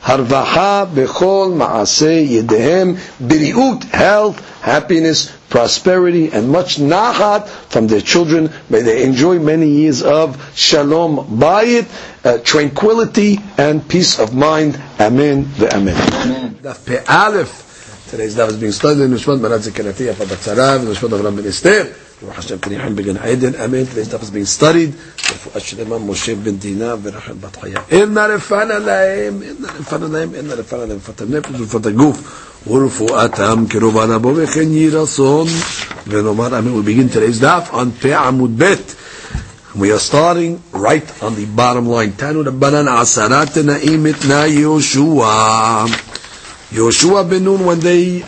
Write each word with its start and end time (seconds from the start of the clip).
Harvaha, 0.00 0.86
Bechol, 0.86 1.54
Maaseh, 1.56 2.26
Yedehem, 2.26 2.96
Biriut, 3.20 3.84
health, 3.84 4.38
happiness, 4.60 5.34
prosperity, 5.48 6.30
and 6.30 6.50
much 6.50 6.76
nahat 6.76 7.48
from 7.48 7.86
their 7.86 8.00
children. 8.00 8.50
May 8.68 8.82
they 8.82 9.04
enjoy 9.04 9.38
many 9.38 9.68
years 9.68 10.02
of 10.02 10.36
shalom 10.56 11.38
bayit, 11.38 11.88
uh, 12.24 12.38
tranquility, 12.38 13.38
and 13.56 13.86
peace 13.88 14.18
of 14.18 14.34
mind. 14.34 14.80
Amen. 15.00 15.50
The 15.58 15.74
Amen. 15.74 15.96
Daf 16.62 16.84
Pe'alef. 16.84 17.66
Today's 18.10 18.36
daf 18.36 18.48
is 18.48 18.56
being 18.56 18.72
studied 18.72 19.02
in 19.02 19.10
Nishmat 19.10 19.40
Marat 19.40 19.60
Zekaratiya 19.60 20.14
Fabatzarav, 20.14 20.80
Nishmat 20.80 21.18
Avram 21.18 21.36
Ben 21.36 21.46
Esther. 21.46 22.07
Ruach 22.23 22.35
Hashem 22.35 22.59
K'nihim 22.59 22.95
Began 22.95 23.17
Eden. 23.17 23.55
Amen. 23.55 23.85
Today's 23.85 24.07
daf 24.07 24.23
is 24.23 24.31
being 24.31 24.45
studied. 24.45 24.93
רפואה 25.31 25.59
שלמה 25.59 25.97
משה 25.99 26.35
בן 26.35 26.55
דינה 26.55 26.95
ורחל 27.03 27.33
בת 27.33 27.57
חיה. 27.61 27.79
אינה 27.89 28.25
רפנה 28.25 28.79
להם, 28.79 29.41
אינה 29.41 29.67
רפנה 29.79 30.07
להם, 30.07 30.29
אינה 30.35 30.53
רפנה 30.53 30.85
להם, 30.85 30.97
רפואת 30.97 31.21
הנפש 31.21 31.49
ורפואת 31.59 31.85
הגוף, 31.85 32.17
ורפואתם 32.67 33.65
קרובה 33.69 34.05
לבוא 34.05 34.33
וכן 34.35 34.71
יהי 34.71 34.89
רצון. 34.89 35.47
ונאמר 36.07 36.59
אמן. 36.59 36.79
We 36.79 36.83
begin 36.83 37.15
today's 37.15 37.41
daf 37.41 37.73
on 37.73 38.01
פי 38.01 38.13
עמוד 38.13 38.63
ב'. 38.63 38.75
We 39.75 39.91
are 39.91 39.99
starting 39.99 40.61
right 40.73 41.09
on 41.21 41.35
the 41.35 41.45
bottom 41.55 41.87
line. 41.87 42.11
תנו 42.15 42.41
רבנן 42.45 42.87
עשרת 42.87 43.53
תנאים 43.53 44.03
מתנה 44.03 44.47
יהושע. 44.47 45.85
Yoshua 46.73 47.29
ben 47.29 47.43
Nun, 47.43 47.65
when 47.65 47.79
they 47.79 48.23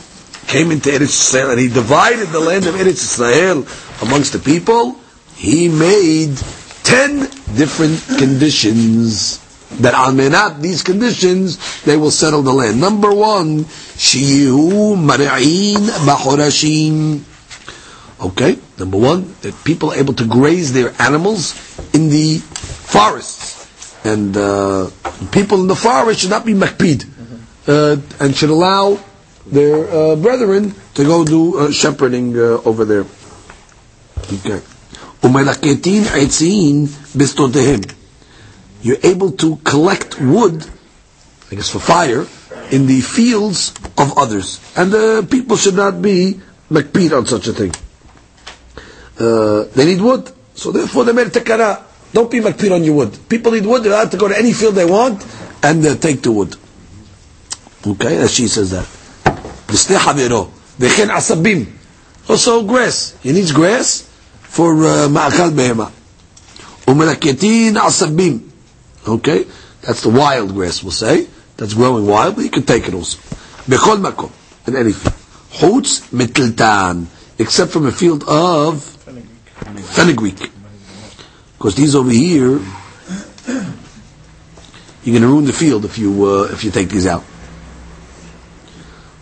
came 0.50 0.72
into 0.72 0.90
Eretz 0.90 1.14
Israel 1.30 1.50
and 1.52 1.60
he 1.60 1.68
divided 1.68 2.28
the 2.28 2.40
land 2.40 2.66
of 2.66 2.74
Eretz 2.74 3.06
Israel 3.06 3.64
amongst 4.02 4.32
the 4.32 4.40
people, 4.40 4.98
he 5.36 5.68
made 5.68 6.34
ten 6.82 7.20
different 7.54 8.02
conditions 8.18 9.38
that 9.78 9.94
al 9.94 10.10
menat 10.12 10.60
these 10.60 10.82
conditions 10.82 11.82
they 11.82 11.96
will 11.96 12.10
settle 12.10 12.42
the 12.42 12.52
land. 12.52 12.80
Number 12.80 13.14
one, 13.14 13.64
shihu 13.94 14.98
mar'in 14.98 15.86
b'chorashim. 16.02 17.22
Okay, 18.20 18.58
number 18.76 18.98
one, 18.98 19.32
that 19.42 19.54
people 19.64 19.92
are 19.92 19.96
able 19.96 20.12
to 20.14 20.26
graze 20.26 20.72
their 20.72 20.92
animals 21.00 21.54
in 21.94 22.10
the 22.10 22.38
forests, 22.38 23.70
and 24.04 24.36
uh, 24.36 24.90
people 25.30 25.60
in 25.62 25.68
the 25.68 25.76
forest 25.76 26.20
should 26.20 26.30
not 26.30 26.44
be 26.44 26.52
makpid, 26.52 27.06
uh, 27.68 27.96
and 28.18 28.36
should 28.36 28.50
allow 28.50 28.98
their 29.50 29.88
uh, 29.90 30.16
brethren 30.16 30.74
to 30.94 31.04
go 31.04 31.24
do 31.24 31.58
uh, 31.58 31.70
shepherding 31.72 32.36
uh, 32.36 32.62
over 32.64 32.84
there. 32.84 33.04
Okay. 34.32 34.62
You're 38.82 38.96
able 39.02 39.32
to 39.32 39.56
collect 39.56 40.20
wood, 40.20 40.66
I 41.50 41.54
guess 41.54 41.68
for 41.70 41.78
fire, 41.80 42.26
in 42.70 42.86
the 42.86 43.00
fields 43.02 43.74
of 43.98 44.16
others. 44.16 44.60
And 44.76 44.90
the 44.92 45.26
people 45.28 45.56
should 45.56 45.74
not 45.74 46.00
be 46.00 46.40
makpid 46.70 47.16
on 47.16 47.26
such 47.26 47.48
a 47.48 47.52
thing. 47.52 47.72
Uh, 49.18 49.64
they 49.74 49.84
need 49.84 50.00
wood. 50.00 50.32
So 50.54 50.72
therefore 50.72 51.04
they 51.04 51.12
made 51.12 51.28
tekara. 51.28 51.82
Don't 52.12 52.30
be 52.30 52.40
makpid 52.40 52.72
on 52.74 52.82
your 52.84 52.94
wood. 52.94 53.18
People 53.28 53.52
need 53.52 53.66
wood, 53.66 53.82
they're 53.82 53.92
allowed 53.92 54.10
to 54.12 54.16
go 54.16 54.28
to 54.28 54.38
any 54.38 54.52
field 54.52 54.74
they 54.74 54.84
want 54.86 55.24
and 55.62 55.84
uh, 55.84 55.96
take 55.96 56.22
the 56.22 56.32
wood. 56.32 56.56
Okay, 57.86 58.16
as 58.18 58.32
she 58.32 58.48
says 58.48 58.70
that. 58.70 58.99
Also 62.28 62.62
grass. 62.64 63.16
He 63.22 63.32
needs 63.32 63.52
grass 63.52 64.02
for 64.42 64.74
ma'akal 64.74 65.50
behema. 65.50 65.90
Umelaketin 66.86 67.74
asabim. 67.76 68.48
Okay? 69.06 69.46
That's 69.82 70.02
the 70.02 70.10
wild 70.10 70.52
grass, 70.54 70.82
we'll 70.82 70.92
say. 70.92 71.26
That's 71.56 71.74
growing 71.74 72.06
wild, 72.06 72.36
but 72.36 72.44
you 72.44 72.50
can 72.50 72.62
take 72.64 72.86
it 72.88 72.94
also. 72.94 73.18
Bechol 73.66 74.00
makom. 74.02 74.30
In 74.66 74.76
anything. 74.76 75.12
Chutz 75.58 76.08
mitiltan. 76.12 77.06
Except 77.38 77.70
from 77.72 77.86
a 77.86 77.92
field 77.92 78.24
of 78.28 78.82
fenugreek. 78.82 80.50
Because 81.58 81.74
these 81.74 81.94
over 81.94 82.10
here, 82.10 82.58
you're 85.04 85.12
going 85.18 85.22
to 85.22 85.28
ruin 85.28 85.44
the 85.44 85.52
field 85.52 85.84
if 85.84 85.98
you, 85.98 86.24
uh, 86.24 86.48
if 86.52 86.64
you 86.64 86.70
take 86.70 86.88
these 86.88 87.06
out. 87.06 87.24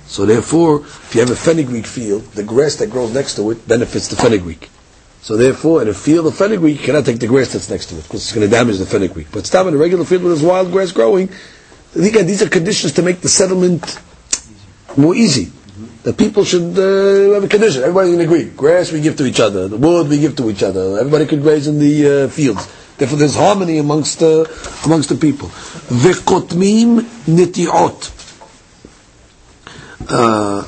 So 0.08 0.24
therefore, 0.24 0.80
if 0.80 1.14
you 1.14 1.20
have 1.20 1.30
a 1.30 1.36
fenugreek 1.36 1.86
field, 1.86 2.22
the 2.32 2.42
grass 2.42 2.76
that 2.76 2.90
grows 2.90 3.12
next 3.12 3.36
to 3.36 3.50
it 3.50 3.68
benefits 3.68 4.08
the 4.08 4.16
fenugreek. 4.16 4.70
So 5.20 5.36
therefore, 5.36 5.82
in 5.82 5.88
a 5.88 5.94
field 5.94 6.26
of 6.26 6.34
fenugreek, 6.34 6.80
you 6.80 6.84
cannot 6.86 7.04
take 7.04 7.18
the 7.20 7.26
grass 7.26 7.52
that's 7.52 7.68
next 7.68 7.86
to 7.86 7.98
it 7.98 8.04
because 8.04 8.22
it's 8.22 8.32
going 8.32 8.48
to 8.48 8.50
damage 8.50 8.78
the 8.78 8.86
fenugreek. 8.86 9.26
But 9.30 9.44
stop 9.44 9.66
in 9.66 9.74
a 9.74 9.76
regular 9.76 10.06
field 10.06 10.22
where 10.22 10.30
there's 10.32 10.42
wild 10.42 10.72
grass 10.72 10.92
growing. 10.92 11.28
Again, 11.94 12.26
these 12.26 12.42
are 12.42 12.48
conditions 12.48 12.94
to 12.94 13.02
make 13.02 13.20
the 13.20 13.28
settlement 13.28 14.00
more 14.96 15.14
easy. 15.14 15.52
The 16.04 16.14
people 16.14 16.44
should 16.44 16.78
uh, 16.78 17.34
have 17.34 17.44
a 17.44 17.48
condition. 17.48 17.82
Everybody 17.82 18.12
can 18.12 18.20
agree. 18.22 18.44
Grass 18.48 18.90
we 18.90 19.02
give 19.02 19.16
to 19.18 19.26
each 19.26 19.40
other. 19.40 19.68
The 19.68 19.76
wood 19.76 20.08
we 20.08 20.18
give 20.18 20.36
to 20.36 20.48
each 20.48 20.62
other. 20.62 20.98
Everybody 20.98 21.26
can 21.26 21.42
graze 21.42 21.66
in 21.68 21.78
the 21.78 22.24
uh, 22.24 22.28
fields. 22.28 22.66
Therefore, 22.96 23.18
there's 23.18 23.36
harmony 23.36 23.76
amongst 23.78 24.22
uh, 24.22 24.46
amongst 24.86 25.10
the 25.10 25.16
people. 25.16 25.48
Nitiot. 27.28 28.17
Uh, 30.08 30.62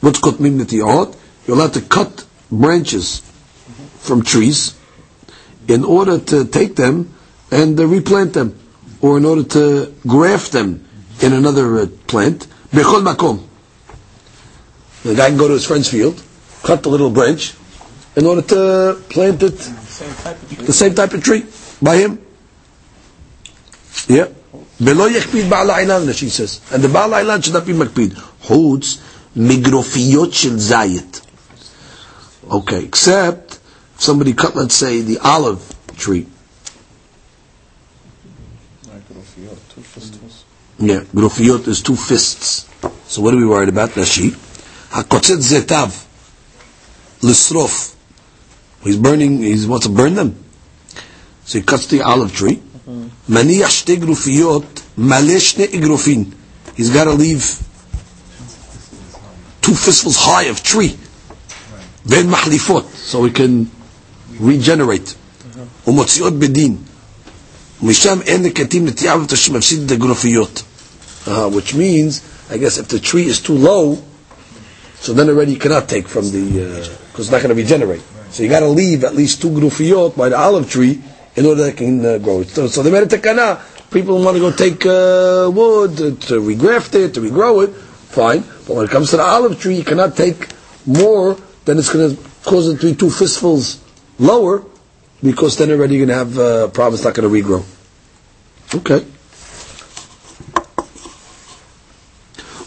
what's 0.00 0.20
kotmim 0.20 0.58
nitiot? 0.60 1.16
You're 1.46 1.56
allowed 1.56 1.74
to 1.74 1.80
cut 1.80 2.24
branches 2.50 3.20
from 3.98 4.22
trees 4.22 4.76
in 5.68 5.84
order 5.84 6.18
to 6.18 6.44
take 6.44 6.76
them 6.76 7.14
and 7.50 7.78
uh, 7.78 7.86
replant 7.86 8.34
them, 8.34 8.58
or 9.00 9.16
in 9.18 9.24
order 9.24 9.42
to 9.44 9.94
graft 10.06 10.52
them 10.52 10.88
in 11.20 11.32
another 11.32 11.80
uh, 11.80 11.86
plant. 12.06 12.46
Bechol 12.70 13.02
makom. 13.02 13.42
The 15.02 15.14
guy 15.14 15.28
can 15.28 15.38
go 15.38 15.48
to 15.48 15.54
his 15.54 15.66
friend's 15.66 15.88
field, 15.88 16.22
cut 16.62 16.82
the 16.82 16.88
little 16.88 17.10
branch, 17.10 17.54
in 18.16 18.26
order 18.26 18.42
to 18.42 19.00
plant 19.08 19.42
it 19.42 19.56
the 19.58 20.72
same 20.72 20.94
type 20.94 21.12
of 21.12 21.22
tree 21.22 21.44
by 21.80 21.96
him. 21.96 22.24
Yeah. 24.08 24.28
Below 24.82 25.08
yakpid 25.08 25.48
ba'al 25.48 25.70
ailan, 25.70 26.12
she 26.16 26.28
says. 26.28 26.60
And 26.72 26.82
the 26.82 26.88
ba'al 26.88 27.12
ailan 27.22 27.44
should 27.44 27.54
not 27.54 27.66
be 27.66 27.72
makpid. 27.72 28.16
Holds 28.46 28.96
migrofiyot 29.36 30.32
shel 30.34 30.52
zayit. 30.52 31.20
Okay, 32.50 32.84
except 32.84 33.60
if 33.94 34.00
somebody 34.00 34.32
cut, 34.32 34.56
let's 34.56 34.74
say, 34.74 35.00
the 35.00 35.18
olive 35.18 35.62
tree. 35.96 36.26
Yeah, 40.78 41.00
grofiyot 41.14 41.68
is 41.68 41.82
two 41.82 41.94
fists. 41.94 42.68
So 43.06 43.22
what 43.22 43.34
are 43.34 43.36
we 43.36 43.46
worried 43.46 43.68
about? 43.68 43.90
Rashi. 43.90 44.30
Hakotzet 44.90 45.38
zetav. 45.38 46.06
Lisrof. 47.20 47.94
He's 48.82 48.96
burning, 48.96 49.42
he 49.42 49.64
wants 49.66 49.86
to 49.86 49.92
burn 49.92 50.14
them. 50.14 50.42
So 51.44 51.58
he 51.58 51.64
cuts 51.64 51.86
the 51.86 52.02
olive 52.02 52.34
tree. 52.34 52.60
Maniach 53.29 53.69
shte 53.69 53.97
grofiyot, 53.99 54.63
maleh 54.97 55.39
shne 55.39 55.67
igrofin. 55.67 56.31
He's 56.75 56.89
got 56.89 57.05
to 57.05 57.11
leave 57.11 57.43
two 59.61 59.73
fistfuls 59.75 60.15
high 60.17 60.43
of 60.45 60.63
tree. 60.63 60.97
Then 62.05 62.27
mahlifot, 62.27 62.85
so 62.95 63.21
we 63.21 63.31
can 63.31 63.69
regenerate. 64.39 65.15
ומוציאות 65.87 66.33
בדין. 66.39 66.77
משם 67.81 68.19
אין 68.25 68.43
לקטים 68.43 68.85
נטייה 68.85 69.15
שמפסיד 69.35 69.83
את 69.85 69.91
הגרופיות. 69.91 70.63
Which 71.27 71.73
means, 71.73 72.21
I 72.49 72.57
guess 72.57 72.77
if 72.77 72.87
the 72.87 72.99
tree 72.99 73.25
is 73.27 73.41
too 73.41 73.57
low, 73.57 73.97
so 75.01 75.13
then 75.13 75.29
already 75.29 75.53
you 75.53 75.59
cannot 75.59 75.89
take 75.89 76.07
from 76.07 76.31
the, 76.31 76.41
because 77.11 77.25
it's 77.27 77.31
not 77.31 77.41
going 77.41 77.49
to 77.55 77.61
regenerate. 77.61 78.01
So 78.31 78.43
you 78.43 78.49
got 78.49 78.61
to 78.61 78.67
leave 78.67 79.03
at 79.03 79.13
least 79.15 79.41
two 79.41 79.49
grufiyot 79.49 80.15
by 80.15 80.29
the 80.29 80.37
olive 80.37 80.69
tree 80.69 81.01
in 81.35 81.45
order 81.45 81.63
that 81.63 81.69
it 81.73 81.77
can 81.77 82.05
uh, 82.05 82.17
grow. 82.17 82.43
So, 82.43 82.67
so 82.67 82.83
they 82.83 82.91
made 82.91 83.03
a 83.03 83.17
takana. 83.17 83.61
People 83.91 84.21
want 84.23 84.35
to 84.35 84.41
go 84.41 84.51
take 84.51 84.85
uh, 84.85 85.49
wood 85.53 85.97
to, 85.97 86.15
to 86.27 86.41
regraft 86.41 86.93
it, 86.95 87.13
to 87.13 87.21
regrow 87.21 87.63
it, 87.63 87.73
fine. 87.73 88.41
But 88.67 88.75
when 88.75 88.85
it 88.85 88.91
comes 88.91 89.11
to 89.11 89.17
the 89.17 89.23
olive 89.23 89.59
tree, 89.59 89.75
you 89.77 89.83
cannot 89.83 90.15
take 90.17 90.49
more 90.85 91.37
than 91.65 91.77
it's 91.77 91.91
going 91.93 92.15
to 92.15 92.21
cause 92.43 92.67
it 92.67 92.79
to 92.81 92.91
be 92.91 92.95
two 92.95 93.09
fistfuls 93.09 93.79
lower, 94.19 94.63
because 95.23 95.57
then 95.57 95.71
already 95.71 95.95
you're 95.97 96.05
going 96.05 96.17
to 96.17 96.25
have 96.25 96.37
uh, 96.39 96.67
problems 96.69 97.03
not 97.03 97.13
going 97.13 97.29
to 97.29 97.33
regrow. 97.43 97.63
Okay. 98.75 99.05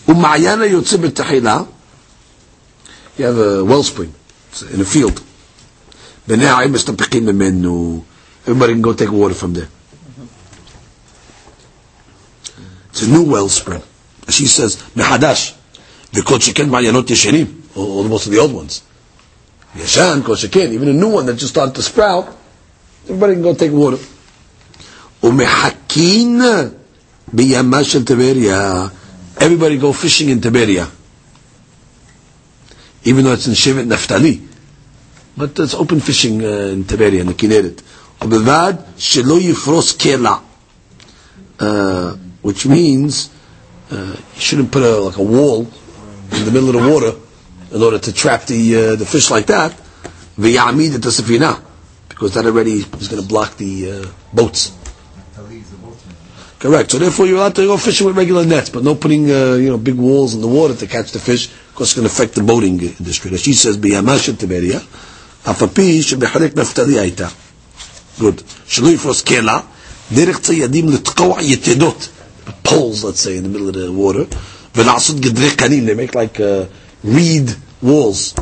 ומעיין 0.09 0.61
היוצא 0.61 0.97
בתחילה, 0.97 1.63
you 3.19 3.23
have 3.25 3.39
a 3.39 3.65
wellspring 3.65 4.11
it's 4.53 4.63
in 4.63 4.81
a 4.81 4.85
field. 4.85 5.21
בני 6.29 6.47
העין 6.47 6.73
מסתפקים 6.73 7.27
ממנו, 7.27 8.03
everybody 8.47 8.73
can 8.73 8.83
go 8.83 8.93
take 8.93 9.11
water 9.13 9.35
from 9.35 9.53
there. 9.55 9.69
It's 12.91 13.03
a 13.03 13.09
new 13.09 13.25
wellspring. 13.31 13.83
She 14.29 14.47
says, 14.47 14.77
מחדש, 14.97 15.55
וכל 16.15 16.41
שכן 16.41 16.69
מעיינות 16.69 17.11
ישנים, 17.11 17.47
or, 17.75 17.79
or 17.79 18.05
most 18.09 18.27
of 18.27 18.33
the 18.33 18.39
old 18.39 18.53
ones. 18.53 18.81
ישן, 19.77 20.21
כל 20.25 20.37
שכן, 20.37 20.73
even 20.73 20.89
a 20.89 20.93
new 20.93 21.09
one 21.09 21.27
that 21.27 21.35
just 21.35 21.49
started 21.53 21.75
to 21.75 21.83
sprout, 21.83 22.27
everybody 23.09 23.35
can 23.35 23.43
go 23.43 23.55
take 23.55 23.73
water. 23.73 23.99
ומחכין 25.23 26.41
בימה 27.33 27.85
של 27.85 28.05
טבריה. 28.05 28.87
Everybody 29.39 29.79
go 29.79 29.93
fishing 29.93 30.29
in 30.29 30.41
Tiberia. 30.41 30.87
Even 33.05 33.25
though 33.25 33.33
it's 33.33 33.47
in 33.47 33.55
Shevet 33.55 33.87
Naftali. 33.89 34.47
But 35.37 35.59
it's 35.59 35.73
open 35.75 36.01
fishing 36.01 36.45
uh, 36.45 36.49
in 36.75 36.85
Tiberia, 36.85 37.21
in 37.23 37.29
the 37.29 37.35
Kinneret. 37.35 37.81
ובלבד 38.23 38.75
שלא 38.99 39.41
יפרוס 39.41 39.93
קלע. 39.93 40.35
Uh, 41.61 42.17
which 42.43 42.65
means 42.67 43.29
uh, 43.91 44.17
you 44.35 44.41
shouldn't 44.41 44.73
put 44.73 44.83
a, 44.83 44.97
like 44.99 45.17
a 45.19 45.23
wall 45.23 45.67
in 46.33 46.45
the 46.47 46.51
middle 46.51 46.69
of 46.71 46.77
the 46.83 46.91
water 46.91 47.13
in 47.75 47.83
order 47.83 47.99
to 47.99 48.13
trap 48.13 48.47
the 48.47 48.63
uh, 48.77 48.97
the 48.97 49.07
fish 49.07 49.31
like 49.31 49.47
that. 49.47 49.73
ויעמיד 50.39 50.95
את 50.95 51.07
הספינה. 51.07 51.55
Because 52.09 52.35
that 52.35 52.45
already 52.47 52.85
is 53.01 53.09
going 53.09 53.23
to 53.23 53.29
block 53.29 53.57
the 53.57 53.91
uh, 53.91 54.07
boats. 54.33 54.73
Correct. 56.59 56.91
So 56.91 56.99
therefore, 56.99 57.27
you're 57.27 57.39
allowed 57.39 57.55
to 57.57 57.67
go 57.67 57.79
fishing 57.79 58.07
with 58.07 58.19
regular 58.19 58.45
nets, 58.45 58.69
but 58.69 58.85
no 58.85 58.95
putting 58.95 59.31
uh, 59.31 59.55
you 59.55 59.71
know 59.71 59.79
big 59.79 59.95
walls 59.95 60.35
in 60.35 60.43
the 60.43 60.49
water 60.49 60.75
to 60.77 60.87
catch 60.87 61.11
the 61.13 61.19
fish, 61.19 61.49
because 61.49 61.89
it's 61.89 61.95
going 61.95 62.07
to 62.07 62.13
affect 62.13 62.35
the 62.35 62.43
boating 62.43 62.79
industry. 62.79 63.33
As 63.33 63.41
she 63.43 63.55
says, 63.55 63.79
"Biyama 63.79 64.17
Tiberia, 64.37 64.81
afapi 65.45 66.01
shebechalek 66.01 66.51
naftali 66.51 66.97
aita." 67.01 67.44
Good. 68.21 68.43
שלא 68.69 68.89
יפרוס 68.89 69.23
קלע, 69.23 69.59
דרך 70.13 70.41
ציידים 70.41 70.89
לתקוע 70.89 71.43
יתדות, 71.43 72.09
poles, 72.65 73.03
let's 73.05 73.21
say, 73.21 73.37
in 73.37 73.45
the 73.45 73.49
middle 73.49 73.69
of 73.69 73.75
the 73.75 73.91
water, 73.91 74.35
ולעשות 74.77 75.21
גדרי 75.21 75.51
קנים, 75.51 75.87
they 75.89 75.95
make 75.95 76.15
like 76.15 76.39
uh, 76.39 77.07
reed 77.07 77.51
walls. 77.85 78.41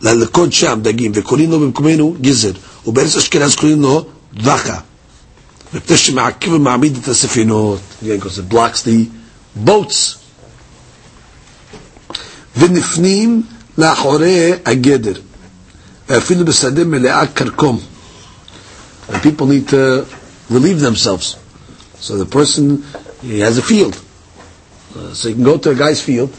ללקוד 0.00 0.52
שם 0.52 0.78
דגים, 0.82 1.12
וקוראים 1.14 1.50
לו 1.50 1.60
במקומנו 1.60 2.16
גזר, 2.20 2.52
ובארץ 2.86 3.16
אשכנז 3.16 3.54
קוראים 3.54 3.82
לו 3.82 4.04
דחקה. 4.34 4.78
מפני 5.74 5.96
שמעכב 5.96 6.52
ומעמיד 6.52 6.96
את 7.02 7.08
הספינות, 7.08 7.78
because 8.02 8.06
it 8.38 8.52
blocks 8.54 8.82
the 8.84 9.68
boats. 9.68 10.16
ונפנים 12.56 13.42
לאחורי 13.78 14.52
הגדר, 14.66 15.12
ואפילו 16.08 16.44
בשדה 16.44 16.84
מלאה 16.84 17.26
כרכום. 17.26 17.80
And 19.08 19.22
people 19.22 19.46
need 19.46 19.68
to 19.68 20.06
relieve 20.50 20.80
themselves. 20.80 21.36
So 21.96 22.16
the 22.16 22.26
person, 22.26 22.84
he 23.22 23.40
has 23.40 23.58
a 23.58 23.62
field. 23.62 24.00
Uh, 24.96 25.12
so 25.12 25.28
he 25.28 25.34
can 25.34 25.44
go 25.44 25.58
to 25.58 25.70
a 25.70 25.74
guy's 25.74 26.02
field, 26.02 26.34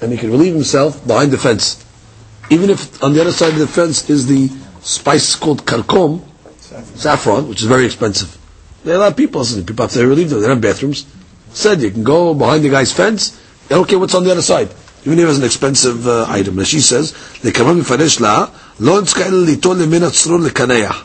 and 0.00 0.12
he 0.12 0.18
can 0.18 0.30
relieve 0.30 0.54
himself 0.54 1.06
behind 1.06 1.30
the 1.30 1.38
fence. 1.38 1.82
Even 2.50 2.70
if 2.70 3.02
on 3.02 3.14
the 3.14 3.20
other 3.20 3.32
side 3.32 3.52
of 3.54 3.58
the 3.58 3.66
fence 3.66 4.08
is 4.10 4.26
the 4.26 4.48
spice 4.82 5.34
called 5.36 5.64
karkom, 5.64 6.22
saffron, 6.96 7.48
which 7.48 7.60
is 7.60 7.66
very 7.66 7.86
expensive. 7.86 8.36
There 8.84 8.94
are 8.94 8.96
a 8.96 9.00
lot 9.00 9.12
of 9.12 9.16
people, 9.16 9.40
listen, 9.40 9.64
people 9.64 9.84
have 9.84 9.92
to 9.92 10.06
relieve 10.06 10.28
them, 10.30 10.40
they 10.40 10.46
don't 10.46 10.56
have 10.56 10.62
bathrooms. 10.62 11.06
Said 11.52 11.80
you 11.80 11.90
can 11.90 12.04
go 12.04 12.34
behind 12.34 12.64
the 12.64 12.68
guy's 12.68 12.92
fence, 12.92 13.30
they 13.68 13.74
don't 13.74 13.88
care 13.88 13.98
what's 13.98 14.14
on 14.14 14.24
the 14.24 14.30
other 14.32 14.42
side. 14.42 14.68
Even 15.06 15.18
if 15.18 15.28
it's 15.28 15.38
an 15.38 15.44
expensive 15.44 16.06
uh, 16.06 16.26
item. 16.28 16.58
As 16.58 16.68
she 16.68 16.80
says, 16.80 17.14
לקרבה 17.44 17.72
מפרש 17.72 18.20
לה, 18.20 18.44
לא 18.80 19.00
נצטרך 19.00 19.26
אלא 19.26 19.44
ליטול 19.44 19.76
למין 19.76 20.02
הצרור 20.02 20.40
לקנח. 20.40 21.04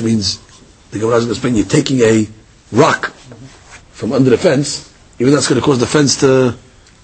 Which 0.00 0.02
means, 0.02 0.40
the 0.90 0.98
Gemara 0.98 1.16
is 1.16 1.24
going 1.24 1.34
to 1.34 1.38
explain, 1.38 1.54
you're 1.56 1.64
taking 1.66 2.00
a 2.00 2.26
rock 2.72 3.10
from 3.92 4.12
under 4.12 4.30
the 4.30 4.38
fence, 4.38 4.92
even 5.18 5.32
that's 5.32 5.48
going 5.48 5.60
to 5.60 5.64
cause 5.64 5.78
the 5.78 5.86
fence 5.86 6.20
to 6.20 6.52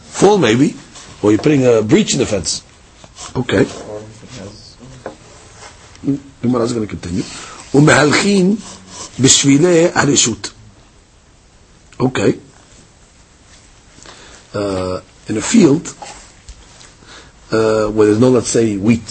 fall 0.00 0.38
maybe, 0.38 0.75
or 1.23 1.31
you're 1.31 1.40
putting 1.40 1.67
a 1.67 1.82
breach 1.82 2.12
in 2.12 2.19
the 2.19 2.26
fence. 2.26 2.62
Okay. 3.37 3.64
Gemara 6.43 6.62
is 6.64 6.73
going 6.73 6.87
to 6.87 6.90
continue. 6.96 7.23
ומהלכים 7.75 8.56
בשבילי 9.20 9.88
הרשות. 9.94 10.50
Okay. 12.00 12.32
Uh, 14.55 15.00
in 15.29 15.37
a 15.37 15.40
field 15.40 15.87
uh, 17.52 17.87
where 17.88 18.06
there's 18.06 18.19
no, 18.19 18.31
let's 18.31 18.49
say, 18.49 18.76
wheat. 18.76 19.08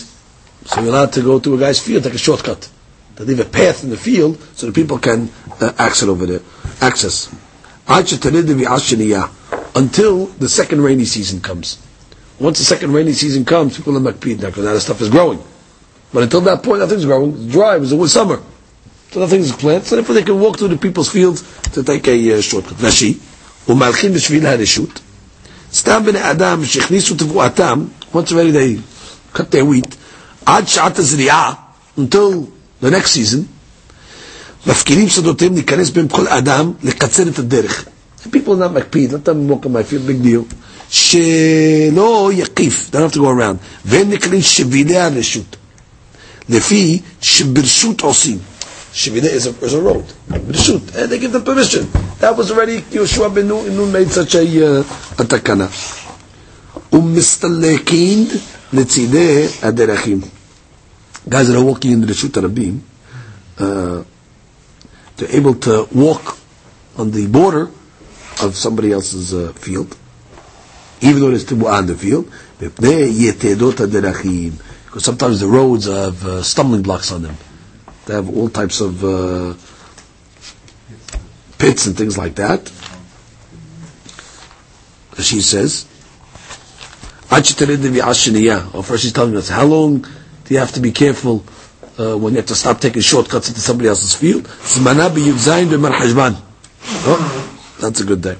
So 0.66 0.82
you're 0.82 0.90
allowed 0.90 1.14
to 1.14 1.22
go 1.22 1.40
to 1.40 1.56
a 1.56 1.58
guy's 1.58 1.80
field, 1.80 2.04
take 2.04 2.14
a 2.14 2.18
shortcut. 2.18 2.70
To 3.18 3.24
leave 3.24 3.40
a 3.40 3.46
path 3.46 3.84
in 3.84 3.90
the 3.90 3.98
field 3.98 4.42
so 4.56 4.66
the 4.68 4.72
people 4.72 4.98
can 4.98 5.30
uh, 5.60 5.72
access 5.78 6.08
over 6.08 6.26
there. 6.26 6.40
Access. 6.82 7.30
Until 9.76 10.26
the 10.26 10.48
second 10.50 10.82
rainy 10.82 11.06
season 11.06 11.42
comes. 11.42 11.78
Once 12.40 12.58
the 12.60 12.66
second 12.66 12.94
rainy 12.94 13.14
season 13.14 13.46
comes, 13.46 13.78
people 13.78 13.96
are 13.98 14.00
makpid 14.00 14.40
now 14.42 14.48
because 14.48 14.66
now 14.66 14.74
the 14.74 14.80
stuff 14.82 15.02
is 15.02 15.10
growing. 15.10 15.42
But 16.14 16.24
until 16.24 16.42
that 16.42 16.64
point, 16.64 16.80
nothing's 16.80 17.06
growing. 17.06 17.34
It's 17.34 17.46
dry. 17.52 17.76
It 17.76 17.80
was 17.80 17.94
always 17.94 18.12
summer. 18.12 18.42
So 19.12 19.20
nothing's 19.20 19.52
planted. 19.52 19.86
So 19.88 19.96
therefore 19.98 20.16
they 20.16 20.24
can 20.24 20.40
walk 20.40 20.58
through 20.58 20.70
the 20.70 20.78
people's 20.78 21.10
fields 21.12 21.44
to 21.74 21.84
take 21.84 22.08
a 22.08 22.38
uh, 22.38 22.42
shortcut. 22.42 22.78
Rashi, 22.78 23.20
ומהלכים 23.68 24.14
בשביל 24.14 24.46
הרשות, 24.46 25.00
סתם 25.74 26.04
בני 26.06 26.32
אדם 26.32 26.66
שהכניסו 26.66 27.16
תבואתם, 27.16 27.86
once 28.14 28.32
already 28.32 28.52
they 28.52 28.80
cut 29.38 29.52
their 29.52 29.64
wheat, 29.66 29.96
עד 30.46 30.68
שעת 30.68 31.00
הזריעה, 31.00 31.54
until 32.00 32.46
next 32.83 33.11
season, 33.17 33.39
מפקירים 34.67 35.09
שדותיהם 35.09 35.55
להיכנס 35.55 35.91
בהם 35.91 36.09
כל 36.09 36.29
אדם, 36.29 36.73
לקצר 36.83 37.29
את 37.29 37.39
הדרך. 37.39 37.85
People 38.33 38.59
not 38.59 38.73
מקפיד, 38.75 39.13
let 39.13 39.29
them 39.29 39.51
walk 39.51 39.67
on 39.67 39.69
my 39.69 39.83
field, 39.93 40.07
big 40.09 40.27
deal. 40.27 40.55
שלא 40.91 42.31
יקיף, 42.35 42.91
don't 42.93 43.13
have 43.13 43.17
to 43.17 43.21
go 43.21 43.29
around. 43.29 43.57
והם 43.85 44.11
נקראים 44.11 44.43
שבילי 44.43 44.97
הרשות. 44.97 45.57
לפי 46.49 47.01
שברשות 47.21 48.01
עושים. 48.01 48.39
Shivina 48.95 49.27
is 49.29 49.45
a, 49.47 49.51
is 49.67 49.75
a 49.75 49.81
road. 49.81 50.05
Rishut. 50.31 50.95
And 50.97 51.13
they 51.13 51.19
give 51.19 51.31
them 51.33 51.45
permission. 51.45 51.87
That 52.21 52.35
was 52.35 52.51
already 52.51 52.81
Yeshua 52.81 53.29
ben 53.35 53.47
Nun 53.49 53.93
made 53.93 54.09
such 54.11 54.35
a, 54.37 54.41
uh, 54.81 54.81
a 55.19 55.25
takana. 55.25 55.69
ומסתלקין 56.93 58.27
לצידי 58.73 59.47
הדרכים. 59.63 60.21
Guys 61.29 61.49
that 61.49 61.59
are 61.59 61.65
walking 61.65 61.93
in 61.93 62.01
the 62.01 62.07
Rishut 62.07 62.31
Rabim, 62.31 62.81
uh, 63.59 64.05
they're 65.17 65.37
able 65.37 65.55
to 65.55 65.89
walk 65.93 66.39
on 66.97 67.11
the 67.11 67.27
border 67.27 67.71
of 68.43 68.55
somebody 68.55 68.93
else's 68.93 69.35
uh, 69.35 69.53
field, 69.55 69.97
even 71.01 71.21
though 71.21 71.31
tibu'ah 71.31 71.81
in 71.81 71.87
the 71.87 71.97
field. 71.97 72.31
Because 74.85 75.05
sometimes 75.05 75.41
the 75.41 75.47
roads 75.47 75.87
have 75.87 76.25
uh, 76.25 76.43
stumbling 76.43 76.83
blocks 76.83 77.11
on 77.11 77.23
them. 77.23 77.37
They 78.07 78.15
have 78.15 78.35
all 78.35 78.49
types 78.49 78.81
of 78.81 79.05
uh, 79.05 79.55
pits 81.59 81.87
and 81.87 81.97
things 81.97 82.17
like 82.17 82.37
that. 82.37 82.71
She 85.19 85.41
says, 85.41 85.87
or 87.31 88.83
first 88.83 89.03
she's 89.03 89.13
telling 89.13 89.37
us, 89.37 89.49
how 89.49 89.65
long 89.65 90.07
you 90.50 90.58
have 90.60 90.72
to 90.74 90.80
be 90.82 90.92
careful 90.92 91.44
uh, 91.98 92.18
when 92.18 92.34
you 92.34 92.38
have 92.38 92.48
to 92.48 92.56
stop 92.56 92.80
taking 92.82 93.02
shortcuts 93.02 93.48
into 93.50 93.62
somebody 93.62 93.88
else's 93.90 94.14
field? 94.16 94.48
Oh, 97.04 97.78
that's 97.80 98.00
a 98.02 98.06
good 98.06 98.22
day. 98.22 98.36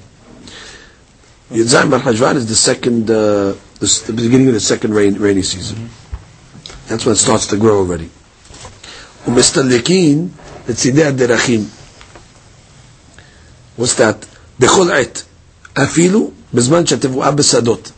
Yudzayin 1.50 1.90
Bar 1.90 2.00
Hajvan 2.00 2.36
is 2.36 2.48
the 2.48 2.54
second, 2.54 3.10
uh, 3.10 3.54
the, 3.80 4.04
the 4.06 4.12
beginning 4.14 4.48
of 4.48 4.54
the 4.54 4.60
second 4.60 4.94
rain, 4.94 5.14
rainy 5.18 5.42
season. 5.42 5.90
That's 6.88 7.04
when 7.04 7.12
it 7.12 7.18
starts 7.18 7.46
to 7.48 7.56
grow 7.56 7.78
already. 7.78 8.08
ומסתלקים 9.28 10.28
לצידי 10.68 11.04
הדרכים. 11.04 11.68
What's 13.78 13.94
that? 13.98 14.26
בכל 14.60 14.90
עת, 14.92 15.22
אפילו 15.74 16.30
בזמן 16.54 16.86
שהתבואה 16.86 17.30
בשדות. 17.30 17.90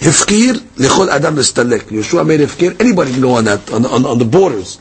הפקיר 0.00 0.60
לכל 0.76 1.10
אדם 1.10 1.36
להסתלק. 1.36 1.92
יהושע 1.92 2.22
made 2.22 2.42
הפקיר, 2.44 2.72
anybody 2.78 3.14
can 3.16 3.22
go 3.22 3.38
on 3.40 3.44
that, 3.44 3.70
on, 3.72 3.84
on, 3.86 4.04
on 4.06 4.18
the 4.18 4.34
borders. 4.34 4.78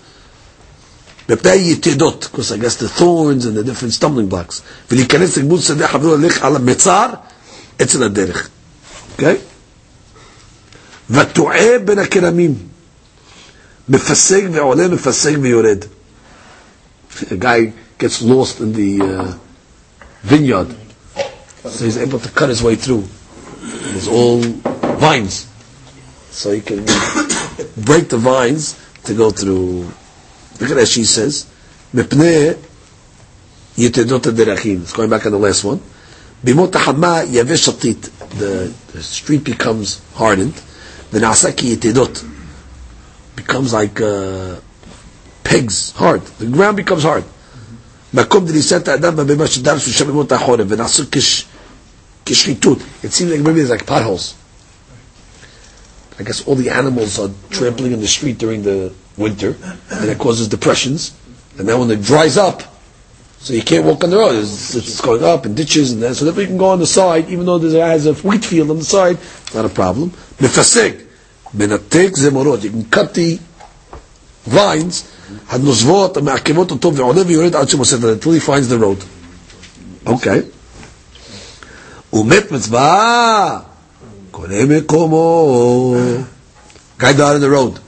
מפני 1.30 1.72
יתדות, 1.72 2.28
because 2.32 2.52
I 2.52 2.58
guess 2.58 2.76
the 2.76 2.90
thorns 3.00 3.46
and 3.46 3.56
the 3.56 3.64
different 3.64 3.94
stumbling 3.94 4.30
blocks. 4.30 4.62
ולהיכנס 4.92 5.38
לגבול 5.38 5.60
שדה 5.60 5.88
חברו 5.88 6.10
הולך 6.12 6.44
על 6.44 6.56
המצר 6.56 7.08
אצל 7.82 8.04
הדרך. 8.04 8.50
אוקיי? 9.12 9.38
ותועה 11.10 11.80
בין 11.86 12.00
הכרמים. 12.00 12.56
מפסק 13.90 14.44
ועולה, 14.52 14.88
מפסק 14.88 15.34
ויורד. 15.42 15.86
A 17.20 17.36
guy 17.36 17.72
gets 18.00 18.22
lost 18.22 18.60
in 18.62 18.74
the 18.74 19.02
uh, 19.02 19.34
vineyard. 20.24 20.68
So 21.66 21.86
he's 21.86 21.98
able 21.98 22.20
to 22.20 22.30
cut 22.30 22.50
his 22.50 22.64
way 22.64 22.76
through. 22.76 23.04
It's 23.96 24.08
all 24.08 24.42
vines. 25.00 25.48
So 26.32 26.52
he 26.52 26.62
can 26.62 26.86
break 27.78 28.10
the 28.10 28.18
vines 28.18 28.76
to 29.06 29.14
go 29.14 29.32
through. 29.32 29.92
Look 30.60 30.70
at 30.72 30.76
that 30.76 30.88
she 30.88 31.04
says. 31.06 31.46
מפני 31.94 32.52
יתדות 33.78 34.28
הדרכים. 34.28 34.84
It's 34.86 34.94
going 34.94 35.10
back 35.10 35.26
on 35.26 35.32
the 35.32 35.40
last 35.40 35.64
one. 35.64 35.80
בימות 36.44 36.76
החמה 36.76 37.20
יבש 37.32 37.66
שתית. 37.66 38.10
The, 38.40 38.72
the 38.94 39.04
street 39.04 39.44
becomes 39.44 40.00
hardened. 40.18 40.60
ונעשה 41.14 41.52
כיתדות. 41.52 42.24
Becomes 43.38 43.74
like 43.74 44.00
uh, 44.02 44.60
pegs, 45.44 45.92
hard. 45.96 46.22
The 46.40 46.46
ground 46.46 46.78
becomes 46.78 47.04
hard. 47.04 47.24
מקום 48.14 48.46
דריסת 48.46 48.88
האדם 48.88 49.16
במה 49.16 49.48
שדרסו 49.48 49.92
שם 49.92 50.06
בימות 50.06 50.32
החורף, 50.32 50.66
ונעשו 50.70 51.04
כש, 51.12 51.46
כשחיתות. 52.26 52.78
It 53.04 53.08
seems 53.08 53.32
like 53.32 53.42
maybe 53.42 53.62
there's 53.62 53.70
like 53.70 53.86
potholes. 53.86 54.34
I 56.20 56.24
guess 56.24 56.46
all 56.48 56.56
the 56.56 56.70
animals 56.70 57.18
are 57.20 57.30
trampling 57.50 57.94
in 57.94 58.00
the 58.00 58.08
street 58.08 58.38
during 58.38 58.64
the 58.64 58.94
winter, 59.18 59.56
and 59.90 60.10
it 60.10 60.18
causes 60.18 60.48
depressions. 60.48 61.14
And 61.58 61.68
then 61.68 61.80
when 61.80 61.92
it 61.92 62.02
dries 62.02 62.38
up, 62.38 62.64
so 63.40 63.54
you 63.54 63.64
can't 63.64 63.86
walk 63.86 64.04
on 64.04 64.12
the 64.12 64.18
road. 64.18 64.36
It's, 64.36 64.76
it's 64.76 65.02
going 65.02 65.24
up 65.24 65.48
in 65.48 65.56
ditches, 65.56 65.92
and 65.94 66.02
then, 66.04 66.14
so 66.14 66.26
that 66.26 66.36
we 66.36 66.46
can 66.46 66.58
go 66.58 66.68
on 66.70 66.80
the 66.80 66.86
side, 66.86 67.30
even 67.30 67.46
though 67.48 67.58
there 67.58 67.88
has 67.88 68.06
a 68.06 68.14
wheat 68.14 68.46
field 68.46 68.70
on 68.70 68.78
the 68.78 68.86
side, 68.86 69.18
not 69.56 69.66
a 69.66 69.70
problem. 69.70 70.12
Mefaseg, 70.40 71.02
מנתק 71.54 72.12
zemorot. 72.18 72.64
You 72.64 72.70
can 72.70 72.86
cut 72.86 73.14
the 73.16 73.40
vines, 74.48 75.04
הנוזבות, 75.50 76.18
המעכבות 76.18 76.72
אותו, 76.72 76.96
ועולה 76.96 77.22
ויורד 77.28 77.56
עד 77.56 77.70
שמוסד 77.70 78.04
until 78.04 78.32
he 78.32 78.40
finds 78.40 78.68
the 78.70 78.78
road. 78.80 79.04
Okay. 80.08 80.42
ומת 82.14 82.52
מצווה, 82.52 83.60
קונה 83.60 83.70
מקומו. 83.70 83.75
Guy 86.98 87.14
died 87.14 87.36
on 87.36 87.42
the 87.42 87.50
road, 87.50 87.80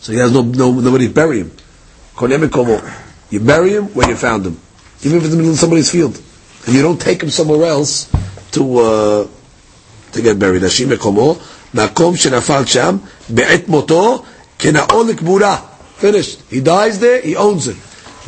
so 0.00 0.12
he 0.12 0.18
has 0.18 0.32
no, 0.32 0.42
no 0.42 0.72
nobody 0.72 1.08
to 1.08 1.14
bury 1.14 1.38
him. 1.40 1.50
קונה 2.14 2.38
מקומו. 2.38 2.80
You 3.30 3.40
bury 3.40 3.70
him 3.70 3.84
where 3.94 4.08
you 4.08 4.16
found 4.16 4.46
him, 4.46 4.58
even 5.02 5.18
if 5.18 5.24
it's 5.24 5.32
in 5.32 5.38
the 5.38 5.42
middle 5.42 5.52
of 5.52 5.58
somebody's 5.58 5.90
field, 5.90 6.20
and 6.66 6.74
you 6.74 6.82
don't 6.82 7.00
take 7.00 7.22
him 7.22 7.30
somewhere 7.30 7.66
else 7.66 8.10
to 8.52 8.78
uh, 8.78 9.26
to 10.12 10.22
get 10.22 10.38
buried. 10.38 10.64
השם 10.64 10.88
מקומו, 10.88 11.36
מקום 11.74 12.16
שנפל 12.16 12.64
שם, 12.66 12.96
בעת 13.28 13.68
מותו, 13.68 14.22
כנאו 14.58 15.04
לקבורה. 15.04 15.56
Finished. 16.00 16.40
He 16.50 16.60
dies 16.60 16.98
there, 16.98 17.20
he 17.20 17.36
owns 17.36 17.68
it. 17.68 17.76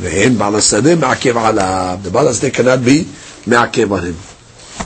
ואין 0.00 0.38
בעל 0.38 0.56
השדה 0.56 0.94
מעכב 0.94 1.36
עליו. 1.36 1.98
The 2.04 2.10
בעל 2.10 2.28
השדה 2.28 2.48
cannot 2.50 2.84
be 2.86 3.04
מעכב 3.46 3.92
on 3.92 4.02
him. 4.02 4.14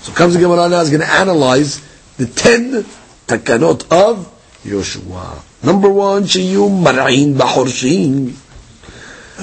So 0.02 0.12
comes 0.12 0.34
the 0.34 0.40
Gemara 0.40 0.68
now 0.68 0.80
is 0.80 0.90
going 0.90 1.00
to 1.00 1.10
analyze 1.10 1.80
the 2.17 2.25
ten 2.27 2.83
takanot 3.27 3.91
of 3.91 4.29
Joshua. 4.65 5.41
Number 5.63 5.89
one, 5.89 6.23
sheyu 6.23 6.69
Marain 6.69 7.35
Bahorshin. 7.35 8.35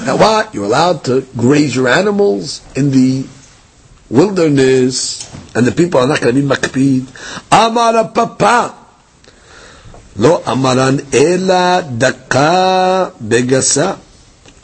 Now 0.06 0.16
what? 0.16 0.54
You're 0.54 0.66
allowed 0.66 1.04
to 1.04 1.22
graze 1.36 1.74
your 1.74 1.88
animals 1.88 2.62
in 2.76 2.90
the 2.90 3.26
wilderness, 4.08 5.28
and 5.54 5.66
the 5.66 5.72
people 5.72 6.00
are 6.00 6.06
not 6.06 6.20
going 6.20 6.34
to 6.34 6.40
be 6.42 6.46
makpid. 6.46 7.06
Amara 7.52 8.08
papa. 8.08 8.76
Lo 10.16 10.42
amaran 10.42 11.00
ela 11.14 11.82
daka 11.82 13.12
begasa. 13.22 13.98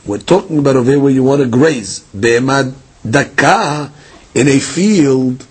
We're 0.05 0.19
talking 0.19 0.59
about 0.59 0.75
over 0.75 0.91
here 0.91 0.99
where 0.99 1.11
you 1.11 1.23
want 1.23 1.41
to 1.41 1.47
graze. 1.47 1.99
Be'emad 2.13 2.73
daka 3.09 3.91
in 4.33 4.47
a 4.47 4.59
field 4.59 5.45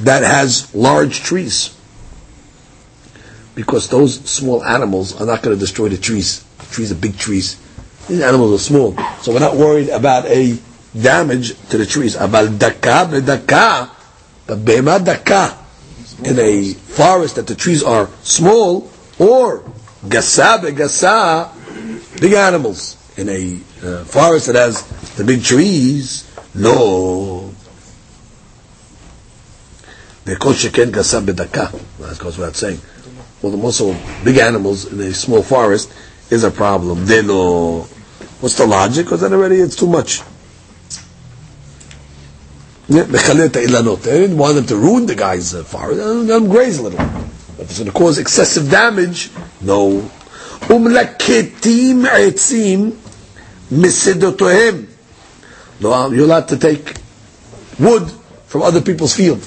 that 0.00 0.22
has 0.22 0.74
large 0.74 1.20
trees. 1.20 1.74
Because 3.54 3.88
those 3.88 4.20
small 4.28 4.64
animals 4.64 5.20
are 5.20 5.26
not 5.26 5.42
going 5.42 5.56
to 5.56 5.60
destroy 5.60 5.88
the 5.88 5.98
trees. 5.98 6.44
Trees 6.70 6.90
are 6.90 6.96
big 6.96 7.18
trees. 7.18 7.60
These 8.08 8.22
animals 8.22 8.60
are 8.60 8.64
small. 8.64 8.96
So 9.20 9.32
we're 9.32 9.40
not 9.40 9.56
worried 9.56 9.90
about 9.90 10.26
a 10.26 10.58
damage 10.98 11.56
to 11.68 11.78
the 11.78 11.86
trees. 11.86 12.14
Daka 12.14 13.20
daka, 13.20 13.90
but 14.46 14.64
be'emad 14.64 15.04
daka 15.04 15.58
in 16.24 16.38
a 16.38 16.72
forest 16.72 17.36
that 17.36 17.46
the 17.46 17.54
trees 17.54 17.82
are 17.82 18.08
small, 18.22 18.90
or 19.18 19.64
gasa 20.06 20.58
gasa, 20.72 21.50
big 22.20 22.32
animals 22.32 22.96
in 23.16 23.28
a 23.28 23.60
uh, 23.86 24.04
forest 24.04 24.46
that 24.46 24.56
has 24.56 24.82
the 25.16 25.24
big 25.24 25.42
trees. 25.42 26.28
No. 26.54 27.52
Because 30.24 30.62
sheken 30.62 30.90
gasa 30.90 31.20
bedaka. 31.24 31.70
That 31.98 32.18
goes 32.18 32.38
without 32.38 32.56
saying. 32.56 32.80
Well, 33.42 33.52
the 33.52 33.58
also 33.62 33.94
big 34.24 34.38
animals 34.38 34.92
in 34.92 35.00
a 35.00 35.12
small 35.12 35.42
forest 35.42 35.92
is 36.30 36.44
a 36.44 36.50
problem. 36.50 37.04
Delo. 37.06 37.82
What's 38.40 38.56
the 38.56 38.66
logic? 38.66 39.06
Because 39.06 39.20
then 39.20 39.32
already 39.34 39.56
it's 39.56 39.76
too 39.76 39.86
much. 39.88 40.22
They 42.88 43.02
didn't 43.04 44.36
want 44.36 44.54
them 44.56 44.66
to 44.66 44.76
ruin 44.76 45.06
the 45.06 45.14
guy's 45.14 45.54
uh, 45.54 45.64
forest. 45.64 46.00
Let 46.00 46.26
them 46.26 46.48
graze 46.48 46.78
a 46.78 46.82
little. 46.82 47.00
If 47.00 47.60
it's 47.70 47.78
going 47.78 47.90
to 47.90 47.96
cause 47.96 48.18
excessive 48.18 48.70
damage, 48.70 49.30
no. 49.60 50.10
Misidotohem. 53.72 54.86
No, 55.80 56.10
you're 56.10 56.24
allowed 56.26 56.48
to 56.48 56.58
take 56.58 56.94
wood 57.78 58.10
from 58.46 58.62
other 58.62 58.80
people's 58.80 59.16
field. 59.16 59.40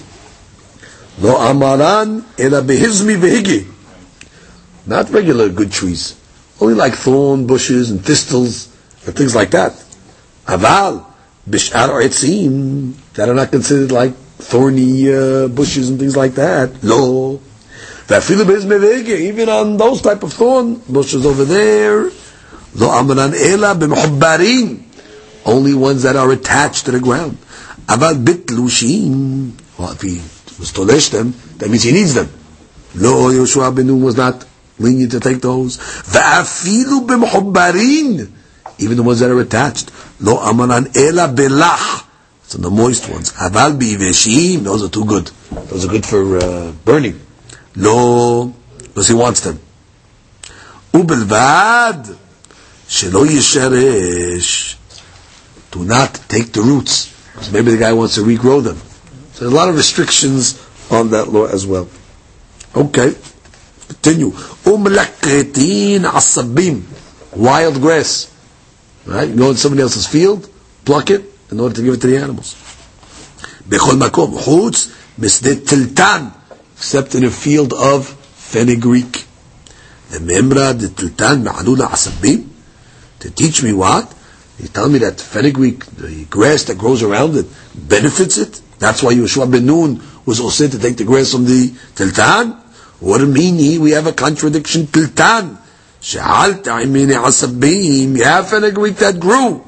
No 1.22 1.36
amaran 1.36 2.24
ela 2.40 2.62
behizmi 2.62 3.16
vehigi. 3.18 3.75
Not 4.86 5.10
regular 5.10 5.50
good 5.50 5.72
trees. 5.72 6.16
Only 6.62 6.76
like 6.76 6.94
thorn 6.94 7.48
bushes 7.48 7.92
and 7.92 8.04
thistles 8.04 8.70
and 9.06 9.16
things 9.16 9.36
like 9.36 9.52
that. 9.52 9.74
Aval 10.46 11.06
bishar 11.50 12.02
etzim 12.04 12.94
that 13.14 13.30
are 13.30 13.34
not 13.34 13.52
considered 13.52 13.92
like 13.92 14.14
thorny 14.38 15.12
uh, 15.12 15.48
bushes 15.48 15.90
and 15.90 16.00
things 16.00 16.16
like 16.16 16.36
that. 16.36 16.84
No. 16.84 17.42
Even 18.08 19.50
on 19.50 19.78
those 19.78 20.02
type 20.02 20.22
of 20.22 20.32
thorn 20.34 20.76
bushes 20.88 21.26
over 21.26 21.44
there, 21.44 22.12
lo 22.76 22.92
amran 22.92 23.34
ela 23.34 23.74
b'mchubbarin, 23.74 24.84
only 25.46 25.74
ones 25.74 26.04
that 26.04 26.16
are 26.16 26.32
attached 26.32 26.86
to 26.86 26.92
the 26.92 27.00
ground. 27.00 27.38
Aval 27.88 28.24
bitlushim. 28.24 29.54
well, 29.80 29.92
if 29.94 30.02
he 30.02 30.18
was 30.60 30.72
tolesh 30.72 31.10
them, 31.12 31.34
that 31.58 31.70
means 31.70 31.82
he 31.82 31.92
needs 31.92 32.14
them. 32.14 32.30
Lo 32.94 33.32
Yoshua 33.32 33.76
ben 33.76 34.02
was 34.02 34.16
not 34.16 34.46
lenient 34.80 35.12
to 35.12 35.20
take 35.20 35.42
those. 35.42 35.78
Va'afilu 35.78 37.06
b'mchobarin, 37.08 38.32
even 38.80 38.98
the 38.98 39.04
ones 39.04 39.20
that 39.20 39.30
are 39.32 39.40
attached. 39.40 39.92
Lo 40.20 40.38
amanan 40.38 40.96
ela 40.96 41.34
belach. 41.34 42.04
So 42.44 42.60
the 42.60 42.70
moist 42.70 43.10
ones. 43.10 43.34
Aval 43.34 43.78
b'iveshim, 43.80 44.60
those 44.64 44.84
are 44.84 44.90
too 44.90 45.06
good. 45.06 45.28
Those 45.52 45.86
are 45.86 45.90
good 45.90 46.06
for 46.06 46.38
uh, 46.38 46.72
burning. 46.84 47.20
Lo, 47.76 48.54
because 48.78 49.08
he 49.08 49.14
wants 49.14 49.42
them. 49.42 49.60
Ubelvad, 50.94 52.16
shelo 52.88 53.26
yisheresh. 53.26 54.78
Do 55.72 55.84
not 55.84 56.14
take 56.30 56.54
the 56.54 56.62
roots, 56.62 57.12
because 57.34 57.52
maybe 57.52 57.72
the 57.72 57.78
guy 57.78 57.92
wants 57.92 58.16
to 58.16 58.22
regrow 58.22 58.64
them. 58.64 58.78
So 59.34 59.42
there's 59.42 59.52
a 59.52 59.56
lot 59.56 59.68
of 59.68 59.76
restrictions 59.76 60.62
on 60.90 61.10
that 61.10 61.28
law 61.28 61.48
as 61.48 61.68
well. 61.68 61.90
Okay. 62.74 63.14
Continue. 63.88 64.32
Umlakritin 64.66 66.04
asabim. 66.04 66.84
Wild 67.36 67.82
grass. 67.82 68.32
Right? 69.06 69.30
You 69.30 69.36
go 69.36 69.52
in 69.52 69.58
somebody 69.58 69.84
else's 69.84 70.08
field, 70.08 70.50
pluck 70.84 71.10
it 71.10 71.22
in 71.52 71.60
order 71.60 71.76
to 71.76 71.84
give 71.84 71.94
it 71.94 72.02
to 72.02 72.08
the 72.08 72.18
animals. 72.18 72.56
Bechol 73.68 74.00
makom. 74.00 74.38
Chutz 74.40 74.94
misde 75.20 75.66
tiltan. 75.66 76.34
Except 76.78 77.16
in 77.16 77.24
a 77.24 77.32
field 77.32 77.74
of 77.74 78.08
fenugreek. 78.08 79.26
The 80.10 80.20
memra 80.20 80.78
de 80.78 80.88
tiltan 80.90 81.44
ma'anuna 81.44 81.88
asabim. 81.88 82.48
To 83.20 83.32
teach 83.32 83.64
me 83.64 83.74
what? 83.74 84.14
You 84.60 84.68
tell 84.70 84.90
me 84.90 85.00
that 85.00 85.20
fenugreek, 85.20 85.86
the 85.86 86.26
grass 86.26 86.64
that 86.66 86.78
grows 86.78 87.04
around 87.04 87.36
it, 87.36 87.46
benefits 87.76 88.38
it? 88.38 88.62
That's 88.80 89.04
why 89.04 89.14
Yeshua 89.14 89.52
ben 89.52 89.66
Nun 89.66 90.02
was 90.26 90.40
also 90.40 90.68
to 90.68 90.80
take 90.80 90.98
the 90.98 91.04
grass 91.04 91.32
from 91.32 91.46
the 91.46 91.70
tiltan? 91.96 92.62
Mean? 93.02 93.82
We 93.82 93.92
have 93.92 94.08
a 94.08 94.14
contradiction. 94.14 94.88
Tiltan. 94.88 95.58
She'alta 96.02 96.72
imini 96.82 97.14
asabim. 97.16 98.18
You 98.18 98.24
have 98.24 98.50
fenugreek 98.50 98.98
that 98.98 99.20
grew 99.20 99.66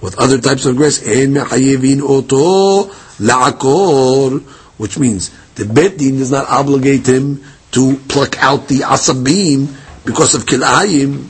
with 0.00 0.18
other 0.18 0.38
types 0.38 0.64
of 0.66 0.76
grass. 0.76 1.02
En 1.06 1.34
mechayevin 1.34 2.00
oto 2.02 2.84
la'akor, 3.20 4.42
which 4.78 4.98
means 4.98 5.30
the 5.54 5.64
Bet 5.66 5.98
Din 5.98 6.18
does 6.18 6.30
not 6.30 6.48
obligate 6.48 7.06
him 7.06 7.44
to 7.72 7.96
pluck 8.08 8.42
out 8.42 8.68
the 8.68 8.80
asabim 8.80 9.68
because 10.04 10.34
of 10.34 10.46
kilayim, 10.46 11.24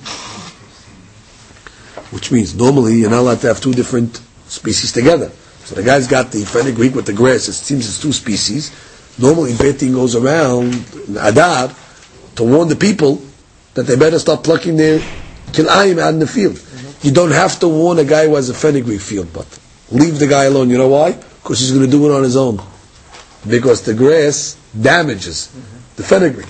which 2.13 2.31
means 2.31 2.55
normally 2.55 2.95
you're 2.95 3.11
not 3.11 3.21
allowed 3.21 3.41
to 3.41 3.49
have 3.49 3.61
two 3.61 3.73
different 3.73 4.21
species 4.47 4.93
together. 4.93 5.31
So 5.65 5.75
the 5.75 5.83
guy's 5.83 6.07
got 6.07 6.31
the 6.31 6.45
fenugreek 6.45 6.95
with 6.95 7.07
the 7.07 7.13
grass. 7.13 7.49
It 7.49 7.55
seems 7.55 7.87
it's 7.87 8.01
two 8.01 8.13
species. 8.13 8.71
Normally, 9.19 9.57
Bet 9.57 9.79
Din 9.79 9.93
goes 9.93 10.15
around 10.15 10.75
Adar 11.19 11.75
to 12.37 12.45
warn 12.45 12.69
the 12.69 12.77
people 12.77 13.21
that 13.75 13.83
they 13.85 13.97
better 13.97 14.19
start 14.19 14.45
plucking 14.45 14.77
their 14.77 15.01
kilayim 15.53 15.99
out 15.99 16.15
in 16.15 16.21
the 16.21 16.27
field. 16.27 16.57
Mm-hmm. 16.57 17.07
You 17.07 17.13
don't 17.13 17.33
have 17.33 17.59
to 17.61 17.69
warn 17.69 17.99
a 17.99 18.05
guy 18.05 18.27
who 18.27 18.37
has 18.37 18.49
a 18.49 18.55
fenugreek 18.55 19.01
field, 19.01 19.33
but 19.33 19.47
leave 19.91 20.19
the 20.19 20.27
guy 20.27 20.45
alone. 20.45 20.71
You 20.71 20.79
know 20.79 20.89
why? 20.89 21.13
Because 21.13 21.61
he's 21.61 21.73
going 21.73 21.85
to 21.85 21.91
do 21.91 22.11
it 22.11 22.15
on 22.15 22.23
his 22.23 22.37
own. 22.37 22.61
Because 23.49 23.83
the 23.83 23.95
grass 23.95 24.57
damages 24.79 25.49
mm-hmm. 25.49 25.97
the 25.97 26.03
fenugreek. 26.03 26.49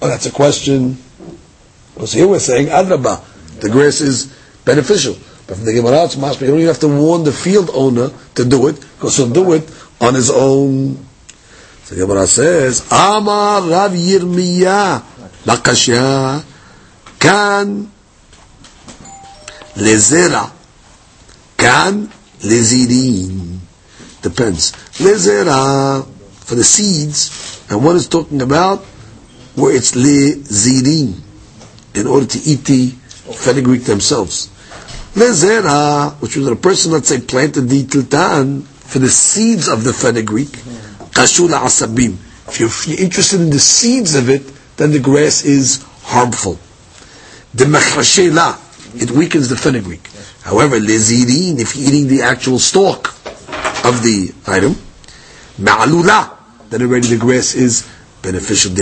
Oh, 0.00 0.08
that's 0.08 0.26
a 0.26 0.32
question. 0.32 0.98
Because 1.94 2.12
here 2.12 2.26
we're 2.26 2.40
saying, 2.40 2.68
Adraba, 2.68 3.22
the 3.60 3.70
grass 3.70 4.00
is 4.00 4.26
beneficial. 4.64 5.14
But 5.46 5.56
from 5.56 5.64
the 5.66 5.72
Gemara, 5.72 6.04
it's 6.04 6.16
mashma. 6.16 6.40
You 6.42 6.46
don't 6.48 6.56
even 6.56 6.68
have 6.68 6.80
to 6.80 6.88
warn 6.88 7.24
the 7.24 7.32
field 7.32 7.70
owner 7.72 8.10
to 8.34 8.44
do 8.44 8.68
it, 8.68 8.80
because 8.80 9.16
he'll 9.16 9.30
do 9.30 9.52
it 9.52 9.70
on 10.00 10.14
his 10.14 10.30
own. 10.30 11.06
The 11.92 12.06
Gemara 12.06 12.26
says, 12.26 12.88
Amar 12.90 13.60
Rav 13.68 13.92
Yirmiyah, 13.92 15.02
Lakashya, 15.44 16.42
Kan 17.18 17.92
Lezera, 19.74 20.50
Kan 21.58 22.10
Lezirin. 22.40 23.58
Depends. 24.22 24.72
Lezera, 25.04 26.02
for 26.06 26.54
the 26.54 26.64
seeds, 26.64 27.62
and 27.68 27.84
what 27.84 27.96
is 27.96 28.08
talking 28.08 28.40
about? 28.40 28.78
Where 29.54 29.76
it's 29.76 29.92
lezirin, 29.92 31.20
in 31.94 32.06
order 32.06 32.24
to 32.24 32.38
eat 32.38 32.64
the 32.64 32.88
fenugreek 32.88 33.84
themselves. 33.84 34.48
Lezera, 35.12 36.14
which 36.22 36.36
was 36.36 36.46
a 36.46 36.56
person, 36.56 36.92
let's 36.92 37.08
say, 37.08 37.20
planted 37.20 37.68
the 37.68 37.84
tiltan 37.84 38.62
for 38.62 38.98
the 38.98 39.10
seeds 39.10 39.68
of 39.68 39.84
the 39.84 39.92
fenugreek, 39.92 40.56
asabim. 41.14 42.16
If 42.48 42.60
you're, 42.60 42.68
if 42.68 42.88
you're 42.88 43.00
interested 43.00 43.40
in 43.40 43.50
the 43.50 43.58
seeds 43.58 44.14
of 44.14 44.28
it, 44.28 44.42
then 44.76 44.90
the 44.92 44.98
grass 44.98 45.44
is 45.44 45.84
harmful. 46.02 46.58
The 47.54 47.64
mechrashela, 47.64 48.58
it 49.00 49.10
weakens 49.10 49.48
the 49.48 49.56
fenugreek. 49.56 50.08
However, 50.42 50.78
lezirin, 50.78 51.58
if 51.60 51.76
you're 51.76 51.88
eating 51.88 52.08
the 52.08 52.22
actual 52.22 52.58
stalk 52.58 53.08
of 53.84 54.02
the 54.02 54.32
item, 54.46 54.74
ma'alula, 55.58 56.36
then 56.70 56.82
already 56.82 57.08
the 57.08 57.18
grass 57.18 57.54
is 57.54 57.88
beneficial. 58.22 58.72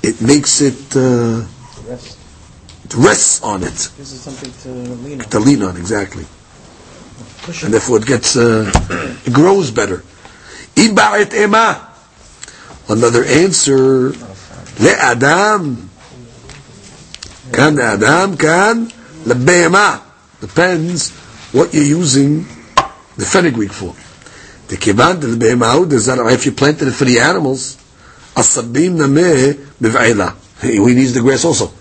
It 0.00 0.20
makes 0.22 0.60
it. 0.60 0.96
Uh, 0.96 1.44
Rest. 1.88 2.18
It 2.84 2.94
rests 2.94 3.42
on 3.42 3.62
it. 3.62 3.72
This 3.72 4.12
is 4.12 4.20
something 4.20 4.52
to 4.62 4.68
lean 5.04 5.20
on. 5.20 5.28
To 5.28 5.40
lean 5.40 5.62
on, 5.62 5.76
exactly. 5.76 6.24
And 7.62 7.72
therefore 7.72 7.98
it 7.98 8.06
gets, 8.06 8.36
uh, 8.36 8.70
it 9.24 9.32
grows 9.32 9.70
better. 9.70 10.02
Iba'et 10.74 11.34
ema. 11.34 11.88
Another 12.88 13.24
answer. 13.24 14.10
Le'adam. 14.78 15.88
Kan 17.52 17.78
adam, 17.80 18.36
kan 18.36 18.90
lebe'ema. 19.24 20.00
Depends 20.40 21.10
what 21.52 21.72
you're 21.74 21.82
using 21.84 22.44
the 23.16 23.24
fenugreek 23.24 23.72
for. 23.72 23.94
The 24.68 24.76
kivan 24.76 25.20
the 25.20 25.28
lebe'ema, 25.28 26.32
if 26.32 26.46
you 26.46 26.52
planted 26.52 26.88
it 26.88 26.92
for 26.92 27.04
the 27.04 27.20
animals, 27.20 27.76
asabim 28.34 28.96
nameh 28.96 29.54
biv'ela. 29.80 30.36
He 30.60 30.78
needs 30.78 31.14
the 31.14 31.20
grass 31.20 31.44
also. 31.44 31.72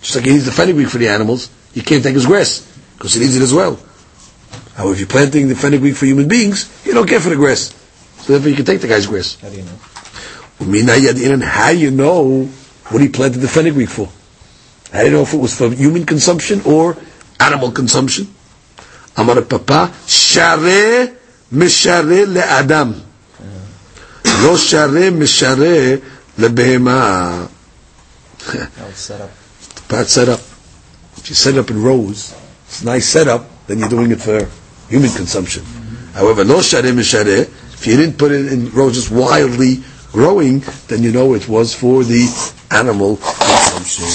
Just 0.00 0.16
like 0.16 0.24
he 0.24 0.32
needs 0.32 0.44
the 0.46 0.52
fenugreek 0.52 0.88
for 0.88 0.98
the 0.98 1.08
animals, 1.08 1.50
you 1.74 1.82
can't 1.82 2.02
take 2.02 2.14
his 2.14 2.26
grass 2.26 2.60
because 2.96 3.14
he 3.14 3.20
needs 3.20 3.36
it 3.36 3.42
as 3.42 3.52
well. 3.52 3.78
However, 4.76 4.92
if 4.94 4.98
you're 5.00 5.08
planting 5.08 5.48
the 5.48 5.54
fenugreek 5.54 5.94
for 5.96 6.06
human 6.06 6.26
beings, 6.28 6.68
you 6.84 6.92
don't 6.94 7.08
care 7.08 7.20
for 7.20 7.30
the 7.30 7.36
grass. 7.36 7.72
So 8.18 8.32
therefore 8.32 8.50
you 8.50 8.56
can 8.56 8.64
take 8.64 8.80
the 8.80 8.88
guy's 8.88 9.06
grass. 9.06 9.40
How 9.40 9.48
do 9.48 9.56
you 9.56 9.62
know? 9.62 9.78
I 10.60 10.64
mean, 10.64 11.40
How 11.42 11.70
you 11.70 11.90
know 11.90 12.44
what 12.88 13.02
he 13.02 13.08
planted 13.08 13.38
the 13.38 13.48
fenugreek 13.48 13.88
for? 13.88 14.08
How 14.92 15.00
do 15.00 15.06
you 15.06 15.12
know 15.12 15.22
if 15.22 15.34
it 15.34 15.38
was 15.40 15.54
for 15.56 15.70
human 15.70 16.06
consumption 16.06 16.62
or 16.64 16.96
animal 17.38 17.70
consumption? 17.70 18.32
Amar 19.16 19.42
Papa, 19.42 19.92
share 20.06 21.16
mishare 21.52 22.26
le'adam. 22.26 23.00
Lo 24.42 24.56
share 24.56 24.88
mishare 24.88 26.02
lebehema. 26.36 27.48
set 28.94 29.20
up 29.20 29.30
part 29.88 30.06
setup. 30.08 30.40
If 31.18 31.28
you 31.28 31.34
set 31.34 31.56
up 31.56 31.70
in 31.70 31.82
rows, 31.82 32.34
it's 32.66 32.82
a 32.82 32.86
nice 32.86 33.08
setup, 33.08 33.46
then 33.66 33.78
you're 33.78 33.88
doing 33.88 34.10
it 34.10 34.20
for 34.20 34.48
human 34.88 35.10
consumption. 35.10 35.64
However, 36.14 36.44
no 36.44 36.58
sharim 36.58 36.98
shareh, 37.00 37.42
if 37.74 37.86
you 37.86 37.96
didn't 37.96 38.18
put 38.18 38.32
it 38.32 38.52
in 38.52 38.70
rows 38.70 38.94
just 38.94 39.10
wildly 39.10 39.82
growing, 40.12 40.60
then 40.88 41.02
you 41.02 41.12
know 41.12 41.34
it 41.34 41.48
was 41.48 41.74
for 41.74 42.04
the 42.04 42.26
animal 42.70 43.16
consumption. 43.16 44.06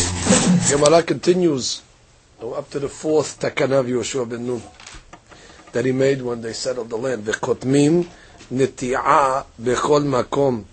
Gemara 0.69 1.03
continues 1.03 1.81
up 2.41 2.69
to 2.69 2.79
the 2.79 2.87
fourth 2.87 3.39
takana 3.39 3.79
of 3.79 3.85
Yoshua 3.85 4.29
ben 4.29 4.47
Nun 4.47 4.61
that 5.73 5.85
he 5.85 5.91
made 5.91 6.21
when 6.21 6.41
they 6.41 6.53
settled 6.53 6.89
the 6.89 6.95
land. 6.97 7.25
V'kotmim 7.25 8.07
niti'a 8.51 9.45
bechol 9.61 10.03
makom, 10.05 10.63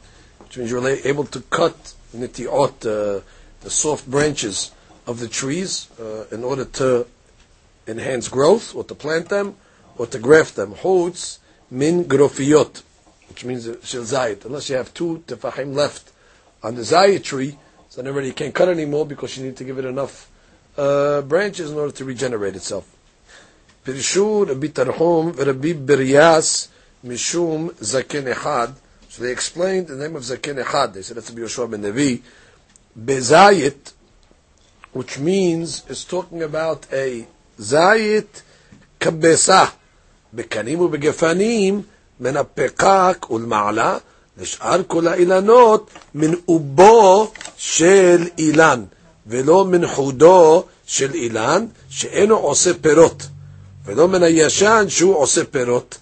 which 0.41 0.59
means 0.59 0.71
you're 0.71 0.87
able 0.89 1.25
to 1.25 1.41
cut 1.41 1.95
niti'ot, 2.17 2.87
uh, 2.87 3.21
the 3.61 3.71
soft 3.71 4.09
branches 4.11 4.71
of 5.07 5.19
the 5.21 5.29
trees 5.29 5.89
uh, 6.01 6.25
in 6.33 6.45
order 6.45 6.65
to 6.65 7.07
enhance 7.87 8.29
growth, 8.29 8.75
or 8.75 8.85
to 8.85 8.95
plant 8.95 9.29
them, 9.29 9.55
or 9.99 10.07
to 10.07 10.19
graft 10.19 10.57
them. 10.57 10.75
Hotz 10.75 11.39
min 11.71 12.05
grofiyot, 12.05 12.83
which 13.29 13.45
means 13.45 13.65
shel 13.83 14.03
zayit. 14.03 14.45
Unless 14.45 14.71
you 14.71 14.77
have 14.77 14.93
two 14.95 15.23
tefachim 15.27 15.75
left 15.75 16.13
on 16.63 16.75
the 16.75 16.83
zayit 16.83 17.25
tree, 17.25 17.57
so 17.89 18.03
then 18.03 18.25
you 18.25 18.33
can't 18.33 18.55
cut 18.55 18.69
anymore 18.69 19.07
because 19.07 19.37
you 19.37 19.45
need 19.45 19.57
to 19.57 19.65
give 19.65 19.79
it 19.79 19.85
enough 19.85 20.31
uh, 20.77 21.23
branches 21.23 21.71
in 21.71 21.79
order 21.79 21.93
to 21.93 22.05
regenerate 22.05 22.57
itself. 22.57 22.91
Mishum 27.05 27.71
Zaken 27.75 28.35
Echad. 28.35 28.75
So 29.09 29.23
they 29.23 29.31
explained 29.33 29.87
the 29.89 29.97
name 29.97 30.17
of 30.17 30.23
Zaken 30.23 30.63
Echad. 30.63 30.93
They 30.95 31.03
said 31.03 31.17
that's 31.17 31.31
Rabbi 31.31 31.43
Yoshua 31.43 31.71
ben 31.71 31.83
Levi. 31.83 32.23
Bezayit 32.99 33.93
which 34.97 35.19
means 35.19 35.85
it's 35.91 36.05
talking 36.05 36.43
about 36.43 36.87
a 36.91 37.27
zayit 37.61 38.43
kabesa 38.99 39.71
בקנים 40.37 40.81
ובגפנים 40.81 41.83
מן 42.21 42.37
הפקק 42.37 43.27
ולמעלה 43.31 43.99
לשאר 44.39 44.81
כל 44.87 45.09
האילנות 45.09 45.91
מן 46.15 46.31
אובו 46.49 47.33
של 47.57 48.25
אילן 48.39 48.85
ולא 49.27 49.65
מן 49.65 49.87
חודו 49.87 50.65
של 50.87 51.15
אילן 51.15 51.67
שאינו 51.91 52.37
עושה 52.37 52.71
פירות 52.81 53.23
ולא 53.87 54.09
מן 54.09 54.23
הישן 54.23 54.85
שהוא 54.89 55.17
עושה 55.17 55.45
פירות 55.45 55.99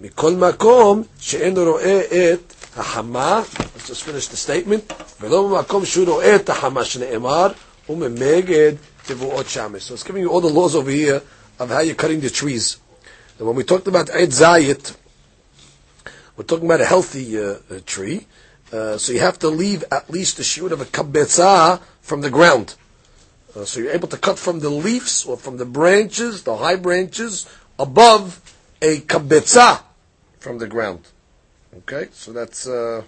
מכל 0.00 0.32
מקום 0.32 1.02
שאינו 1.20 1.64
רואה 1.64 2.00
את 2.32 2.52
החמה, 2.76 3.42
statement, 4.46 4.92
ולא 5.20 5.48
במקום 5.48 5.84
שהוא 5.84 6.06
רואה 6.06 6.36
את 6.36 6.50
החמה 6.50 6.84
שנאמר 6.84 7.48
so 7.88 7.92
it's 9.94 10.02
giving 10.04 10.22
you 10.22 10.30
all 10.30 10.40
the 10.40 10.48
laws 10.48 10.74
over 10.76 10.90
here 10.90 11.20
of 11.58 11.68
how 11.70 11.80
you're 11.80 11.94
cutting 11.96 12.20
the 12.20 12.30
trees. 12.30 12.76
And 13.40 13.46
when 13.46 13.56
we 13.56 13.64
talked 13.64 13.88
about 13.88 14.10
Eid 14.10 14.28
Zayit, 14.28 14.94
we're 16.36 16.44
talking 16.44 16.66
about 16.66 16.82
a 16.82 16.84
healthy 16.84 17.38
uh, 17.38 17.54
uh, 17.70 17.80
tree. 17.86 18.26
Uh, 18.70 18.98
so 18.98 19.12
you 19.12 19.20
have 19.20 19.38
to 19.38 19.48
leave 19.48 19.82
at 19.90 20.10
least 20.10 20.38
a 20.40 20.44
shoot 20.44 20.72
of 20.72 20.82
a 20.82 20.84
kabetzah 20.84 21.80
from 22.02 22.20
the 22.20 22.28
ground. 22.28 22.74
Uh, 23.56 23.64
so 23.64 23.80
you're 23.80 23.92
able 23.92 24.08
to 24.08 24.18
cut 24.18 24.38
from 24.38 24.60
the 24.60 24.68
leaves 24.68 25.24
or 25.24 25.38
from 25.38 25.56
the 25.56 25.64
branches, 25.64 26.42
the 26.42 26.58
high 26.58 26.76
branches, 26.76 27.48
above 27.78 28.42
a 28.82 28.98
kabetzah 28.98 29.80
from 30.38 30.58
the 30.58 30.66
ground. 30.66 31.08
Okay, 31.78 32.08
so 32.12 32.32
that's. 32.32 32.68
Uh, 32.68 33.04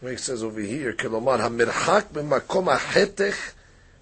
He 0.00 0.16
says 0.16 0.42
over 0.42 0.60
here, 0.60 0.94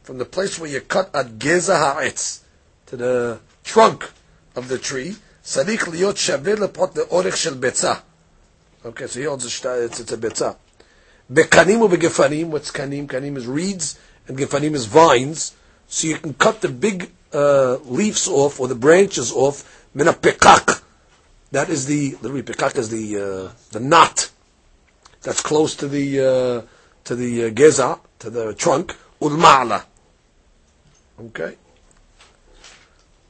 from 0.03 0.19
the 0.19 0.25
place 0.25 0.59
where 0.59 0.71
you 0.71 0.81
cut 0.81 1.15
at 1.15 1.39
geza 1.39 1.77
ha'etz, 1.77 2.45
to 2.87 2.97
the 2.97 3.41
trunk 3.65 4.11
of 4.57 4.69
the 4.69 4.79
tree, 4.79 5.17
sarich 5.43 5.85
liot 5.85 6.15
shaveh 6.15 6.57
lepot 6.57 6.95
le'orech 6.95 7.37
shel 7.37 7.55
betza. 7.55 8.03
Okay, 8.85 9.07
so 9.07 9.21
he 9.21 9.27
holds 9.27 9.45
a, 9.65 9.85
it's, 9.85 10.01
it's 10.01 10.13
a. 10.13 10.57
Bekanim 11.33 11.81
or 11.81 11.89
begefanim, 11.89 12.47
what's 12.47 12.71
kanim? 12.71 13.07
Kanim 13.07 13.37
is 13.37 13.47
reeds, 13.47 13.99
and 14.27 14.37
gefanim 14.37 14.75
is 14.75 14.87
vines. 14.87 15.55
So 15.87 16.09
you 16.09 16.17
can 16.17 16.35
cut 16.35 16.61
the 16.61 16.69
big 16.69 17.11
uh, 17.33 17.77
leaves 17.85 18.29
off, 18.29 18.59
or 18.59 18.69
the 18.69 18.75
branches 18.75 19.33
off, 19.33 19.87
mina 19.95 20.13
pekak. 20.13 20.83
That 21.53 21.69
is 21.69 21.87
the, 21.87 22.11
the 22.11 22.29
pekak 22.29 22.77
is 22.77 22.91
the, 22.91 23.17
uh, 23.49 23.53
the 23.71 23.81
knot 23.81 24.31
that's 25.23 25.43
close 25.43 25.77
to 25.77 25.89
the 25.89 26.21
uh, 26.21 26.67
to 27.05 27.15
the 27.15 27.47
uh, 27.47 27.51
geza, 27.51 27.99
to 28.21 28.31
the 28.31 28.55
trunk, 28.55 28.97
ulma'ala, 29.21 29.85
Okay? 31.22 31.56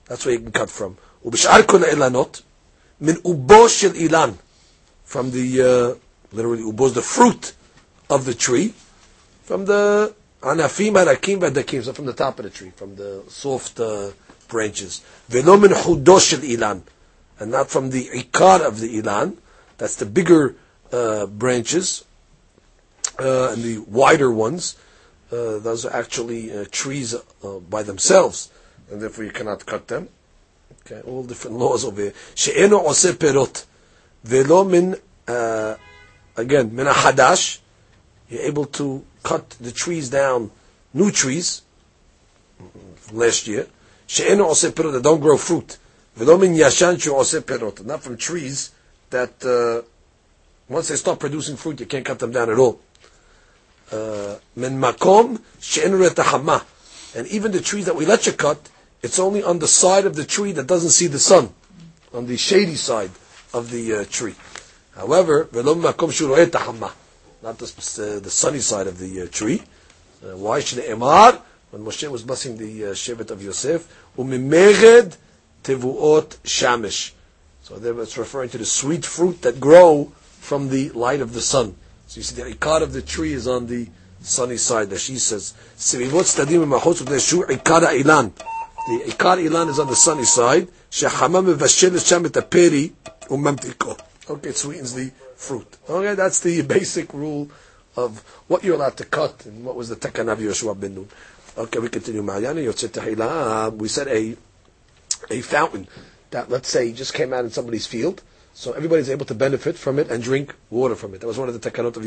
That's 0.08 0.26
where 0.26 0.34
you 0.36 0.39
can 0.41 0.52
cut 0.52 0.69
from. 0.69 0.95
ובשאר 1.26 1.63
כל 1.65 1.84
האילנות, 1.84 2.41
מן 3.02 3.15
אובו 3.26 3.69
של 3.69 3.95
אילן, 3.95 4.32
from 5.08 5.32
the, 5.32 5.62
uh, 5.62 5.95
literally, 6.34 6.63
ubo 6.63 6.88
is 6.88 6.93
the 6.93 7.02
fruit 7.02 7.54
of 8.10 8.26
the 8.26 8.34
tree, 8.34 8.73
from 9.43 9.65
the 9.65 10.13
anafim 10.41 10.93
harakim 10.93 11.39
v'adakim, 11.39 11.84
so 11.84 11.93
from 11.93 12.06
the 12.06 12.13
top 12.13 12.39
of 12.39 12.43
the 12.43 12.50
tree, 12.50 12.71
from 12.76 12.95
the 12.95 13.23
soft 13.30 13.80
uh, 13.80 14.12
branches. 14.47 15.02
ולא 15.30 15.58
מן 15.58 15.76
חודו 15.76 16.19
של 16.19 16.43
אילן, 16.43 16.80
and 17.39 17.52
not 17.52 17.69
from 17.69 17.89
the 17.91 18.10
ikar 18.10 18.62
of 18.62 18.80
the 18.80 19.02
ilan, 19.02 19.36
that's 19.78 19.95
the 19.95 20.06
bigger 20.06 20.56
uh, 20.91 21.26
branches, 21.26 22.04
uh, 23.19 23.50
and 23.52 23.63
the 23.63 23.78
wider 23.80 24.32
ones, 24.32 24.76
uh, 25.33 25.59
those 25.61 25.87
are 25.87 25.97
actually 25.97 26.53
uh, 26.53 26.66
trees 26.71 27.14
uh, 27.14 27.59
by 27.71 27.83
themselves, 27.83 28.51
and 28.90 29.01
therefore 29.01 29.25
you 29.25 29.31
cannot 29.31 29.64
cut 29.64 29.88
them. 29.88 30.07
Okay, 30.85 31.01
all 31.09 31.23
different 31.25 31.57
laws 31.64 31.87
over 31.87 32.03
here. 32.03 32.12
She'eno 32.35 32.87
ose 32.87 33.16
perot, 33.16 33.64
velo 34.23 34.64
min 34.64 34.95
uh, 35.27 35.77
again 36.37 36.77
min 36.77 36.87
hadash. 36.87 37.61
You're 38.29 38.42
able 38.42 38.66
to 38.66 39.03
cut 39.23 39.49
the 39.59 39.73
trees 39.73 40.11
down, 40.11 40.51
new 40.92 41.11
trees 41.11 41.62
mm, 42.61 43.12
last 43.14 43.47
year. 43.47 43.66
She'eno 44.07 44.51
ose 44.51 44.71
perot 44.71 44.92
that 44.92 45.03
don't 45.03 45.21
grow 45.21 45.38
fruit. 45.38 45.79
Velo 46.14 46.37
min 46.37 46.53
yashan 46.55 46.95
ose 47.11 47.40
perot, 47.40 47.87
not 47.87 48.03
from 48.03 48.18
trees 48.18 48.73
that 49.09 49.85
once 50.68 50.88
they 50.88 50.97
stop 50.97 51.18
producing 51.18 51.57
fruit, 51.57 51.81
you 51.81 51.87
can't 51.87 52.05
cut 52.05 52.18
them 52.18 52.33
down 52.33 52.51
at 52.51 52.59
all. 52.59 52.81
Uh, 53.92 54.38
Men 54.57 54.81
makom 54.81 55.40
she'en 55.61 55.92
And 57.14 57.26
even 57.28 57.52
the 57.52 57.61
trees 57.61 57.87
that 57.87 57.94
we 57.94 58.07
let 58.07 58.26
you 58.26 58.33
cut, 58.33 58.68
it's 59.02 59.18
only 59.18 59.42
on 59.42 59.59
the 59.59 59.68
side 59.68 60.07
of 60.07 60.16
the 60.16 60.24
tree 60.24 60.52
that 60.52 60.66
doesn't 60.66 60.90
see 60.90 61.09
the 61.09 61.18
sun, 61.18 61.52
on 62.14 62.26
the 62.26 62.37
shady 62.37 62.76
side 62.76 63.11
of 63.52 63.70
the 63.70 63.94
uh, 63.94 64.05
tree. 64.09 64.35
However, 64.94 65.48
not 65.52 65.96
the, 67.59 67.64
uh, 67.64 68.20
the 68.20 68.31
sunny 68.31 68.61
side 68.61 68.87
of 68.87 68.98
the 68.98 69.22
uh, 69.22 69.26
tree. 69.26 69.62
Uh, 70.24 70.37
why 70.37 70.61
should 70.61 70.78
Emar? 70.78 71.40
When 71.70 71.85
Moshe 71.85 72.09
was 72.11 72.22
blessing 72.22 72.59
the 72.59 72.85
uh, 72.85 72.88
Shevet 72.90 73.31
of 73.31 73.42
Yosef, 73.42 73.88
umimered 74.16 75.16
tevuot 75.64 76.37
shamish. 76.44 77.12
So 77.62 77.78
there 77.78 77.98
it's 78.00 78.18
referring 78.18 78.50
to 78.50 78.59
the 78.59 78.64
sweet 78.64 79.05
fruit 79.05 79.42
that 79.42 79.59
grow 79.59 80.12
from 80.40 80.68
the 80.68 80.90
light 80.90 81.20
of 81.20 81.33
the 81.33 81.40
sun. 81.40 81.74
So 82.12 82.18
you 82.18 82.25
see 82.25 82.35
the 82.42 82.55
ikar 82.55 82.83
of 82.83 82.92
the 82.92 83.01
tree 83.01 83.33
is 83.33 83.48
on 83.48 83.66
the 83.66 83.88
sunny 84.20 84.59
side. 84.59 84.90
That 84.90 84.98
she 84.98 85.16
says, 85.16 85.55
"Sevivot 85.79 86.27
stadim 86.29 86.68
machos 86.68 86.98
shu 87.27 87.42
ikar 87.44 87.81
ilan." 88.03 88.35
The 88.35 89.12
ikar 89.12 89.38
ilan 89.42 89.70
is 89.70 89.79
on 89.79 89.87
the 89.87 89.96
sunny 89.96 90.27
side. 90.27 90.68
Shechama 90.90 91.42
mevashel 91.42 91.98
sham 92.07 92.27
et 92.27 92.33
aperi. 92.33 92.92
Okay, 94.29 94.48
it 94.51 94.57
sweetens 94.59 94.92
the 94.92 95.11
fruit. 95.37 95.66
Okay, 95.88 96.14
that's 96.14 96.40
the 96.40 96.61
basic 96.77 97.14
rule 97.14 97.51
of 97.96 98.18
what 98.46 98.62
you're 98.62 98.75
allowed 98.75 98.98
to 98.98 99.07
cut 99.07 99.46
and 99.46 99.64
what 99.64 99.75
was 99.75 99.88
the 99.88 99.96
takana 99.96 100.33
of 100.33 100.38
Yoshua 100.40 100.79
ben 100.79 100.94
Nun. 100.94 101.09
Okay, 101.57 101.79
we 101.79 101.88
continue. 101.88 102.20
We 102.20 103.88
said 103.88 104.09
a 104.09 104.37
a 105.31 105.40
fountain 105.40 105.88
that, 106.31 106.51
let's 106.51 106.68
say, 106.68 106.92
just 106.92 107.14
came 107.14 107.33
out 107.33 107.46
in 107.46 107.51
somebody's 107.51 107.87
field. 107.87 108.20
So 108.55 108.73
everybody's 108.73 109.09
able 109.09 109.25
to 109.27 109.35
benefit 109.35 109.77
from 109.79 109.99
it 109.99 110.11
and 110.11 110.23
drink 110.23 110.55
water 110.69 110.95
from 110.95 111.15
it. 111.15 111.21
That 111.23 111.27
was 111.27 111.38
one 111.38 111.49
of 111.49 111.59
the 111.59 111.71
takanot 111.71 111.97
of 111.97 112.03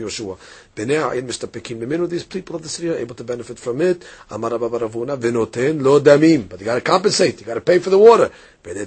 Miminu, 1.80 2.08
these 2.08 2.24
people 2.24 2.56
of 2.56 2.62
the 2.62 2.70
city 2.70 2.90
are 2.90 2.98
able 2.98 3.16
to 3.16 3.24
benefit 3.24 3.58
from 3.58 3.82
it. 3.82 4.06
Lo. 4.30 6.00
But 6.00 6.60
you 6.60 6.66
gotta 6.66 6.82
compensate, 6.82 7.40
you 7.40 7.46
gotta 7.48 7.62
pay 7.62 7.80
for 7.80 7.90
the 7.90 7.98
water. 7.98 8.30
The 8.62 8.86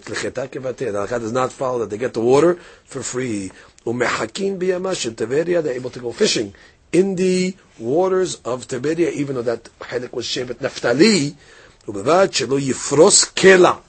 does 1.21 1.33
not 1.33 1.53
follow 1.53 1.81
that 1.81 1.90
they 1.90 1.99
get 1.99 2.14
the 2.14 2.21
water 2.21 2.59
for 2.85 3.03
free. 3.03 3.51
They're 3.85 5.73
able 5.73 5.90
to 5.90 6.01
go 6.01 6.12
fishing 6.12 6.55
in 6.92 7.16
the 7.16 7.55
waters 7.79 8.37
of 8.44 8.68
Tiberia, 8.68 9.11
even 9.11 9.35
though 9.35 9.42
that 9.42 9.64
Helik 9.81 10.12
was 10.12 10.27
Shevet 10.27 10.61
Naphtali. 10.61 11.37
Kela. 13.35 13.81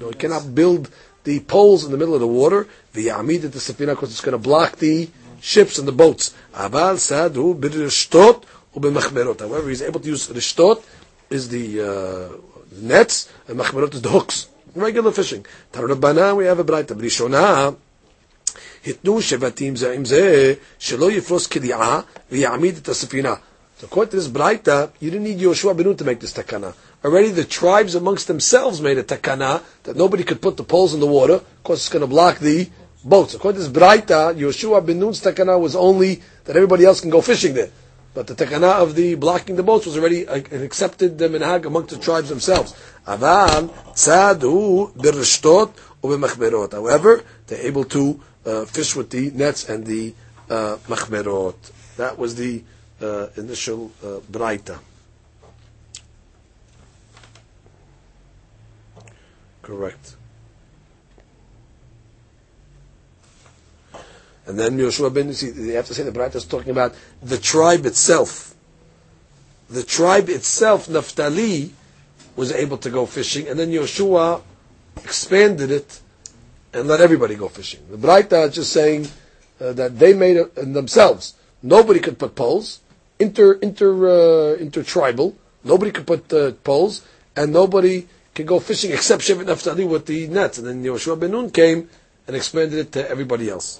No, 0.00 0.08
you 0.08 0.14
cannot 0.14 0.54
build 0.54 0.90
the 1.24 1.40
poles 1.40 1.84
in 1.84 1.90
the 1.90 1.96
middle 1.98 2.14
of 2.14 2.20
the 2.20 2.26
water, 2.26 2.66
the 2.92 3.08
Amid 3.10 3.42
the 3.42 3.58
Safina, 3.58 3.88
because 3.88 4.10
it's 4.10 4.20
going 4.20 4.32
to 4.32 4.38
block 4.38 4.76
the 4.76 5.08
ships 5.40 5.78
and 5.78 5.86
the 5.86 5.92
boats. 5.92 6.34
Abal 6.54 6.98
Sadu 6.98 7.54
Birishtot 7.54 8.44
Ubimachmerot. 8.74 9.40
However, 9.40 9.68
he's 9.68 9.82
able 9.82 10.00
to 10.00 10.08
use 10.08 10.28
Rishtot 10.28 10.82
is 11.30 11.48
the 11.48 11.80
uh, 11.80 12.36
nets, 12.80 13.30
and 13.48 13.58
Machmerot 13.58 13.94
is 13.94 14.02
the 14.02 14.08
hooks. 14.10 14.48
Regular 14.74 15.12
fishing. 15.12 15.44
Tarabana, 15.72 16.34
we 16.36 16.46
have 16.46 16.58
a 16.58 16.64
bright 16.64 16.86
Rishonah. 16.88 17.76
התנו 18.86 19.22
שבטים 19.22 19.76
זה 19.76 19.92
עם 19.92 20.02
shelo 20.80 21.08
yifros 21.08 21.12
יפרוס 21.12 21.46
קליעה 21.46 22.00
ויעמיד 22.30 22.76
את 22.76 22.88
הספינה. 22.88 23.34
So 23.80 23.86
according 23.86 24.10
to 24.10 24.16
this 24.16 24.28
Braita, 24.28 24.90
you 25.00 25.10
didn't 25.10 25.24
need 25.24 25.38
Yoshua 25.38 25.76
ben 25.76 25.86
Nun 25.86 25.96
to 25.96 26.04
make 26.04 26.20
this 26.20 26.32
takana. 26.32 26.74
Already 27.04 27.30
the 27.30 27.44
tribes 27.44 27.94
amongst 27.96 28.28
themselves 28.28 28.80
made 28.80 28.96
a 28.96 29.02
takana 29.02 29.62
that 29.82 29.96
nobody 29.96 30.22
could 30.22 30.40
put 30.40 30.56
the 30.56 30.62
poles 30.62 30.94
in 30.94 31.00
the 31.00 31.06
water 31.06 31.40
because 31.62 31.80
it's 31.80 31.88
going 31.88 32.02
to 32.02 32.06
block 32.06 32.38
the 32.38 32.70
boats. 33.04 33.34
According 33.34 33.60
to 33.60 33.68
this 33.68 33.82
Braita, 33.82 34.34
Yoshua 34.36 34.86
ben 34.86 35.00
Nun's 35.00 35.20
takana 35.20 35.60
was 35.60 35.74
only 35.74 36.22
that 36.44 36.54
everybody 36.54 36.84
else 36.84 37.00
can 37.00 37.10
go 37.10 37.20
fishing 37.20 37.54
there. 37.54 37.70
But 38.14 38.26
the 38.26 38.34
takana 38.34 38.74
of 38.74 38.94
the 38.94 39.16
blocking 39.16 39.56
the 39.56 39.62
boats 39.62 39.86
was 39.86 39.96
already 39.96 40.26
an 40.26 40.62
accepted 40.62 41.16
minhag 41.18 41.64
amongst 41.64 41.90
the 41.90 41.98
tribes 41.98 42.28
themselves. 42.28 42.74
Aval. 43.06 43.72
However, 46.72 47.24
they're 47.46 47.66
able 47.66 47.84
to 47.84 48.20
uh, 48.44 48.64
fish 48.66 48.94
with 48.94 49.10
the 49.10 49.30
nets 49.30 49.68
and 49.68 49.86
the 49.86 50.14
uh, 50.50 50.76
machmerot. 50.86 51.54
That 51.96 52.18
was 52.18 52.34
the 52.34 52.62
uh, 53.00 53.28
initial 53.36 53.90
uh, 54.02 54.20
braita. 54.30 54.78
Correct. 59.62 60.16
And 64.46 64.58
then 64.58 64.76
Yoshua 64.76 65.14
ben 65.14 65.32
see, 65.32 65.50
you 65.50 65.74
have 65.74 65.86
to 65.86 65.94
say 65.94 66.02
the 66.02 66.10
braita 66.10 66.34
is 66.34 66.44
talking 66.44 66.70
about 66.70 66.94
the 67.22 67.38
tribe 67.38 67.86
itself. 67.86 68.54
The 69.70 69.84
tribe 69.84 70.28
itself, 70.28 70.88
Naphtali, 70.88 71.72
was 72.36 72.52
able 72.52 72.78
to 72.78 72.90
go 72.90 73.06
fishing, 73.06 73.46
and 73.48 73.58
then 73.58 73.70
Yoshua 73.70 74.42
expanded 74.96 75.70
it 75.70 76.00
and 76.72 76.88
let 76.88 77.00
everybody 77.00 77.34
go 77.34 77.48
fishing. 77.48 77.80
The 77.90 77.96
Braita 77.96 78.48
is 78.48 78.54
just 78.54 78.72
saying 78.72 79.08
uh, 79.60 79.72
that 79.74 79.98
they 79.98 80.14
made 80.14 80.36
it 80.36 80.54
themselves. 80.54 81.34
Nobody 81.62 82.00
could 82.00 82.18
put 82.18 82.34
poles, 82.34 82.80
inter 83.18 83.52
inter 83.54 84.54
uh, 84.54 84.56
intertribal. 84.56 85.36
Nobody 85.64 85.92
could 85.92 86.06
put 86.06 86.32
uh, 86.32 86.52
poles, 86.64 87.06
and 87.36 87.52
nobody 87.52 88.08
can 88.35 88.45
go 88.45 88.59
fishing 88.59 88.91
except 88.91 89.21
Shevet 89.23 89.45
Naphtali 89.45 89.85
with 89.85 90.05
the 90.05 90.27
nets. 90.27 90.57
And 90.59 90.67
then 90.67 90.83
Yoshua 90.83 91.19
ben 91.19 91.31
Nun 91.31 91.49
came 91.49 91.89
and 92.27 92.35
expanded 92.35 92.79
it 92.79 92.91
to 92.93 93.09
everybody 93.09 93.49
else. 93.49 93.79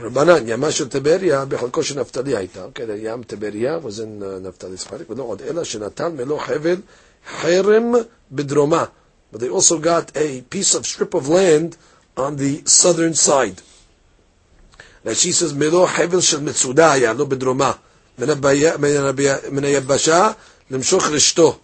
רבנן, 0.00 0.48
ימה 0.48 0.72
של 0.72 0.88
טבריה 0.88 1.44
בחלקו 1.44 1.82
של 1.82 2.00
נפתלי 2.00 2.36
הייתה, 2.36 2.64
okay, 2.64 2.78
the 2.78 2.98
ים 3.02 3.22
טבריה 3.22 3.78
was 3.82 3.98
in 4.00 4.22
uh, 4.22 4.48
נפתלי's 4.48 4.88
חלק, 4.88 5.10
ולא 5.10 5.22
עוד 5.22 5.42
אלא 5.42 5.64
שנתן 5.64 6.16
מלוא 6.16 6.38
חבל 6.40 6.76
חרם 7.40 7.92
בדרומה. 8.32 8.84
But 9.32 9.38
they 9.40 9.48
also 9.48 9.78
got 9.78 10.16
a 10.16 10.42
piece 10.50 10.74
of 10.74 10.86
strip 10.86 11.14
of 11.14 11.28
land 11.28 11.76
on 12.16 12.36
the 12.36 12.62
southern 12.68 13.14
side. 13.14 13.62
Now 15.04 15.12
she 15.12 15.32
says, 15.32 15.52
מלוא 15.54 15.86
חבל 15.86 16.20
של 16.20 16.40
מצודה 16.40 16.92
היה, 16.92 17.12
לא 17.12 17.24
בדרומה. 17.24 17.72
מן 19.50 19.64
היבשה 19.64 20.30
למשוך 20.70 21.06
רשתו. 21.06 21.58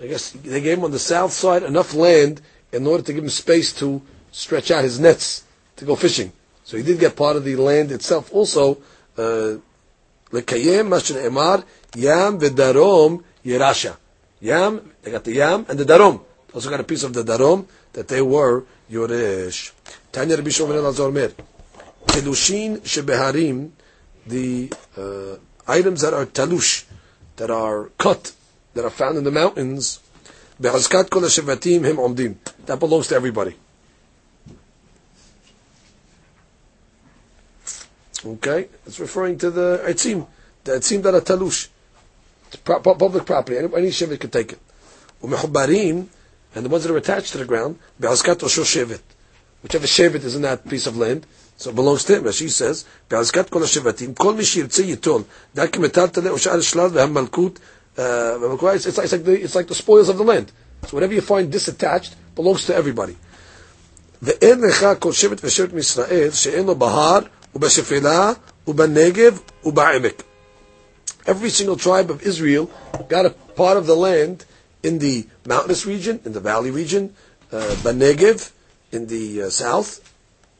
I 0.00 0.06
guess 0.06 0.30
they 0.30 0.60
gave 0.60 0.78
him 0.78 0.84
on 0.84 0.92
the 0.92 0.98
south 0.98 1.32
side 1.32 1.62
enough 1.62 1.94
land 1.94 2.40
in 2.72 2.86
order 2.86 3.02
to 3.02 3.12
give 3.12 3.24
him 3.24 3.30
space 3.30 3.72
to 3.74 4.00
stretch 4.30 4.70
out 4.70 4.84
his 4.84 5.00
nets 5.00 5.44
to 5.76 5.84
go 5.84 5.96
fishing. 5.96 6.32
So 6.64 6.76
he 6.76 6.82
did 6.82 7.00
get 7.00 7.16
part 7.16 7.36
of 7.36 7.44
the 7.44 7.56
land 7.56 7.90
itself 7.92 8.32
also. 8.32 8.78
Uh, 9.16 9.58
lekayem 10.30 10.86
Mashin 10.88 11.16
Emar 11.26 11.64
Yam 11.96 12.38
v'Darom 12.38 13.24
Yerasha. 13.44 13.96
Yam, 14.40 14.92
they 15.02 15.10
got 15.10 15.24
the 15.24 15.32
Yam 15.32 15.66
and 15.68 15.78
the 15.78 15.84
Darom. 15.84 16.20
Also 16.54 16.70
got 16.70 16.80
a 16.80 16.84
piece 16.84 17.02
of 17.02 17.12
the 17.12 17.24
Darom 17.24 17.66
that 17.94 18.06
they 18.08 18.22
were 18.22 18.64
Yoresh. 18.90 19.72
Tanya 20.12 20.36
Rabbi 20.36 20.50
Shimon 20.50 20.76
Elazar 20.76 21.12
Mer. 21.12 21.32
Telushin 22.06 22.78
shebeharim, 22.80 23.70
the 24.26 24.72
uh, 24.96 25.36
items 25.66 26.02
that 26.02 26.14
are 26.14 26.26
talush, 26.26 26.84
that 27.36 27.50
are 27.50 27.90
cut, 27.98 28.32
that 28.78 28.84
are 28.84 28.90
found 28.90 29.18
in 29.18 29.24
the 29.24 29.32
mountains. 29.32 29.98
That 30.60 30.76
belongs 32.78 33.08
to 33.08 33.14
everybody. 33.16 33.56
Okay, 38.24 38.68
it's 38.86 39.00
referring 39.00 39.36
to 39.38 39.50
the 39.50 39.82
etzim, 39.84 40.28
the 40.62 40.72
etzim 40.72 41.02
that 41.02 41.12
are 41.12 41.20
talush. 41.20 41.66
Public 42.64 43.26
property. 43.26 43.58
Any, 43.58 43.66
any 43.74 43.88
shevet 43.88 44.20
can 44.20 44.30
take 44.30 44.52
it. 44.52 44.60
and 45.20 46.64
the 46.64 46.68
ones 46.68 46.84
that 46.84 46.92
are 46.92 46.96
attached 46.96 47.32
to 47.32 47.38
the 47.38 47.44
ground. 47.46 47.80
Whichever 47.98 49.86
shevet 49.88 50.22
is 50.24 50.36
in 50.36 50.42
that 50.42 50.68
piece 50.68 50.86
of 50.86 50.96
land, 50.96 51.26
so 51.56 51.70
it 51.70 51.74
belongs 51.76 52.04
to 52.04 52.16
him. 52.18 52.28
As 52.28 52.36
she 52.36 52.48
says, 52.48 52.84
uh, 57.97 58.57
it's, 58.73 58.85
it's, 58.85 59.11
like 59.11 59.23
the, 59.23 59.41
it's 59.43 59.55
like 59.55 59.67
the 59.67 59.75
spoils 59.75 60.09
of 60.09 60.17
the 60.17 60.23
land. 60.23 60.51
So 60.87 60.97
whatever 60.97 61.13
you 61.13 61.21
find 61.21 61.51
disattached 61.51 62.13
belongs 62.35 62.65
to 62.67 62.75
everybody. 62.75 63.15
ואין 64.21 64.61
לך 64.61 64.87
כל 64.99 65.11
שבט 65.11 65.39
ושבט 65.43 65.73
מישראל 65.73 66.31
שאין 66.31 66.65
לו 66.65 66.75
בהר 66.75 67.19
ובשפלה 67.55 68.33
ובנגב 68.67 69.39
ובעמק. 69.63 70.23
Every 71.25 71.49
single 71.49 71.77
tribe 71.77 72.09
of 72.09 72.21
Israel 72.21 72.69
got 73.09 73.25
a 73.25 73.29
part 73.29 73.77
of 73.77 73.85
the 73.85 73.95
land 73.95 74.45
in 74.83 74.99
the 74.99 75.25
mountainous 75.45 75.85
region, 75.85 76.19
in 76.25 76.33
the 76.33 76.41
valley 76.41 76.71
region, 76.71 77.15
uh, 77.51 77.75
Banegev, 77.83 78.51
in 78.91 79.07
the 79.07 79.43
uh, 79.43 79.49
south, 79.49 79.89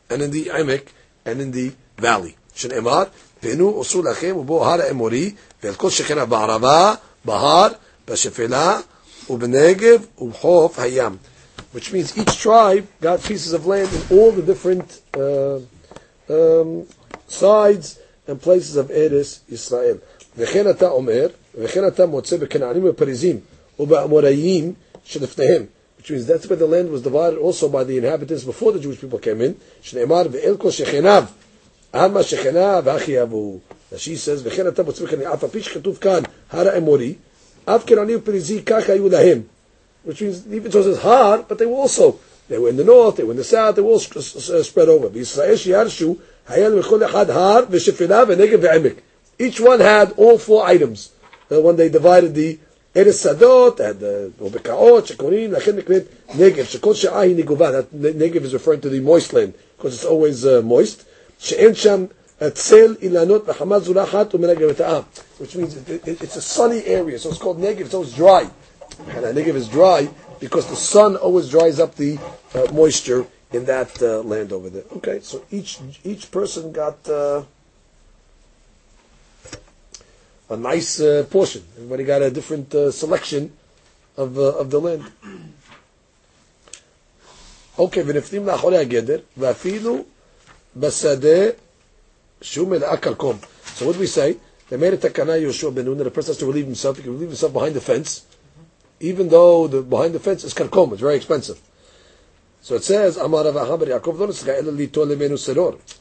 and 0.10 0.21
in 0.21 0.32
the 0.32 0.45
Emek, 0.45 0.86
and 1.26 1.41
in 1.41 1.52
the 1.52 1.71
valley. 1.97 2.36
שנאמר, 2.56 3.04
פנו 3.39 3.82
עשו 3.82 4.04
לכם 4.04 4.36
ובו 4.38 4.65
הר 4.65 4.82
האמורי, 4.82 5.32
ואל 5.63 5.73
כל 5.73 5.89
שכנה 5.89 6.26
בערבה, 6.26 6.95
בהר, 7.26 7.67
בשפלה, 8.08 8.80
ובנגב, 9.30 10.06
ובחוף 10.21 10.80
הים. 10.80 11.17
Which 11.76 11.91
means 11.91 12.17
each 12.17 12.39
tribe 12.39 12.86
got 13.02 13.21
pieces 13.23 13.54
of 13.54 13.65
land 13.65 13.89
in 13.97 14.17
all 14.17 14.32
the 14.32 14.43
different 14.52 15.02
uh, 15.17 15.58
um, 16.30 16.86
sides 17.28 17.99
and 18.28 18.39
places 18.41 18.76
of 18.76 18.89
Eretz 18.91 19.39
Israel. 19.49 19.97
וכן 20.38 20.69
אתה 20.69 20.89
אומר, 20.89 21.28
וכן 21.56 21.88
אתה 21.88 22.06
מוצא 22.06 22.38
בכנענים 22.38 22.84
ובפריזים 22.84 23.39
ובאמוראים 23.80 24.73
שלפניהם. 25.04 25.65
Which 25.99 26.12
means 26.12 26.26
that's 26.28 26.47
where 26.49 26.58
the 26.58 26.67
land 26.67 26.91
was 26.91 27.02
divided 27.02 27.38
also 27.39 27.69
by 27.69 27.84
the 27.84 27.97
inhabitants 27.97 28.43
before 28.43 28.71
the 28.71 28.80
Jewish 28.80 28.99
people 28.99 29.19
came 29.19 29.41
in. 29.41 29.54
שנאמר, 29.82 30.21
ואל 30.32 30.56
כל 30.58 30.71
שכניו, 30.71 31.23
עלמא 31.93 32.23
שכניו 32.23 32.84
אחי 32.88 33.19
יבואו. 33.91 33.99
she 33.99 34.15
says, 34.15 34.41
וכן 34.43 34.67
אתה 34.67 34.84
מוצא 34.84 35.04
בכנענים, 35.04 35.28
אף 35.28 35.43
על 35.43 35.49
פי 35.49 35.63
שכתוב 35.63 35.97
כאן, 35.97 36.23
הר 36.52 36.69
האמורי, 36.69 37.13
אף 37.65 37.84
כנענים 37.86 38.19
ופריזי 38.21 38.62
ככה 38.62 38.93
היו 38.93 39.10
להם. 39.10 39.41
Which 40.06 40.21
means, 40.21 40.43
even 40.52 40.69
though 40.71 40.80
it 40.80 40.84
says 40.84 40.97
har, 40.97 41.45
but 41.47 41.58
they 41.58 41.65
were 41.65 41.82
also, 41.86 42.19
they 42.49 42.58
were 42.58 42.69
in 42.69 42.76
the 42.76 42.84
north, 42.84 43.15
they 43.15 43.23
were 43.23 43.32
in 43.32 43.38
the 43.38 43.43
south, 43.43 43.76
they 43.76 43.82
were 43.82 43.91
all 43.91 44.63
spread 44.63 44.89
over. 44.89 45.08
בישראל 45.10 45.56
שירשו, 45.56 46.15
היה 46.47 46.69
לכל 46.69 47.04
אחד 47.04 47.30
הר 47.30 47.63
ושפלה 47.69 48.23
ונגב 48.28 48.60
ועמק. 48.62 48.93
Each 49.39 49.60
one 49.60 49.80
had 49.80 50.12
all 50.17 50.38
four 50.38 50.65
items. 50.65 51.10
Uh, 51.52 51.62
when 51.62 51.76
they 51.76 51.89
divided 51.89 52.36
the 52.36 52.60
Eretz 52.95 53.19
Sadot 53.26 53.80
and 53.80 53.99
the 53.99 54.32
Bekaot, 54.39 55.08
Shekorim, 55.08 55.52
לכן 55.52 55.76
נקראת 55.76 56.04
נגב, 56.36 56.65
שכל 56.65 56.93
שעה 56.93 57.21
היא 57.21 57.36
נגובה. 57.36 57.71
That 57.71 57.86
נגב 57.93 58.45
is 58.45 58.54
referring 58.54 58.82
to 58.82 58.89
the 58.89 58.99
moist 58.99 59.34
land, 59.34 59.54
because 59.78 59.93
it's 59.95 60.06
always 60.06 60.45
uh, 60.45 60.62
moist. 60.62 61.04
שאין 61.39 61.76
שם 61.76 62.06
צל 62.54 62.95
אילנות 63.02 63.43
וחמה 63.45 63.80
זורחת 63.80 64.36
ומנגב 64.36 64.69
את 64.69 64.82
העם. 64.82 65.04
Which 65.39 65.56
means 65.56 65.76
it, 65.76 66.08
it, 66.08 66.21
it's 66.21 66.36
a 66.36 66.41
sunny 66.41 66.84
area, 66.86 67.19
so 67.19 67.30
it's 67.30 67.38
called 67.38 67.60
Negev, 67.60 67.82
it's 67.82 67.93
always 67.93 68.13
dry. 68.13 68.49
And 69.10 69.38
Negev 69.38 69.56
is 69.56 69.67
dry 69.67 70.10
because 70.39 70.67
the 70.67 70.76
sun 70.76 71.15
always 71.15 71.49
dries 71.49 71.80
up 71.80 71.95
the 71.95 72.17
uh, 72.54 72.71
moisture 72.73 73.26
in 73.52 73.65
that 73.65 74.02
uh, 74.02 74.21
land 74.21 74.52
over 74.52 74.69
there. 74.69 74.84
Okay, 74.97 75.19
so 75.21 75.43
each 75.52 75.80
each 76.04 76.32
person 76.32 76.71
got 76.71 76.97
uh, 77.08 77.43
a 80.49 80.58
nice 80.58 80.99
uh, 80.99 81.26
portion. 81.30 81.63
Everybody 81.78 82.04
got 82.04 82.21
a 82.21 82.32
different 82.32 82.73
uh, 82.76 82.91
selection 82.91 83.54
of 84.17 84.38
uh, 84.38 84.62
of 84.62 84.69
the 84.69 84.80
land. 84.80 85.04
Okay, 87.80 88.04
ונפנים 88.06 88.45
לאחורי 88.47 88.78
הגדר, 88.78 89.19
ואפילו 89.38 90.04
בשדה 90.76 91.49
so 92.40 92.64
what 92.64 93.92
do 93.94 93.98
we 93.98 94.07
say? 94.07 94.37
They 94.68 94.77
made 94.77 94.92
a 94.94 94.98
takana 94.98 95.40
Yeshua 95.40 95.74
ben 95.74 95.87
Nun 95.87 95.98
that 95.98 96.07
a 96.07 96.11
person 96.11 96.31
has 96.31 96.38
to 96.38 96.46
relieve 96.46 96.66
himself. 96.66 96.96
He 96.98 97.03
can 97.03 97.12
relieve 97.12 97.29
himself 97.29 97.53
behind 97.53 97.74
the 97.74 97.81
fence, 97.81 98.27
even 99.01 99.29
though 99.29 99.66
the 99.66 99.83
behind 99.83 100.14
the 100.14 100.20
fence 100.20 100.44
is 100.44 100.53
karkom. 100.55 100.92
It's 100.92 101.01
very 101.01 101.16
expensive. 101.16 101.61
So 102.61 102.74
it 102.74 102.85
says, 102.85 103.16
Amar 103.16 103.44
Yaakov 103.44 104.18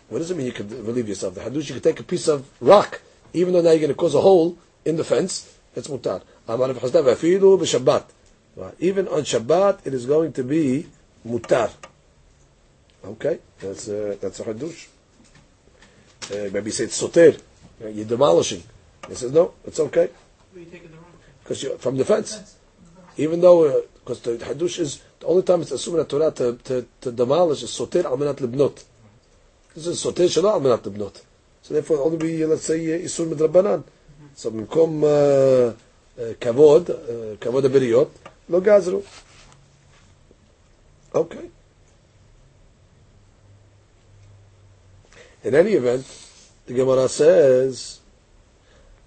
What 0.09 0.17
does 0.19 0.31
it 0.31 0.37
mean 0.37 0.45
you 0.47 0.51
can 0.51 0.85
relieve 0.85 1.07
yourself? 1.07 1.35
The 1.35 1.41
hadush, 1.41 1.69
you 1.69 1.75
can 1.75 1.81
take 1.83 1.99
a 1.99 2.03
piece 2.03 2.27
of 2.27 2.49
rock, 2.59 3.01
even 3.33 3.53
though 3.53 3.61
now 3.61 3.69
you're 3.71 3.79
going 3.79 3.89
to 3.89 3.95
cause 3.95 4.15
a 4.15 4.21
hole 4.21 4.57
in 4.83 4.97
the 4.97 5.03
fence, 5.03 5.57
it's 5.75 5.87
mutar. 5.87 6.21
Amar 6.47 6.69
Afilu. 6.69 8.03
Even 8.79 9.07
on 9.07 9.21
Shabbat, 9.21 9.85
it 9.85 9.93
is 9.93 10.05
going 10.05 10.33
to 10.33 10.43
be 10.43 10.87
mutar. 11.25 11.71
Okay? 13.05 13.39
That's, 13.59 13.87
uh, 13.87 14.17
that's 14.19 14.39
a 14.39 14.43
hadush. 14.43 14.87
Uh, 16.30 16.48
maybe 16.52 16.70
say 16.70 16.84
it's 16.84 16.96
soter. 16.96 17.34
You're 17.80 18.04
demolishing. 18.04 18.62
He 19.08 19.14
says 19.14 19.32
no, 19.32 19.54
it's 19.66 19.80
okay 19.80 20.08
Where 20.52 20.62
you 20.64 20.70
taking 20.70 20.90
the 20.90 20.96
rock? 20.96 21.06
because 21.42 21.62
you're 21.62 21.78
from 21.78 21.96
the 21.96 22.04
fence. 22.04 22.56
Even 23.16 23.40
though, 23.40 23.82
because 23.94 24.20
the 24.20 24.36
hadush 24.38 24.78
is 24.78 25.02
the 25.20 25.26
only 25.26 25.42
time 25.42 25.62
it's 25.62 25.72
assumed 25.72 25.98
in 25.98 26.04
the 26.04 26.08
Torah 26.08 26.30
to, 26.30 26.56
to, 26.64 26.86
to 27.00 27.12
demolish 27.12 27.62
is 27.62 27.70
soter 27.70 28.06
al 28.06 28.16
menat 28.16 28.36
libnot. 28.36 28.82
This 29.74 29.86
is 29.86 30.00
soter 30.00 30.24
shelo 30.24 30.52
al 30.52 30.60
menat 30.60 30.82
libnot. 30.82 31.20
So 31.62 31.74
therefore, 31.74 31.98
only 32.04 32.16
be 32.18 32.46
let's 32.46 32.64
say 32.64 32.78
uh, 32.94 32.98
isur 32.98 33.26
midrabanan. 33.32 33.82
So 34.34 34.50
במקום 34.50 35.02
uh, 35.02 35.72
uh, 36.20 36.34
kavod, 36.40 36.88
uh, 36.90 37.36
kavod 37.40 37.64
הבריאות, 37.64 38.08
לא 38.48 38.60
גזרו. 38.60 39.02
Okay. 41.14 41.55
In 45.47 45.55
any 45.55 45.71
event, 45.75 46.05
the 46.65 46.73
Gemara 46.73 47.07
says, 47.07 48.01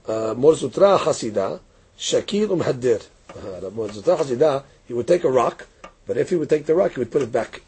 uh, 0.08 0.32
Mor 0.34 0.54
Zutra 0.54 0.98
Hasida, 0.98 1.60
Shakil 1.98 2.48
Umhaddir. 2.48 3.06
Uh, 3.28 3.68
Mor 3.68 3.88
Zutra 3.88 4.16
Hasida, 4.16 4.62
he 4.88 4.94
would 4.94 5.06
take 5.06 5.24
a 5.24 5.30
rock, 5.30 5.66
but 6.06 6.16
if 6.16 6.30
he 6.30 6.36
would 6.36 6.48
take 6.48 6.64
the 6.64 6.74
rock, 6.74 6.92
he 6.92 7.00
would 7.00 7.10
put 7.10 7.20
it 7.20 7.30
back. 7.30 7.60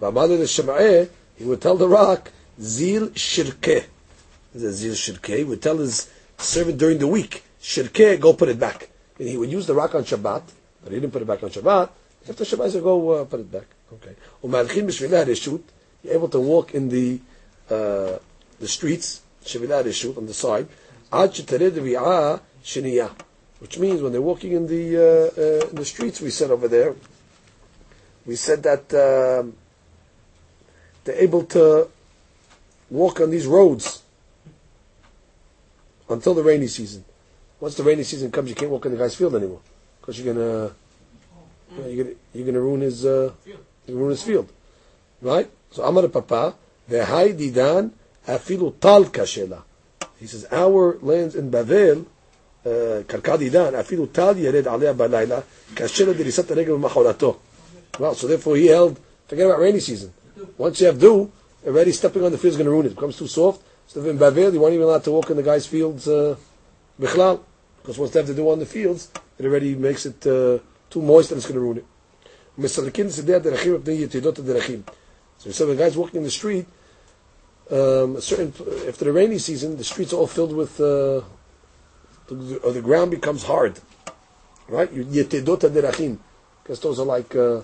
Ba'amadu 0.00 0.38
the 0.38 0.44
Shema'eh, 0.44 1.10
he 1.36 1.44
would 1.44 1.60
tell 1.60 1.76
the 1.76 1.86
rock, 1.86 2.32
Zil 2.58 3.10
Shirkeh. 3.10 3.84
Zil 4.56 4.92
Shirkeh, 4.94 5.36
he 5.36 5.44
would 5.44 5.60
tell 5.60 5.76
his 5.76 6.10
servant 6.38 6.78
during 6.78 6.96
the 6.96 7.06
week, 7.06 7.44
Shirkeh, 7.60 8.18
go 8.18 8.32
put 8.32 8.48
it 8.48 8.58
back. 8.58 8.88
And 9.18 9.28
he 9.28 9.36
would 9.36 9.52
use 9.52 9.66
the 9.66 9.74
rock 9.74 9.94
on 9.94 10.04
Shabbat, 10.04 10.44
but 10.82 10.92
he 10.94 10.98
didn't 10.98 11.12
put 11.12 11.20
it 11.20 11.28
back 11.28 11.42
on 11.42 11.50
Shabbat. 11.50 11.90
After 12.26 12.44
Shabbat, 12.44 12.64
he 12.64 12.70
said, 12.70 12.82
go 12.82 13.10
uh, 13.10 13.24
put 13.26 13.40
it 13.40 13.52
back. 13.52 13.66
Okay. 13.92 14.14
Umalchin 14.42 14.86
B'Shvilah 14.86 15.26
Reshut, 15.26 15.60
you're 16.02 16.14
able 16.14 16.28
to 16.30 16.40
walk 16.40 16.74
in 16.74 16.88
the 16.88 17.20
uh, 17.70 18.18
the 18.58 18.68
streets, 18.68 19.22
Shevilah 19.44 19.84
Reshut, 19.84 20.16
on 20.16 20.26
the 20.26 20.34
side, 20.34 20.68
Ad 21.12 21.34
Shetared 21.34 21.74
Ri'ah 21.74 22.40
Shiniyah. 22.64 23.10
Which 23.60 23.78
means 23.78 24.00
when 24.02 24.12
they're 24.12 24.22
walking 24.22 24.52
in 24.52 24.66
the 24.66 24.96
uh, 24.96 25.66
uh, 25.66 25.68
in 25.70 25.76
the 25.76 25.84
streets, 25.84 26.20
we 26.20 26.30
said 26.30 26.50
over 26.50 26.68
there, 26.68 26.94
we 28.24 28.36
said 28.36 28.62
that 28.62 28.84
um, 28.94 29.54
they're 31.02 31.16
able 31.20 31.42
to 31.44 31.88
walk 32.88 33.20
on 33.20 33.30
these 33.30 33.46
roads 33.46 34.02
until 36.08 36.34
the 36.34 36.42
rainy 36.42 36.68
season. 36.68 37.04
Once 37.58 37.74
the 37.74 37.82
rainy 37.82 38.04
season 38.04 38.30
comes, 38.30 38.48
you 38.48 38.54
can't 38.54 38.70
walk 38.70 38.86
in 38.86 38.92
the 38.92 38.98
guy's 38.98 39.16
field 39.16 39.34
anymore 39.34 39.60
because 40.00 40.20
you're 40.20 40.32
gonna 40.32 40.72
you're 41.88 42.04
gonna 42.04 42.16
you're 42.32 42.46
gonna 42.46 42.60
ruin 42.60 42.80
his 42.80 43.04
uh, 43.04 43.32
Field. 43.44 43.64
you're 43.86 43.94
gonna 43.94 43.98
ruin 43.98 44.10
his 44.10 44.22
field, 44.22 44.52
right? 45.20 45.50
So 45.72 45.82
Amar 45.84 46.06
Papa 46.08 46.54
the 46.88 46.98
Haididan 46.98 47.92
afilu 48.26 48.78
tal 48.80 49.04
kashela. 49.04 49.62
He 50.18 50.26
says, 50.26 50.46
our 50.50 50.98
lands 51.00 51.34
in 51.34 51.50
Bavel, 51.50 52.06
uh, 52.64 52.68
karkadidan, 53.04 53.74
afilu 53.74 54.12
tal 54.12 54.34
yered 54.34 54.66
alea 54.66 54.94
balayla, 54.94 55.42
kashela 55.74 56.14
dirisat 56.14 56.54
regel 56.56 56.78
maholato. 56.78 57.36
Well, 57.98 58.14
so 58.14 58.26
therefore 58.26 58.56
he 58.56 58.66
held, 58.66 58.98
forget 59.26 59.46
about 59.46 59.60
rainy 59.60 59.80
season. 59.80 60.12
Once 60.56 60.80
you 60.80 60.86
have 60.86 60.98
dew, 60.98 61.30
already 61.66 61.92
stepping 61.92 62.24
on 62.24 62.32
the 62.32 62.38
field 62.38 62.52
is 62.52 62.56
going 62.56 62.66
to 62.66 62.70
ruin 62.70 62.86
it. 62.86 62.92
It 62.92 62.94
becomes 62.94 63.16
too 63.16 63.26
soft. 63.26 63.62
So 63.86 64.02
in 64.04 64.18
Bavel, 64.18 64.52
you 64.52 64.60
weren't 64.60 64.74
even 64.74 64.86
allowed 64.86 65.04
to 65.04 65.10
walk 65.12 65.30
in 65.30 65.36
the 65.36 65.42
guy's 65.42 65.66
fields, 65.66 66.06
uh, 66.08 66.36
because 66.98 67.98
once 67.98 68.10
they 68.12 68.20
have 68.20 68.26
the 68.26 68.34
dew 68.34 68.50
on 68.50 68.58
the 68.58 68.66
fields, 68.66 69.10
it 69.38 69.44
already 69.46 69.74
makes 69.74 70.04
it 70.06 70.26
uh, 70.26 70.58
too 70.90 71.02
moist 71.02 71.30
and 71.30 71.38
it's 71.38 71.46
going 71.46 71.54
to 71.54 71.60
ruin 71.60 71.78
it. 71.78 71.84
So 72.60 72.82
we 75.46 75.52
said 75.52 75.68
the 75.68 75.76
guy's 75.78 75.96
walking 75.96 76.16
in 76.16 76.24
the 76.24 76.30
street, 76.30 76.66
um, 77.70 78.16
a 78.16 78.20
certain, 78.20 78.52
after 78.86 79.04
the 79.04 79.12
rainy 79.12 79.38
season, 79.38 79.76
the 79.76 79.84
streets 79.84 80.12
are 80.12 80.16
all 80.16 80.26
filled 80.26 80.54
with, 80.54 80.80
uh, 80.80 81.22
the, 82.28 82.60
or 82.62 82.72
the 82.72 82.82
ground 82.82 83.10
becomes 83.10 83.44
hard. 83.44 83.80
Right? 84.68 84.92
Yetidot 84.92 85.60
derachim. 85.60 86.18
Because 86.62 86.80
those 86.80 87.00
are 87.00 87.06
like 87.06 87.34
uh, 87.34 87.62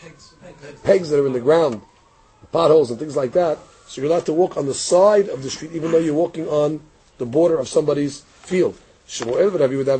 Pegs. 0.00 0.34
Pegs. 0.40 0.80
pegs 0.82 1.10
that 1.10 1.20
are 1.20 1.26
in 1.26 1.32
the 1.32 1.40
ground, 1.40 1.82
potholes 2.52 2.90
and 2.90 2.98
things 2.98 3.16
like 3.16 3.32
that. 3.32 3.58
So 3.86 4.00
you're 4.00 4.10
allowed 4.10 4.26
to 4.26 4.32
walk 4.32 4.56
on 4.56 4.66
the 4.66 4.74
side 4.74 5.28
of 5.28 5.42
the 5.42 5.50
street, 5.50 5.72
even 5.72 5.90
though 5.90 5.98
you're 5.98 6.14
walking 6.14 6.46
on 6.46 6.80
the 7.18 7.26
border 7.26 7.58
of 7.58 7.68
somebody's 7.68 8.20
field. 8.20 8.78
Shmuel 9.08 9.42
and 9.42 9.60
Rabbi 9.60 9.74
Yehuda 9.74 9.98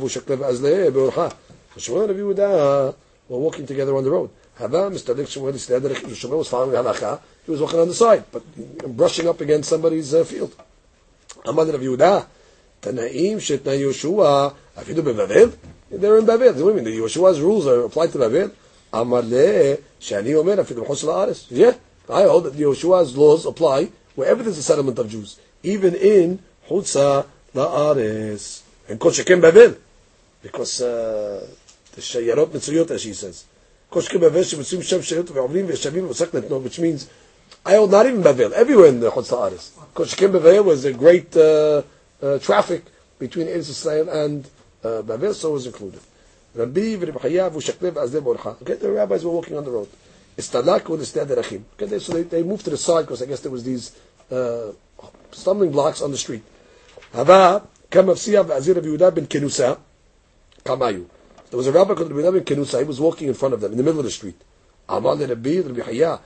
were 3.27 3.37
walking 3.37 3.65
together 3.65 3.95
on 3.95 4.03
the 4.03 4.11
road. 4.11 4.29
Hava, 4.59 4.91
Mr. 4.91 5.15
Lik 5.15 5.27
Shmuel, 5.27 5.53
Shmuel 5.53 6.37
was 6.39 6.49
following 6.49 6.71
the 6.71 6.83
halacha. 6.83 7.21
He 7.45 7.51
was 7.51 7.61
walking 7.61 7.79
on 7.79 7.87
the 7.87 7.93
side, 7.93 8.25
but 8.29 8.43
brushing 8.95 9.25
up 9.29 9.39
against 9.39 9.69
somebody's 9.69 10.13
uh, 10.13 10.25
field. 10.25 10.53
Amad 11.45 11.71
Rabbi 11.71 11.85
Yehuda, 11.85 12.27
Tanaim 12.81 13.37
Shetna 13.37 13.79
Yoshua, 13.79 14.53
Afidu 14.75 15.01
Bevavel. 15.01 15.55
They're 15.89 16.17
in 16.17 16.25
Bavel. 16.25 16.47
What 16.47 16.55
do 16.55 16.65
you 16.65 16.73
mean? 16.73 16.83
The 16.83 16.97
Yeshua's 16.97 17.39
rules 17.39 17.67
are 17.67 17.85
applied 17.85 18.11
to 18.11 18.17
Bavel. 18.17 18.51
Amar 18.91 19.21
le, 19.21 19.77
Shani 20.01 20.35
Omer, 20.35 20.57
Afidu 20.57 20.85
Chos 20.85 21.03
La'aris. 21.05 21.47
Yeah, 21.49 21.75
I 22.09 22.23
hold 22.23 22.43
that 22.43 22.57
the 22.57 22.63
Yeshua's 22.63 23.15
laws 23.15 23.45
apply 23.45 23.89
wherever 24.15 24.43
there's 24.43 24.57
a 24.57 24.63
settlement 24.63 24.99
of 24.99 25.09
Jews, 25.09 25.39
even 25.63 25.95
in 25.95 26.39
Chutza 26.67 27.25
La'aris. 27.55 28.63
And 28.89 28.99
Kol 28.99 29.11
Shekem. 29.11 29.77
Because 30.41 30.81
uh, 30.81 31.47
the 31.93 32.01
Shayarot 32.01 32.47
Mitzuyot, 32.47 32.91
as 32.91 33.01
she 33.01 33.13
says. 33.13 33.45
Which 33.91 34.13
means, 36.79 37.09
I 37.65 37.75
hold 37.75 37.91
not 37.91 38.05
even 38.05 38.21
Bavel, 38.21 38.51
everywhere 38.51 38.85
in 38.87 38.99
the 38.99 39.09
Chutz 39.09 39.31
La'aris. 39.31 39.71
Kol 39.93 40.05
Shekem 40.05 40.31
Bavel 40.31 40.63
was 40.63 40.85
a 40.85 40.93
great 40.93 41.35
uh, 41.35 41.81
uh, 42.21 42.37
traffic 42.39 42.83
between 43.17 43.47
Eretz 43.47 43.69
Israel 43.69 44.09
and 44.09 44.47
uh, 44.83 45.01
Bavel, 45.01 45.33
so 45.33 45.53
was 45.53 45.65
included. 45.65 46.01
Rabbi 46.55 46.97
v'Reb 46.97 47.19
Chayav 47.21 47.51
u'Shaklev 47.51 47.93
azeh 47.93 48.21
borcha. 48.21 48.61
Okay, 48.61 48.75
the 48.75 48.91
rabbis 48.91 49.23
were 49.23 49.31
walking 49.31 49.57
on 49.57 49.63
the 49.63 49.71
road. 49.71 49.87
Istalak 50.37 50.81
u'Nistad 50.81 51.27
derachim. 51.27 51.63
Okay, 51.79 51.99
so 51.99 52.13
they, 52.13 52.23
they 52.23 52.43
moved 52.43 52.63
to 52.65 52.71
the 52.71 52.77
side 52.77 53.01
because 53.01 53.21
I 53.21 53.25
guess 53.25 53.41
there 53.41 53.51
was 53.51 53.63
these 53.63 53.95
uh, 54.31 54.71
stumbling 55.31 55.71
blocks 55.71 56.01
on 56.01 56.11
the 56.11 56.17
street. 56.17 56.43
Hava 57.13 57.67
kam 57.89 58.07
Avsiya 58.07 58.45
v'Azir 58.45 58.75
Rabbi 58.75 58.87
Yehuda 58.87 59.13
ben 59.13 59.27
Kenusa 59.27 59.79
kamayu. 60.63 61.05
There 61.49 61.57
was 61.57 61.67
a 61.67 61.71
rabbi 61.71 61.95
called 61.95 62.11
Rabbi 62.11 62.39
Kenusa. 62.39 62.79
He 62.79 62.85
was 62.85 62.99
walking 62.99 63.27
in 63.27 63.33
front 63.33 63.53
of 63.53 63.61
them 63.61 63.71
in 63.71 63.77
the 63.77 63.83
middle 63.83 63.99
of 63.99 64.05
the 64.05 64.11
street. 64.11 64.39
Amal 64.87 65.17
Rabbi 65.17 65.61
Rabbi 65.61 65.79
shmar'e. 65.79 66.19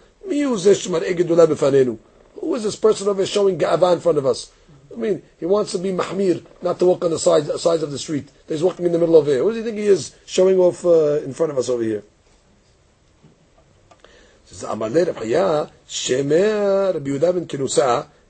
Who 2.39 2.55
is 2.55 2.63
this 2.63 2.75
person 2.75 3.07
over 3.07 3.21
here 3.21 3.25
showing 3.25 3.57
ga'ava 3.57 3.93
in 3.93 3.99
front 4.01 4.17
of 4.17 4.25
us? 4.25 4.51
I 4.91 4.95
mean, 4.95 5.23
he 5.39 5.45
wants 5.45 5.71
to 5.71 5.79
be 5.79 5.91
mahmir, 5.91 6.45
not 6.62 6.77
to 6.79 6.86
walk 6.86 7.03
on 7.03 7.12
the 7.12 7.19
sides, 7.19 7.62
sides 7.62 7.83
of 7.83 7.91
the 7.91 7.97
street. 7.97 8.29
He's 8.47 8.62
walking 8.62 8.86
in 8.86 8.91
the 8.91 8.99
middle 8.99 9.17
of 9.17 9.25
here. 9.25 9.43
What 9.43 9.51
does 9.51 9.59
he 9.59 9.63
think 9.63 9.77
he 9.77 9.88
is 9.88 10.15
showing 10.25 10.59
off 10.59 10.86
uh, 10.86 11.21
in 11.23 11.33
front 11.33 11.51
of 11.51 11.57
us 11.57 11.69
over 11.69 11.83
here? 11.83 12.03
Says 14.45 14.69
Amalei 14.69 15.05
Chaya, 15.05 15.71
Shemer 15.88 16.93
Rabbi 16.93 17.09
Yehuda 17.09 17.33
ben 17.33 17.47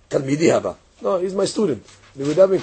Talmidi 0.10 0.48
haba. 0.48 0.78
No, 1.02 1.18
he's 1.18 1.34
my 1.34 1.46
student. 1.46 1.86
Rabbi 2.16 2.32
Yehuda 2.32 2.50
ben 2.50 2.60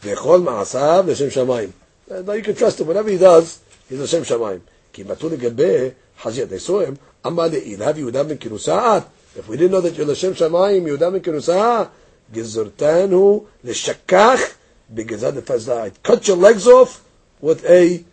V'chol 0.00 0.44
ma'asav 0.44 1.06
l'shem 1.06 1.28
shamayim. 1.28 1.72
Uh, 2.10 2.22
Now 2.22 2.32
you 2.32 2.42
can 2.42 2.54
trust 2.54 2.80
him. 2.80 2.86
Whatever 2.86 3.10
he 3.10 3.18
does, 3.18 3.60
he's 3.88 4.00
l'shem 4.00 4.22
shamayim. 4.22 4.60
Ki 4.92 5.04
matu 5.04 5.28
legabe 5.30 5.94
haziyat. 6.20 6.48
They 6.48 6.58
saw 6.58 6.80
him. 6.80 6.98
Amma 7.24 7.48
le'ilhav 7.48 7.94
Yehuda 7.94 8.28
ben 8.28 8.38
Kinusa 8.38 8.96
at. 8.98 9.08
If 9.36 9.48
we 9.48 9.56
didn't 9.56 9.72
know 9.72 9.80
that 9.80 9.94
you're 9.94 10.06
l'shem 10.06 10.34
shamayim, 10.34 10.84
Yehuda 10.84 11.12
ben 11.12 11.20
Kinusa, 11.20 11.90
gizurtanu 12.32 13.46
l'shakach 13.64 14.54
b'gizad 14.92 15.36
l'fazait. 15.36 15.94
Cut 16.02 16.26
your 16.26 16.36
legs 16.36 16.66
off 16.66 17.04
with 17.40 17.64
a 17.66 18.04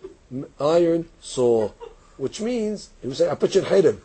iron 0.59 1.07
saw. 1.21 1.71
Which 2.17 2.41
means, 2.41 2.89
he 3.01 3.07
would 3.07 3.17
say, 3.17 3.29
I 3.29 3.35
put 3.35 3.55
you 3.55 3.61
in 3.61 3.67
hayrim. 3.67 3.99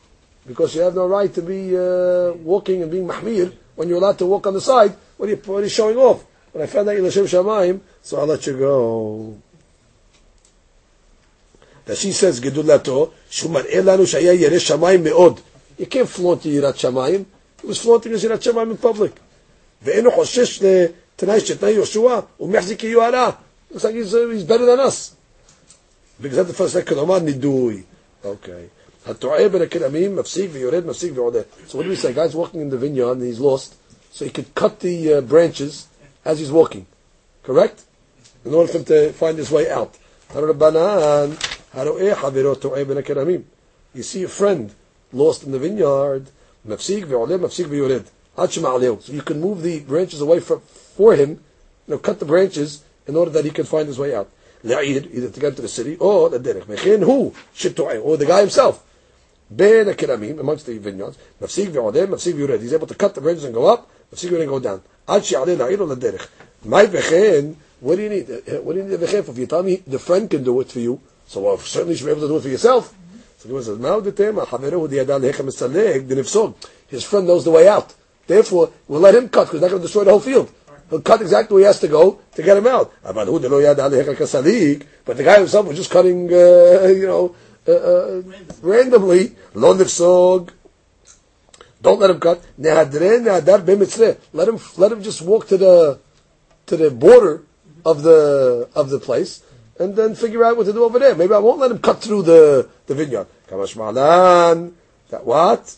Because 0.46 0.74
you 0.74 0.80
have 0.82 0.94
no 0.94 1.06
right 1.06 1.32
to 1.34 1.42
be 1.42 1.76
uh, 1.76 2.32
walking 2.42 2.82
and 2.82 2.90
being 2.90 3.06
mahmir 3.06 3.52
when 3.76 3.88
you're 3.88 3.98
allowed 3.98 4.18
to 4.18 4.26
walk 4.26 4.46
on 4.46 4.54
the 4.54 4.60
side. 4.60 4.96
What 5.16 5.28
are 5.28 5.32
you, 5.32 5.36
what 5.36 5.58
are 5.58 5.62
you 5.62 5.68
showing 5.68 5.96
off? 5.96 6.24
When 6.52 6.64
I 6.64 6.66
found 6.66 6.88
out 6.88 6.96
you're 6.96 7.06
L'Shem 7.06 7.26
Shamayim, 7.26 7.80
so 8.02 8.18
I'll 8.18 8.26
let 8.26 8.46
you 8.46 8.58
go. 8.58 9.40
That 11.89 11.97
she 11.97 12.11
says, 12.11 12.41
Gedulato, 12.41 13.11
Shumar 13.29 13.63
Elanu 13.69 14.05
Shaya 14.05 14.37
Yeresh 14.37 14.75
Shamayim 14.75 15.03
Me'od. 15.03 15.41
You 15.77 15.85
can't 15.85 16.09
flaunt 16.09 16.41
the 16.43 16.57
Yirat 16.57 16.73
Shamayim. 16.73 17.25
He 17.61 17.67
was 17.67 17.79
flaunting 17.79 18.11
his 18.11 18.23
Yirat 18.23 18.41
Shamayim 18.41 18.71
in 18.71 18.77
public. 18.77 19.13
ואינו 19.83 20.11
חושש 20.11 20.63
לתנאי 20.63 21.39
שתנאי 21.39 21.71
יהושע, 21.71 22.19
הוא 22.37 22.49
מחזיק 22.49 22.79
כיוהרה. 22.79 23.31
Looks 23.71 23.83
like 23.83 23.95
he's, 23.95 24.13
uh, 24.13 24.29
he's 24.29 24.43
better 24.43 24.65
than 24.65 24.79
us. 24.79 25.11
בגלל 26.21 26.43
זה 26.43 26.53
תפס 26.53 26.77
כלומר 26.77 27.19
נידוי. 27.19 27.83
Okay. 28.23 28.69
הטועה 29.05 29.49
בין 29.49 29.61
הכרמים, 29.61 30.15
מפסיק 30.15 30.49
ויורד, 30.53 30.85
מפסיק 30.85 31.11
ועולה. 31.15 31.41
So 31.67 31.71
what 31.71 31.83
do 31.83 31.89
we 31.89 31.95
say? 31.95 32.13
Guy's 32.13 32.35
walking 32.35 32.61
in 32.61 32.69
the 32.69 32.77
vineyard 32.77 33.17
and 33.17 33.23
he's 33.23 33.39
lost. 33.39 33.75
So 34.11 34.25
he 34.25 34.31
could 34.31 34.55
cut 34.55 34.79
the 34.79 35.15
uh, 35.15 35.21
branches 35.21 35.87
as 36.23 36.39
he's 36.39 36.51
walking. 36.51 36.85
Correct? 37.43 37.81
In 38.45 38.53
order 38.53 38.71
for 38.71 38.77
him 38.79 38.85
to 38.85 39.13
find 39.13 39.37
his 39.37 39.51
way 39.51 39.69
out. 39.69 39.93
הרבנן, 40.33 41.29
הרואה 41.73 42.15
חברו 42.15 42.55
טועה 42.55 42.83
בין 42.83 42.97
הכרמים. 42.97 43.41
You 43.95 43.99
see 43.99 44.23
a 44.23 44.41
friend 44.41 44.69
lost 45.13 45.43
in 45.43 45.51
the 45.51 45.59
vineyard, 45.59 46.29
מפסיק 46.65 47.05
ועולה, 47.07 47.37
מפסיק 47.37 47.67
ויורד. 47.69 48.01
עד 48.37 48.51
שמעלהו. 48.51 48.97
So 49.01 49.11
you 49.11 49.21
can 49.21 49.41
move 49.41 49.61
the 49.63 49.79
branches 49.89 50.21
away 50.21 50.39
from, 50.39 50.59
for 50.97 51.13
him, 51.15 51.29
you 51.87 51.95
know, 51.95 51.97
cut 51.97 52.19
the 52.19 52.25
branches 52.25 52.81
in 53.07 53.15
order 53.15 53.31
that 53.31 53.45
he 53.45 53.51
can 53.51 53.65
find 53.65 53.87
his 53.87 53.97
way 53.97 54.15
out. 54.15 54.27
לעיר, 54.63 55.03
either 55.13 55.29
to 55.29 55.39
get 55.39 55.55
to 55.55 55.61
the 55.61 55.67
city, 55.67 55.95
or 55.99 56.29
לדרך. 56.31 56.63
וכן 56.67 57.03
הוא 57.03 57.31
שטועה, 57.53 57.97
or 58.03 58.17
the 58.17 58.25
guy 58.25 58.41
himself. 58.49 58.75
בין 59.49 59.89
הכרמים, 59.89 60.39
amongst 60.39 60.65
the 60.65 60.87
vineyards, 60.87 61.41
מפסיק 61.41 61.69
ועולה, 61.73 62.05
מפסיק 62.05 62.35
ויורד. 62.35 62.59
He's 62.61 62.73
able 62.73 62.87
to 62.87 62.95
cut 62.95 63.15
the 63.15 63.21
branches 63.21 63.43
and 63.43 63.53
go 63.53 63.73
up, 63.73 63.79
מפסיק 64.13 64.31
ויורד 64.31 64.47
and 64.47 64.63
go 64.63 64.65
down. 64.65 64.79
עד 65.07 65.23
שיעלה 65.23 65.55
לעיר 65.55 65.79
או 65.81 65.85
לדרך. 65.85 66.27
מהי 66.65 66.87
וכן, 66.91 67.45
what 67.83 67.87
do 67.87 67.99
you 67.99 68.09
need? 68.09 68.49
What 68.65 68.71
do 68.71 68.77
you 68.77 68.83
need 68.83 68.99
וכן? 68.99 69.19
If 69.19 69.37
you 69.37 69.45
tell 69.45 69.63
me 69.63 69.83
the 69.87 69.99
friend 69.99 70.29
can 70.29 70.43
do 70.43 70.59
it 70.61 70.71
for 70.71 70.79
you, 70.79 70.99
so 71.30 71.40
well, 71.42 71.58
certainly 71.58 71.94
you 71.94 71.98
should 71.98 72.06
be 72.06 72.10
able 72.10 72.22
to 72.22 72.26
do 72.26 72.38
it 72.38 72.42
for 72.42 72.48
yourself. 72.48 72.92
So 73.38 73.48
the 73.48 73.62
says, 73.62 73.78
"Now 73.78 74.00
the 74.00 74.10
His 76.88 77.04
friend 77.04 77.28
knows 77.28 77.44
the 77.44 77.52
way 77.52 77.68
out. 77.68 77.94
Therefore, 78.26 78.72
we'll 78.88 79.00
let 79.00 79.14
him 79.14 79.28
cut 79.28 79.44
because 79.44 79.52
he's 79.52 79.60
not 79.60 79.70
going 79.70 79.80
to 79.80 79.86
destroy 79.86 80.02
the 80.02 80.10
whole 80.10 80.18
field. 80.18 80.50
He'll 80.90 81.00
cut 81.00 81.20
exactly 81.20 81.54
where 81.54 81.60
he 81.60 81.66
has 81.66 81.78
to 81.80 81.86
go 81.86 82.18
to 82.34 82.42
get 82.42 82.56
him 82.56 82.66
out. 82.66 82.92
But 83.04 83.28
the 85.16 85.22
guy 85.22 85.38
himself 85.38 85.68
was 85.68 85.76
just 85.76 85.92
cutting, 85.92 86.32
uh, 86.32 86.88
you 87.00 87.06
know, 87.06 87.36
uh, 87.68 87.72
uh, 87.72 88.22
randomly. 88.60 89.36
Don't 89.54 89.78
let 92.00 92.10
him 92.10 92.18
cut. 92.18 92.42
Let 92.58 92.88
him 94.48 94.58
let 94.76 94.92
him 94.92 95.02
just 95.04 95.22
walk 95.22 95.46
to 95.46 95.56
the 95.56 96.00
to 96.66 96.76
the 96.76 96.90
border 96.90 97.44
of 97.84 98.02
the 98.02 98.68
of 98.74 98.90
the 98.90 98.98
place 98.98 99.44
and 99.80 99.96
then 99.96 100.14
figure 100.14 100.44
out 100.44 100.58
what 100.58 100.66
to 100.66 100.74
do 100.74 100.84
over 100.84 100.98
there. 100.98 101.14
Maybe 101.14 101.32
I 101.32 101.38
won't 101.38 101.58
let 101.58 101.70
him 101.70 101.78
cut 101.78 102.02
through 102.02 102.22
the, 102.22 102.68
the 102.86 102.94
vineyard. 102.94 103.26
That 103.48 105.24
what? 105.24 105.76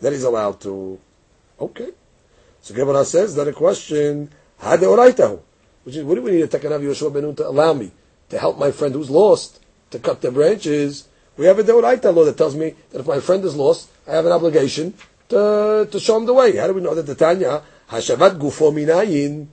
That 0.00 0.12
he's 0.12 0.24
allowed 0.24 0.60
to. 0.62 0.98
Okay. 1.60 1.90
So 2.60 2.74
Gemara 2.74 3.04
says 3.04 3.36
that 3.36 3.46
a 3.46 3.52
question, 3.52 4.30
Hade 4.60 4.80
which 5.84 5.96
is, 5.96 6.04
what 6.04 6.16
do 6.16 6.22
we 6.22 6.32
need 6.32 6.42
a 6.42 6.48
Takanav 6.48 6.82
Yoshua 6.82 7.12
ben 7.12 7.22
Nun 7.22 7.36
to 7.36 7.46
allow 7.46 7.72
me 7.72 7.92
to 8.30 8.38
help 8.38 8.58
my 8.58 8.72
friend 8.72 8.94
who's 8.94 9.10
lost 9.10 9.60
to 9.90 10.00
cut 10.00 10.20
the 10.20 10.32
branches? 10.32 11.06
We 11.36 11.46
have 11.46 11.60
a 11.60 11.62
Deoraita 11.62 12.12
law 12.14 12.24
that 12.24 12.36
tells 12.36 12.56
me 12.56 12.74
that 12.90 13.00
if 13.00 13.06
my 13.06 13.20
friend 13.20 13.44
is 13.44 13.54
lost, 13.54 13.90
I 14.08 14.12
have 14.12 14.26
an 14.26 14.32
obligation 14.32 14.94
to, 15.28 15.88
to 15.90 16.00
show 16.00 16.16
him 16.16 16.26
the 16.26 16.34
way. 16.34 16.56
How 16.56 16.66
do 16.66 16.74
we 16.74 16.80
know 16.80 16.94
that 16.94 17.06
the 17.06 17.14
Tanya, 17.14 17.62
Hashavat 17.90 18.38
Gufo 18.38 18.72
Minayin, 18.72 19.46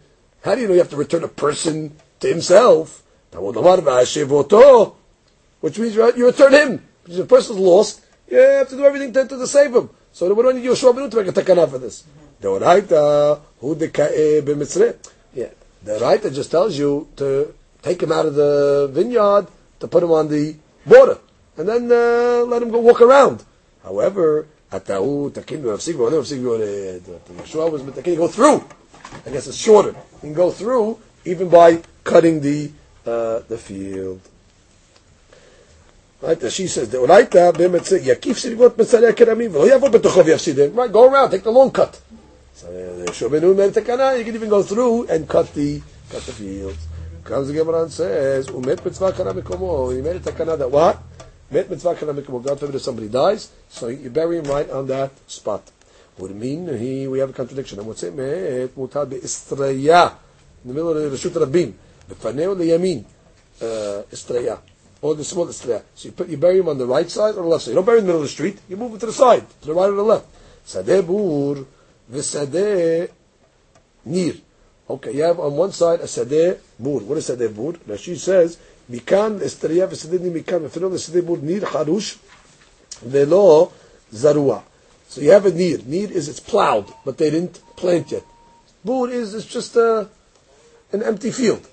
how 0.43 0.55
do 0.55 0.61
you 0.61 0.67
know 0.67 0.73
you 0.73 0.79
have 0.79 0.89
to 0.89 0.97
return 0.97 1.23
a 1.23 1.27
person 1.27 1.95
to 2.21 2.27
himself? 2.27 3.03
Which 5.61 5.77
means 5.79 5.95
you 5.95 6.13
you 6.15 6.25
return 6.25 6.53
him. 6.53 6.87
Because 7.03 7.19
if 7.19 7.25
a 7.25 7.27
person's 7.27 7.59
lost, 7.59 8.01
you 8.29 8.37
have 8.37 8.69
to 8.69 8.75
do 8.75 8.85
everything 8.85 9.11
to, 9.13 9.27
to 9.27 9.47
save 9.47 9.75
him. 9.75 9.89
So 10.11 10.33
we 10.33 10.43
don't 10.43 10.55
need 10.55 10.65
Yoshua 10.65 10.93
ben 10.93 11.03
Nun 11.03 11.11
to 11.11 11.17
make 11.17 11.27
a 11.27 11.31
takana 11.31 11.69
for 11.69 11.77
this. 11.77 12.03
Who 12.41 13.75
the. 13.75 14.95
Yeah, 15.33 15.47
the 15.83 15.91
Oraita 15.99 16.33
just 16.33 16.51
tells 16.51 16.77
you 16.77 17.07
to 17.17 17.53
take 17.81 18.01
him 18.01 18.11
out 18.11 18.25
of 18.25 18.35
the 18.35 18.89
vineyard 18.91 19.47
to 19.79 19.87
put 19.87 20.03
him 20.03 20.11
on 20.11 20.27
the 20.27 20.55
border, 20.85 21.19
and 21.57 21.67
then 21.67 21.91
uh, 21.91 22.45
let 22.45 22.61
him 22.61 22.69
go 22.69 22.79
walk 22.79 23.01
around. 23.01 23.43
However, 23.83 24.47
atahu 24.71 25.31
v'afsik 25.31 25.95
v'ored. 25.95 27.01
Yeshua 27.01 27.71
was 27.71 27.81
takin 27.93 28.15
go 28.15 28.27
through. 28.27 28.63
I 29.25 29.29
guess 29.31 29.47
it's 29.47 29.57
shorter. 29.57 29.89
You 29.89 30.19
can 30.21 30.33
go 30.33 30.51
through 30.51 30.99
even 31.25 31.49
by 31.49 31.81
cutting 32.03 32.41
the 32.41 32.71
uh, 33.09 33.39
the 33.47 33.57
field. 33.57 34.21
Right, 36.21 36.51
she 36.51 36.67
says, 36.67 36.89
"Oraita 36.89 37.53
b'mitzreh 37.53 38.03
yakif 38.03 38.35
sirgot 38.35 38.75
mitzarei 38.75 39.13
keramim 39.13 39.51
v'lo 39.51 39.67
yavo 39.69 39.89
betochov 39.89 40.25
yafsidim." 40.25 40.75
Right, 40.75 40.91
go 40.91 41.09
around, 41.09 41.31
take 41.31 41.43
the 41.43 41.51
long 41.51 41.71
cut. 41.71 41.99
Uh. 42.61 42.67
You 42.67 44.23
can 44.25 44.35
even 44.35 44.49
go 44.49 44.61
through 44.63 45.07
and 45.07 45.27
cut 45.29 45.53
the 45.53 45.81
cut 46.09 46.23
the 46.23 46.33
fields. 46.33 46.87
Comes 47.23 47.47
the 47.47 47.53
Gemara 47.53 47.83
and 47.83 47.91
says, 47.91 48.47
"Umet 48.47 48.83
mitzvah 48.83 49.13
kana 49.13 49.33
mikomo." 49.33 49.95
He 49.95 50.01
made 50.01 50.17
a 50.17 50.19
takana 50.19 50.57
that 50.57 50.69
what? 50.69 50.99
Met 51.49 51.69
mitzvah 51.69 51.95
kana 51.95 52.13
mikomo. 52.13 52.43
God 52.43 52.59
forbid 52.59 52.75
if 52.75 52.81
somebody 52.81 53.07
dies, 53.07 53.49
so 53.69 53.87
you 53.87 54.09
bury 54.09 54.39
him 54.39 54.45
right 54.45 54.69
on 54.69 54.87
that 54.87 55.11
spot. 55.27 55.71
Would 56.17 56.35
mean 56.35 56.67
he 56.77 57.07
we 57.07 57.19
have 57.19 57.29
a 57.29 57.33
contradiction. 57.33 57.79
And 57.79 57.87
what's 57.87 58.03
it? 58.03 58.13
Met 58.13 58.75
mutar 58.75 59.09
be'istraya 59.09 60.11
in 60.65 60.67
the 60.67 60.73
middle 60.73 60.89
of 60.89 61.11
the 61.11 61.15
Rishut 61.15 61.31
Rabbim. 61.31 61.73
Befaneu 62.09 62.55
leyamin 62.55 63.05
uh, 63.61 64.03
istraya. 64.11 64.59
or 65.01 65.15
the 65.15 65.23
smallest 65.23 65.63
there. 65.63 65.83
So 65.95 66.07
you 66.07 66.11
put 66.11 66.27
you 66.27 66.37
bury 66.37 66.59
him 66.59 66.67
on 66.67 66.77
the 66.77 66.85
right 66.85 67.09
side 67.09 67.35
or 67.35 67.43
the 67.43 67.47
left 67.47 67.63
side. 67.63 67.71
You 67.71 67.75
don't 67.75 67.85
bury 67.85 67.99
him 67.99 68.03
in 68.03 68.07
the 68.07 68.13
middle 68.13 68.21
of 68.23 68.27
the 68.27 68.33
street. 68.33 68.59
You 68.67 68.77
move 68.77 68.93
him 68.93 68.99
to 68.99 69.05
the 69.05 69.13
side, 69.13 69.45
to 69.61 69.67
the 69.67 69.73
right 69.73 69.89
or 69.89 69.95
the 69.95 70.03
left. 70.03 70.27
Sadeh 70.65 71.05
bur 71.05 71.65
v'sadeh 72.11 73.09
nir. 74.05 74.33
Okay, 74.89 75.13
you 75.13 75.23
have 75.23 75.39
on 75.39 75.55
one 75.55 75.71
side 75.71 76.01
a 76.01 76.03
sadeh 76.03 76.59
bur. 76.77 76.99
What 76.99 77.17
is 77.17 77.29
sadeh 77.29 77.55
bur? 77.55 77.73
Rashi 77.87 78.17
says 78.17 78.57
estriyah 78.91 79.87
v'sadeh 79.87 80.19
nir 80.19 80.31
mikan 80.43 80.67
v'fino 80.67 80.91
v'sadeh 80.91 81.25
bur 81.25 81.37
nir 81.37 81.61
charush 81.61 82.17
velo 83.01 83.71
zarua. 84.13 84.63
So 85.07 85.21
you 85.21 85.31
have 85.31 85.45
a 85.45 85.51
nir. 85.51 85.79
Nir 85.85 86.11
is 86.11 86.27
it's 86.27 86.39
plowed, 86.39 86.91
but 87.05 87.17
they 87.17 87.29
didn't 87.29 87.61
plant 87.77 88.11
yet. 88.11 88.23
Bur 88.83 89.09
is 89.09 89.33
it's 89.33 89.45
just 89.45 89.75
a, 89.77 90.09
an 90.91 91.03
empty 91.03 91.31
field. 91.31 91.67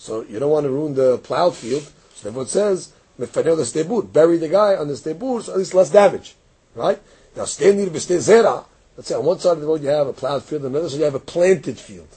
So 0.00 0.22
you 0.22 0.38
don't 0.38 0.50
want 0.50 0.64
to 0.64 0.70
ruin 0.70 0.94
the 0.94 1.18
plowed 1.18 1.54
field. 1.54 1.82
So 2.14 2.24
therefore 2.24 2.44
it 2.44 2.48
says, 2.48 2.92
"Mefanel 3.20 3.58
the 3.58 3.64
stebur." 3.64 4.10
Bury 4.10 4.38
the 4.38 4.48
guy 4.48 4.74
on 4.74 4.88
the 4.88 4.94
stebur, 4.94 5.42
so 5.42 5.52
at 5.52 5.58
least 5.58 5.74
less 5.74 5.90
damage, 5.90 6.36
right? 6.74 6.98
Now 7.36 7.44
stay 7.44 7.74
near 7.74 7.88
zera. 7.88 8.64
Let's 8.96 9.08
say 9.08 9.14
on 9.14 9.26
one 9.26 9.38
side 9.38 9.52
of 9.52 9.60
the 9.60 9.66
road 9.66 9.82
you 9.82 9.90
have 9.90 10.06
a 10.06 10.14
plowed 10.14 10.42
field, 10.42 10.64
on 10.64 10.72
the 10.72 10.78
other 10.78 10.88
side 10.88 11.00
you 11.00 11.04
have 11.04 11.14
a 11.14 11.20
planted 11.20 11.78
field. 11.78 12.08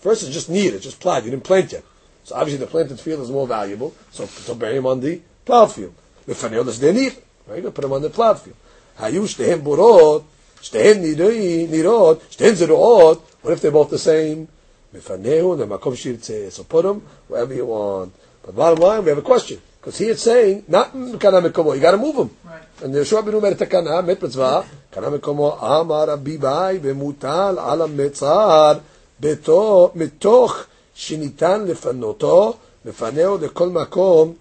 First 0.00 0.22
it's 0.22 0.32
just 0.32 0.48
near, 0.48 0.74
it's 0.74 0.84
just 0.84 0.98
plowed. 0.98 1.26
You 1.26 1.30
didn't 1.30 1.44
plant 1.44 1.72
yet. 1.72 1.84
So 2.24 2.36
obviously 2.36 2.64
the 2.64 2.70
planted 2.70 2.98
field 2.98 3.20
is 3.20 3.30
more 3.30 3.46
valuable. 3.46 3.94
So 4.12 4.24
so 4.24 4.54
bury 4.54 4.78
him 4.78 4.86
on 4.86 5.00
the 5.00 5.20
plowed 5.44 5.72
field. 5.72 5.92
Mefanel 6.26 6.64
the 6.64 6.72
stei 6.72 7.18
Right? 7.46 7.74
Put 7.74 7.84
him 7.84 7.92
on 7.92 8.00
the 8.00 8.08
plowed 8.08 8.40
field. 8.40 8.56
Hayu 8.98 9.24
shtehem 9.28 9.60
burot, 9.60 10.24
shtehem 10.62 11.04
nirot, 11.04 12.20
shtehem 12.34 12.54
zeruot. 12.54 13.20
What 13.42 13.52
if 13.52 13.60
they're 13.60 13.70
both 13.70 13.90
the 13.90 13.98
same? 13.98 14.48
Mifanehu, 14.93 15.57
the 15.57 15.65
makom 15.67 15.93
shirtzeh. 15.93 16.51
So 16.51 16.63
put 16.63 16.83
them 16.83 17.01
wherever 17.27 17.53
you 17.53 17.65
want. 17.65 18.13
But 18.43 18.55
bottom 18.55 18.79
line, 18.79 19.03
we 19.03 19.09
have 19.09 19.17
a 19.17 19.21
question. 19.21 19.61
Because 19.79 19.97
here 19.97 20.11
it's 20.11 20.23
saying, 20.23 20.65
not 20.67 20.91
kana 21.19 21.41
mikomo, 21.41 21.75
you 21.75 21.81
got 21.81 21.91
to 21.91 21.97
move 21.97 22.15
them. 22.15 22.35
Right. 22.43 22.61
And 22.83 22.93
Yeshua 22.93 23.23
benu 23.23 23.41
mer 23.41 23.53
takana, 23.53 24.05
met 24.05 24.21
mitzvah, 24.21 24.65
kana 24.91 25.11
mikomo, 25.11 25.61
amar 25.61 26.07
abibai, 26.07 26.79
vemutal 26.79 27.57
ala 27.57 27.87
metzar, 27.87 28.81
beto, 29.21 29.93
mitoch, 29.95 30.67
שניתן 30.95 31.65
לפנותו, 31.67 32.53
מפנהו 32.85 33.37
לכל 33.37 33.69
מקום 33.69 34.33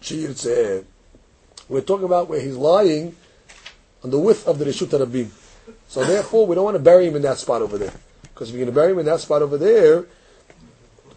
שירצה. 0.00 0.78
We're 1.68 1.80
talking 1.80 2.04
about 2.04 2.28
where 2.28 2.40
he's 2.40 2.56
lying 2.56 3.14
on 4.02 4.10
the 4.10 4.18
width 4.18 4.46
of 4.46 4.58
the 4.58 4.64
Rishut 4.64 4.88
Rabim. 4.88 5.28
So 5.88 6.04
therefore, 6.04 6.46
we 6.46 6.54
don't 6.54 6.64
want 6.64 6.76
to 6.76 6.82
bury 6.82 7.06
him 7.06 7.16
in 7.16 7.22
that 7.22 7.38
spot 7.38 7.60
over 7.60 7.76
there. 7.76 7.92
Because 8.33 8.49
if 8.49 8.55
you're 8.55 8.65
going 8.65 8.73
to 8.73 8.79
bury 8.79 8.91
him 8.91 8.99
in 8.99 9.05
that 9.05 9.19
spot 9.19 9.41
over 9.41 9.57
there, 9.57 10.05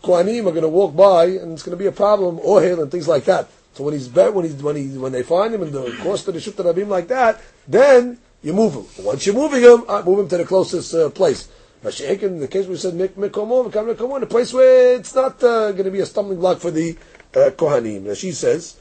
Kohanim 0.02 0.46
are 0.46 0.52
going 0.52 0.62
to 0.62 0.68
walk 0.68 0.94
by 0.94 1.24
and 1.24 1.52
it's 1.52 1.62
going 1.62 1.76
to 1.76 1.82
be 1.82 1.86
a 1.86 1.92
problem, 1.92 2.38
or 2.42 2.62
and 2.62 2.90
things 2.90 3.08
like 3.08 3.24
that. 3.24 3.48
So 3.74 3.84
when 3.84 3.94
he's 3.94 4.08
bet, 4.08 4.32
when 4.32 4.44
he's 4.44 4.54
when 4.54 4.76
he 4.76 4.96
when 4.96 5.12
they 5.12 5.22
find 5.22 5.52
him 5.54 5.62
in 5.62 5.70
the 5.72 5.94
course 6.02 6.26
of 6.26 6.34
the 6.34 6.40
Shukta 6.40 6.64
Rabim 6.64 6.88
like 6.88 7.08
that, 7.08 7.42
then 7.68 8.18
you 8.42 8.52
move 8.52 8.74
him. 8.74 9.04
Once 9.04 9.26
you're 9.26 9.34
moving 9.34 9.62
him, 9.62 9.84
I 9.88 10.02
move 10.02 10.20
him 10.20 10.28
to 10.28 10.36
the 10.38 10.44
closest 10.44 10.94
uh, 10.94 11.10
place. 11.10 11.48
In 11.82 12.40
the 12.40 12.48
case 12.48 12.66
we 12.66 12.76
said 12.76 12.94
Mikomo, 12.94 13.70
Mikomo, 13.70 14.22
a 14.22 14.26
place 14.26 14.52
where 14.52 14.96
it's 14.96 15.14
not 15.14 15.42
uh, 15.44 15.72
going 15.72 15.84
to 15.84 15.90
be 15.90 16.00
a 16.00 16.06
stumbling 16.06 16.40
block 16.40 16.58
for 16.58 16.70
the 16.70 16.96
uh, 17.34 17.50
Kohanim. 17.50 18.08
And 18.08 18.16
she 18.16 18.32
says, 18.32 18.76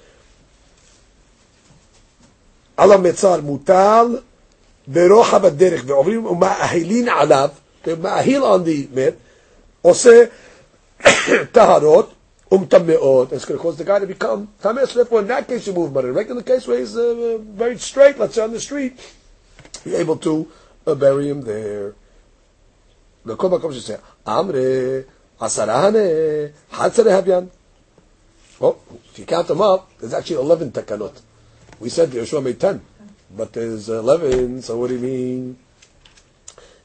"Ala 2.79 2.97
mutal 2.97 4.23
berocha 4.89 5.41
baderech 5.41 5.81
ve'ovrim 5.81 6.39
uma'ahilin 6.39 7.07
alav." 7.09 7.53
The 7.85 7.95
ma'ahil 7.95 8.41
on 8.41 8.63
the 8.63 8.89
mit, 8.91 9.19
oseh 9.83 10.31
taharot, 11.53 12.11
umtammeot, 12.49 13.31
it's 13.31 13.45
going 13.45 13.59
to 13.59 13.61
cause 13.61 13.77
the 13.77 13.83
guy 13.83 13.99
to 13.99 14.07
become 14.07 14.49
tameh. 14.59 14.87
So 14.87 14.95
therefore, 14.95 15.21
in 15.21 15.27
that 15.27 15.47
case, 15.47 15.67
you 15.67 15.73
move 15.73 15.93
but 15.93 16.03
In 16.03 16.09
a 16.09 16.13
regular 16.13 16.41
case 16.41 16.65
where 16.67 16.79
he's 16.79 16.97
uh, 16.97 17.77
straight, 17.77 18.17
let's 18.17 18.33
say 18.33 18.41
on 18.41 18.51
the 18.51 18.59
street, 18.59 18.99
you're 19.85 19.99
able 19.99 20.17
to 20.17 20.51
uh, 20.87 20.95
bury 20.95 21.29
him 21.29 21.41
there. 21.41 21.93
The 23.23 23.35
Koma 23.35 23.59
comes 23.59 23.75
to 23.75 23.81
say, 23.81 23.97
Amre, 24.25 25.05
Asarahane, 25.39 26.53
Hatzare 26.71 27.21
Habyan. 27.21 27.49
Well, 28.59 28.81
if 29.11 29.19
you 29.19 29.25
count 29.25 29.47
them 29.47 29.61
up, 29.61 29.91
there's 29.99 30.13
actually 30.15 30.37
11 30.37 30.71
takanot. 30.71 31.21
We 31.79 31.89
said 31.89 32.09
Yeshua 32.09 32.41
made 32.41 32.59
10, 32.59 32.81
but 33.37 33.53
there's 33.53 33.89
11, 33.89 34.63
so 34.63 34.77
what 34.77 34.87
do 34.87 34.95
you 34.95 35.01
mean? 35.01 35.57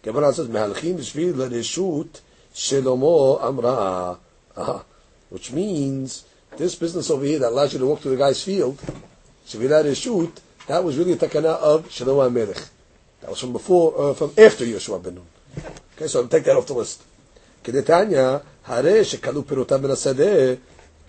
Gemara 0.04 0.34
says, 0.34 0.48
מהלכים 0.50 0.98
בשביל 0.98 1.34
לרשות 1.38 2.22
שלמה 2.54 3.48
אמרה. 3.48 4.14
Aha. 4.58 4.84
Which 5.32 5.52
means, 5.52 6.24
this 6.58 6.76
business 6.76 7.10
over 7.10 7.26
here 7.26 7.40
that 7.40 7.50
allows 7.50 7.74
you 7.74 7.80
to 7.80 7.86
walk 7.86 8.00
through 8.00 8.16
the 8.16 8.18
guy's 8.18 8.42
field, 8.44 8.78
Shvilah 9.48 9.84
Reshut, 9.84 10.32
that 10.68 10.84
was 10.84 10.98
really 10.98 11.14
a 11.14 11.18
takana 11.18 11.56
of 11.58 11.90
Shlomo 11.90 12.30
HaMelech. 12.30 12.70
That 13.22 13.30
was 13.32 13.40
from 13.40 13.54
before, 13.54 14.12
uh, 14.12 14.14
from 14.14 14.32
after 14.38 14.64
Yeshua 14.64 15.04
ben 15.04 15.16
Nun. 15.16 15.26
Okay, 15.96 16.08
so 16.08 16.22
I'll 16.22 16.28
take 16.28 16.44
that 16.46 16.56
off 16.56 16.68
the 16.68 16.74
list. 16.74 17.04
כדתניא, 17.64 18.38
הרי 18.66 19.06
שכלו 19.06 19.48
פירותיו 19.48 19.80
מן 19.80 19.92
השדה, 19.92 20.54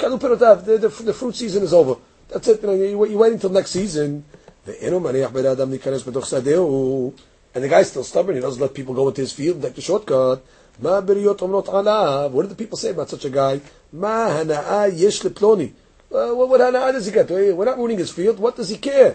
כלו 0.01 0.21
פירותיו, 0.21 0.59
the, 0.65 0.79
the, 0.79 1.03
the 1.03 1.13
fruit 1.13 1.35
season 1.35 1.63
is 1.63 1.73
over. 1.73 1.95
That's 2.29 2.49
it, 2.49 2.63
you 2.63 2.67
know, 2.67 2.75
you, 2.75 3.07
you 3.07 3.19
wait 3.19 3.33
until 3.33 3.51
next 3.51 3.71
season. 3.71 4.23
ואינו 4.67 5.01
מניח 5.01 5.31
בן 5.31 5.47
האדם 5.47 5.71
להיכנס 5.71 6.03
בתוך 6.03 6.27
שדהו, 6.27 7.13
and 7.55 7.65
the 7.65 7.69
guy's 7.69 7.89
still 7.89 8.05
stubborn, 8.05 8.35
he 8.35 8.43
doesn't 8.43 8.61
let 8.61 8.75
people 8.75 8.95
go 8.95 9.09
into 9.09 9.23
his 9.23 9.33
field 9.33 9.57
and 9.57 9.65
take 9.65 9.75
the 9.75 9.83
shortcut. 9.83 10.41
מה 10.83 10.99
הבריות 10.99 11.41
אומרות 11.43 11.69
עליו? 11.69 12.31
What 12.35 12.43
did 12.43 12.51
the 12.51 12.63
people 12.63 12.77
say 12.77 12.91
about 12.91 13.09
such 13.09 13.25
a 13.25 13.31
guy? 13.31 13.59
מה 13.93 14.27
הנאה 14.27 14.89
יש 14.89 15.25
לפלוני? 15.27 15.69
Uh, 16.11 16.15
what, 16.15 16.49
what 16.49 16.61
הנאה 16.61 16.93
does 16.93 17.07
he 17.07 17.13
get? 17.13 17.31
We're 17.31 17.65
not 17.65 17.79
ruining 17.79 17.99
his 17.99 18.11
field, 18.11 18.39
what 18.39 18.57
does 18.57 18.69
he 18.69 18.77
care? 18.77 19.15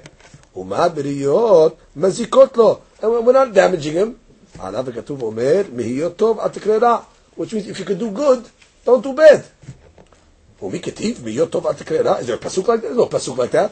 ומה 0.56 0.78
הבריות 0.86 1.76
מזיקות 1.96 2.58
לו? 2.58 2.80
And 3.02 3.06
we're 3.06 3.32
not 3.32 3.54
damaging 3.54 3.94
him. 3.94 4.14
עליו 4.60 4.86
וכתוב 4.86 5.22
אומר, 5.22 5.62
מהיות 5.76 6.16
טוב 6.16 6.40
אל 6.40 6.48
תקרא 6.48 6.78
רע. 6.82 6.98
Which 7.38 7.54
means 7.54 7.68
if 7.68 7.80
you 7.80 7.86
can 7.86 7.98
do 8.00 8.12
good, 8.12 8.50
don't 8.86 9.04
do 9.04 9.14
bad. 9.16 9.42
ומי 10.62 10.80
כתיב, 10.80 11.22
מהיות 11.24 11.50
טוב 11.50 11.68
אל 11.68 11.74
תקרא 11.74 11.98
רע? 12.02 12.20
Is 12.20 12.24
there 12.24 12.36
a 12.36 12.46
pasuk 12.46 12.68
like 12.68 12.82
that? 12.82 12.82
There's 12.82 12.98
no 12.98 13.06
pasuk 13.06 13.38
like 13.38 13.52
that. 13.52 13.72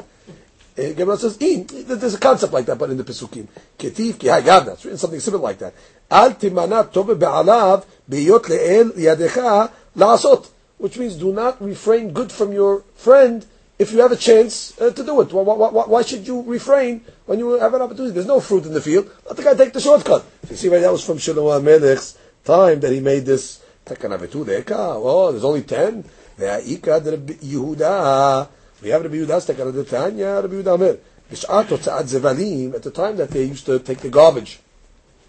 Uh, 0.76 0.92
Gemara 0.92 1.16
says, 1.16 1.36
in, 1.38 1.66
there's 1.68 2.14
a 2.14 2.18
concept 2.18 2.52
like 2.52 2.66
that, 2.66 2.78
but 2.78 2.90
in 2.90 2.96
the 2.96 3.04
Pesukim. 3.04 3.46
Ketiv 3.78 4.18
ki 4.18 4.26
hayad, 4.26 4.66
that's 4.66 4.84
written 4.84 4.98
something 4.98 5.20
similar 5.20 5.42
like 5.42 5.58
that. 5.58 5.72
Al 6.10 6.32
timana 6.32 6.92
tove 6.92 7.18
be'alav 7.18 7.86
be'yot 8.08 8.42
le'el 8.42 8.90
yadecha 8.92 9.70
la'asot. 9.96 10.50
Which 10.78 10.98
means 10.98 11.14
do 11.14 11.32
not 11.32 11.62
refrain 11.62 12.12
good 12.12 12.32
from 12.32 12.52
your 12.52 12.82
friend 12.96 13.46
if 13.78 13.92
you 13.92 14.00
have 14.00 14.10
a 14.10 14.16
chance 14.16 14.78
uh, 14.80 14.90
to 14.90 15.04
do 15.04 15.20
it. 15.20 15.32
Why, 15.32 15.42
why, 15.42 15.68
why, 15.68 16.02
should 16.02 16.26
you 16.26 16.42
refrain 16.42 17.02
when 17.26 17.38
you 17.38 17.52
have 17.52 17.72
an 17.74 17.82
opportunity? 17.82 18.12
There's 18.12 18.26
no 18.26 18.40
fruit 18.40 18.66
in 18.66 18.74
the 18.74 18.80
field. 18.80 19.08
Let 19.26 19.36
the 19.36 19.44
guy 19.44 19.54
take 19.54 19.72
the 19.72 19.80
shortcut. 19.80 20.24
You 20.50 20.56
see, 20.56 20.68
right, 20.68 20.80
that 20.80 20.90
was 20.90 21.04
from 21.04 21.18
Shlomo 21.18 21.60
HaMelech's 21.60 22.18
time 22.44 22.80
that 22.80 22.92
he 22.92 23.00
made 23.00 23.24
this. 23.24 23.62
Oh, 23.86 25.30
there's 25.30 25.44
only 25.44 25.62
ten. 25.62 26.04
Yehuda. 26.38 28.48
We 28.84 28.90
have 28.90 29.02
Rabbi 29.02 29.14
Yehuda's 29.14 29.46
takana 29.46 29.72
de 29.72 29.82
Tanya, 29.82 30.42
Rabbi 30.42 30.56
Yehuda 30.56 30.74
Omer. 30.74 30.98
B'sh'at 31.32 31.68
hotza'at 31.68 32.04
zevalim, 32.04 32.74
at 32.74 32.82
the 32.82 32.90
time 32.90 33.16
that 33.16 33.30
they 33.30 33.44
used 33.44 33.64
to 33.64 33.78
take 33.78 33.96
the 34.00 34.10
garbage 34.10 34.60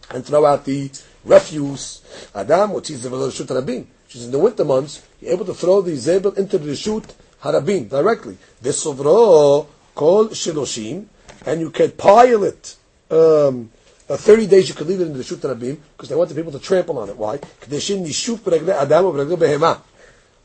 and 0.09 0.25
throw 0.25 0.45
out 0.45 0.65
the 0.65 0.91
refuse, 1.23 2.01
Adam 2.35 2.71
hotzi 2.71 2.97
zevel 2.97 3.31
reshut 3.31 3.45
harabim. 3.45 3.85
Which 4.03 4.17
is 4.17 4.25
in 4.25 4.31
the 4.31 4.39
winter 4.39 4.65
months, 4.65 5.07
you're 5.21 5.31
able 5.31 5.45
to 5.45 5.53
throw 5.53 5.79
the 5.81 5.95
zebel 5.95 6.37
into 6.37 6.57
the 6.57 6.69
reshut 6.69 7.09
harabim 7.43 7.87
directly. 7.87 8.37
V'sovro 8.61 9.67
kol 9.95 10.27
shiloshim, 10.27 11.05
and 11.45 11.61
you 11.61 11.69
can 11.69 11.91
pile 11.91 12.43
it. 12.43 12.75
Um, 13.09 13.71
uh, 14.09 14.17
30 14.17 14.47
days 14.47 14.67
you 14.67 14.75
could 14.75 14.87
leave 14.87 14.99
it 14.99 15.07
in 15.07 15.13
the 15.13 15.19
reshut 15.23 15.37
harabim 15.37 15.77
because 15.95 16.09
they 16.09 16.15
want 16.15 16.27
the 16.27 16.35
people 16.35 16.51
to 16.51 16.59
trample 16.59 16.99
on 16.99 17.07
it. 17.07 17.15
Why? 17.15 17.39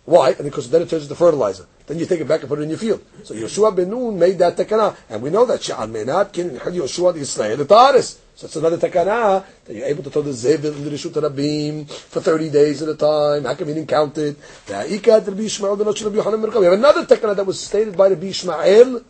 Why? 0.05 0.31
And 0.31 0.45
because 0.45 0.71
then 0.71 0.83
it 0.83 0.89
turns 0.89 1.03
into 1.03 1.17
fertilizer. 1.17 1.67
Then 1.91 1.99
you 1.99 2.07
take 2.07 2.21
it 2.21 2.29
back 2.29 2.39
and 2.39 2.49
put 2.49 2.61
it 2.61 2.63
in 2.63 2.69
your 2.69 2.79
field. 2.79 3.03
So 3.25 3.35
Yeshua 3.35 3.75
ben 3.75 3.91
Nun 3.91 4.17
made 4.17 4.39
that 4.39 4.57
takana, 4.57 4.95
and 5.09 5.21
we 5.21 5.29
know 5.29 5.45
that 5.45 5.61
She'al 5.61 5.89
Menat 5.89 6.33
Kin 6.33 6.51
Yeshua 6.51 7.13
Yisrael 7.15 7.57
the 7.57 7.65
Taris. 7.65 8.17
So 8.37 8.47
it's 8.47 8.55
another 8.55 8.79
takana 8.79 9.45
that 9.65 9.75
you're 9.75 9.87
able 9.87 10.05
to 10.05 10.11
throw 10.11 10.23
the 10.23 10.31
zevil 10.31 10.67
in 10.77 10.85
the 10.85 10.91
Rishut 10.91 11.11
Rabim 11.11 11.91
for 11.91 12.21
30 12.21 12.49
days 12.51 12.81
at 12.83 12.91
a 12.91 12.95
time. 12.95 13.43
How 13.43 13.57
come 13.57 13.67
he 13.67 13.75
didn't 13.75 13.89
count 13.89 14.17
it? 14.19 14.37
We 14.69 14.75
have 14.75 14.87
another 15.27 17.05
takana 17.07 17.35
that 17.35 17.45
was 17.45 17.59
stated 17.59 17.97
by 17.97 18.07
Rabbi 18.07 18.27
Ishmael. 18.27 19.05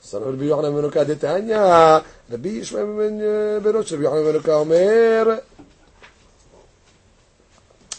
Son 0.00 0.22
of 0.22 0.28
Rabbi 0.28 0.44
Yochanan 0.44 0.72
ben 0.72 0.90
Detanya. 1.18 2.02
Rabbi 2.30 2.48
Ishmael 2.48 2.96
ben 2.96 3.20
uh, 3.20 3.60
Berosh 3.60 3.92
Rabbi 3.92 4.04
Yochanan 4.04 4.24
ben 4.24 4.32
Nuka 4.32 4.52
Omer. 4.54 5.42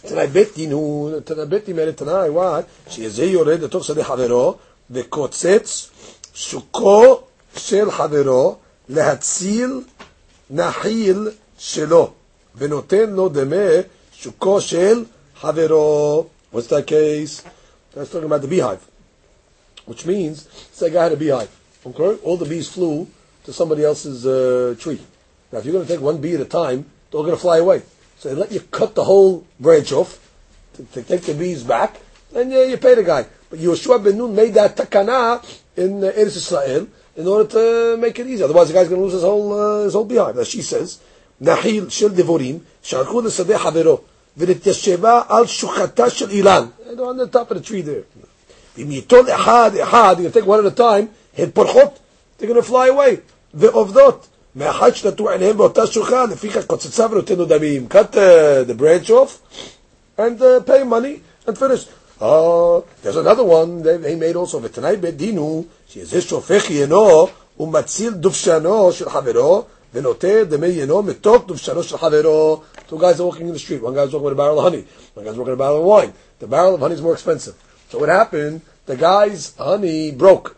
תנאי 0.08 0.26
בית 0.26 0.54
דינון, 0.54 1.20
תנאי 1.20 1.46
בית 1.46 1.66
דין 1.66 1.90
תנאי, 1.90 2.28
what? 2.28 2.90
שזה 2.90 3.24
יורד 3.24 3.60
לתוך 3.60 3.84
שדה 3.84 4.04
חברו 4.04 4.54
וקוצץ 4.90 5.90
שוקו 6.34 7.20
של 7.56 7.90
חברו 7.90 8.56
להציל 8.88 9.80
נחיל 10.50 11.28
שלו 11.58 12.10
ונותן 12.56 13.10
לו 13.10 13.28
דמה 13.28 13.80
שוקו 14.12 14.60
של 14.60 15.04
חברו. 15.40 16.26
What's 16.54 16.68
that 16.68 16.86
case? 16.86 17.42
That's 17.94 18.10
talking 18.10 18.24
about 18.24 18.42
the 18.42 18.48
beehive. 18.48 18.92
which 19.86 20.06
means 20.06 20.48
say 20.72 20.88
a 20.88 20.90
guy 20.90 21.04
had 21.04 21.12
a 21.12 21.16
beehive. 21.16 21.50
Okay, 21.84 22.22
all 22.22 22.36
the 22.36 22.44
bees 22.44 22.68
flew 22.68 23.08
to 23.44 23.52
somebody 23.52 23.84
else's 23.84 24.26
uh, 24.26 24.74
tree. 24.78 25.00
Now, 25.50 25.58
if 25.58 25.64
you're 25.64 25.72
going 25.72 25.86
to 25.86 25.92
take 25.92 26.00
one 26.00 26.18
bee 26.18 26.34
at 26.34 26.40
a 26.40 26.44
time, 26.44 26.86
they're 27.10 27.18
all 27.18 27.24
going 27.24 27.36
to 27.36 27.40
fly 27.40 27.58
away. 27.58 27.82
So 28.19 28.29
they 28.29 28.35
let 28.35 28.51
you 28.51 28.61
cut 28.61 28.95
the 28.95 29.03
whole 29.03 29.45
branch 29.59 29.91
off 29.91 30.19
to, 30.73 30.83
to 30.83 31.03
take 31.03 31.21
the 31.21 31.33
bees 31.33 31.63
back, 31.63 31.99
and 32.33 32.51
uh, 32.51 32.61
you 32.61 32.77
pay 32.77 32.95
the 32.95 33.03
guy. 33.03 33.25
But 33.49 33.59
Yeshua 33.59 34.03
ben 34.03 34.17
Nun 34.17 34.35
made 34.35 34.53
that 34.55 34.75
takana 34.75 35.43
in 35.75 36.03
uh, 36.03 36.07
Eretz 36.11 36.37
Israel 36.37 36.87
in 37.15 37.27
order 37.27 37.49
to 37.49 37.97
make 37.97 38.17
it 38.19 38.27
easy. 38.27 38.43
Otherwise, 38.43 38.67
the 38.69 38.73
guy's 38.73 38.89
going 38.89 38.99
to 38.99 39.05
lose 39.05 39.13
his 39.13 39.23
whole 39.23 39.53
uh, 39.53 39.83
his 39.83 39.93
whole 39.93 40.05
beehive. 40.05 40.37
As 40.37 40.47
she 40.47 40.61
says, 40.61 40.99
Nahil 41.41 41.91
shel 41.91 42.09
devorim 42.09 42.61
sharchu 42.83 43.23
l'sadeh 43.23 43.57
havero 43.57 44.03
v'nityasheva 44.37 45.29
al 45.29 45.45
shuchata 45.45 46.11
shel 46.11 46.29
ilan. 46.29 46.71
On 46.99 47.17
the 47.17 47.27
top 47.27 47.51
of 47.51 47.57
the 47.57 47.63
tree 47.63 47.81
there. 47.81 48.03
If. 48.75 48.91
you 48.91 49.01
take 49.01 50.45
one 50.45 50.65
at 50.65 50.71
a 50.71 50.75
time. 50.75 51.09
Hit 51.33 51.53
porchot. 51.53 51.99
They're 52.37 52.47
going 52.47 52.61
to 52.61 52.67
fly 52.67 52.87
away. 52.87 53.21
Ve'ovdot. 53.55 54.27
מאחד 54.56 54.94
שנטעו 54.94 55.30
עיניהם 55.30 55.56
באותה 55.56 55.86
שוחה, 55.86 56.24
לפיכך 56.24 56.66
קוצצה 56.66 57.06
ונותנו 57.10 57.44
דמים. 57.44 57.86
cut 57.90 58.14
uh, 58.14 58.70
the 58.70 58.74
branch 58.74 59.10
off, 59.10 59.60
and 60.18 60.40
uh, 60.40 60.60
pay 60.66 60.82
money, 60.84 61.20
and 61.46 61.58
finish. 61.58 61.86
Uh, 62.20 62.80
there's 63.02 63.16
another 63.16 63.44
one 63.44 63.82
they, 63.82 63.96
they 63.96 64.14
made 64.14 64.36
also, 64.36 64.60
ותנאי 64.62 64.96
בית 64.96 65.16
דינו, 65.16 65.64
שזה 65.88 66.20
שופך 66.20 66.70
ינו, 66.70 67.26
ומציל 67.60 68.12
דובשנו 68.12 68.92
של 68.92 69.10
חברו, 69.10 69.64
ונוטה 69.94 70.44
דמי 70.44 70.68
ינו 70.68 71.02
מתוך 71.02 71.42
דובשנו 71.46 71.82
של 71.82 71.98
חברו. 71.98 72.60
Two 72.88 72.98
guys 72.98 73.20
are 73.20 73.24
walking 73.24 73.48
in 73.48 73.54
the 73.54 73.58
street. 73.58 73.82
One 73.82 73.94
guy's 73.94 74.12
walking 74.12 74.24
with 74.24 74.32
a 74.34 74.36
barrel 74.36 74.58
of 74.58 74.64
honey. 74.64 74.84
One 75.14 75.24
guy's 75.24 75.36
walking 75.36 75.52
with 75.52 75.60
a 75.60 75.64
barrel 75.64 75.78
of 75.78 75.84
wine. 75.84 76.12
The 76.40 76.46
barrel 76.46 76.74
of 76.74 76.80
honey 76.80 76.94
is 76.94 77.00
more 77.00 77.14
expensive. 77.14 77.54
So 77.88 77.98
what 77.98 78.10
happened? 78.10 78.60
The 78.84 78.96
guy's 78.96 79.56
honey 79.56 80.10
broke. 80.10 80.56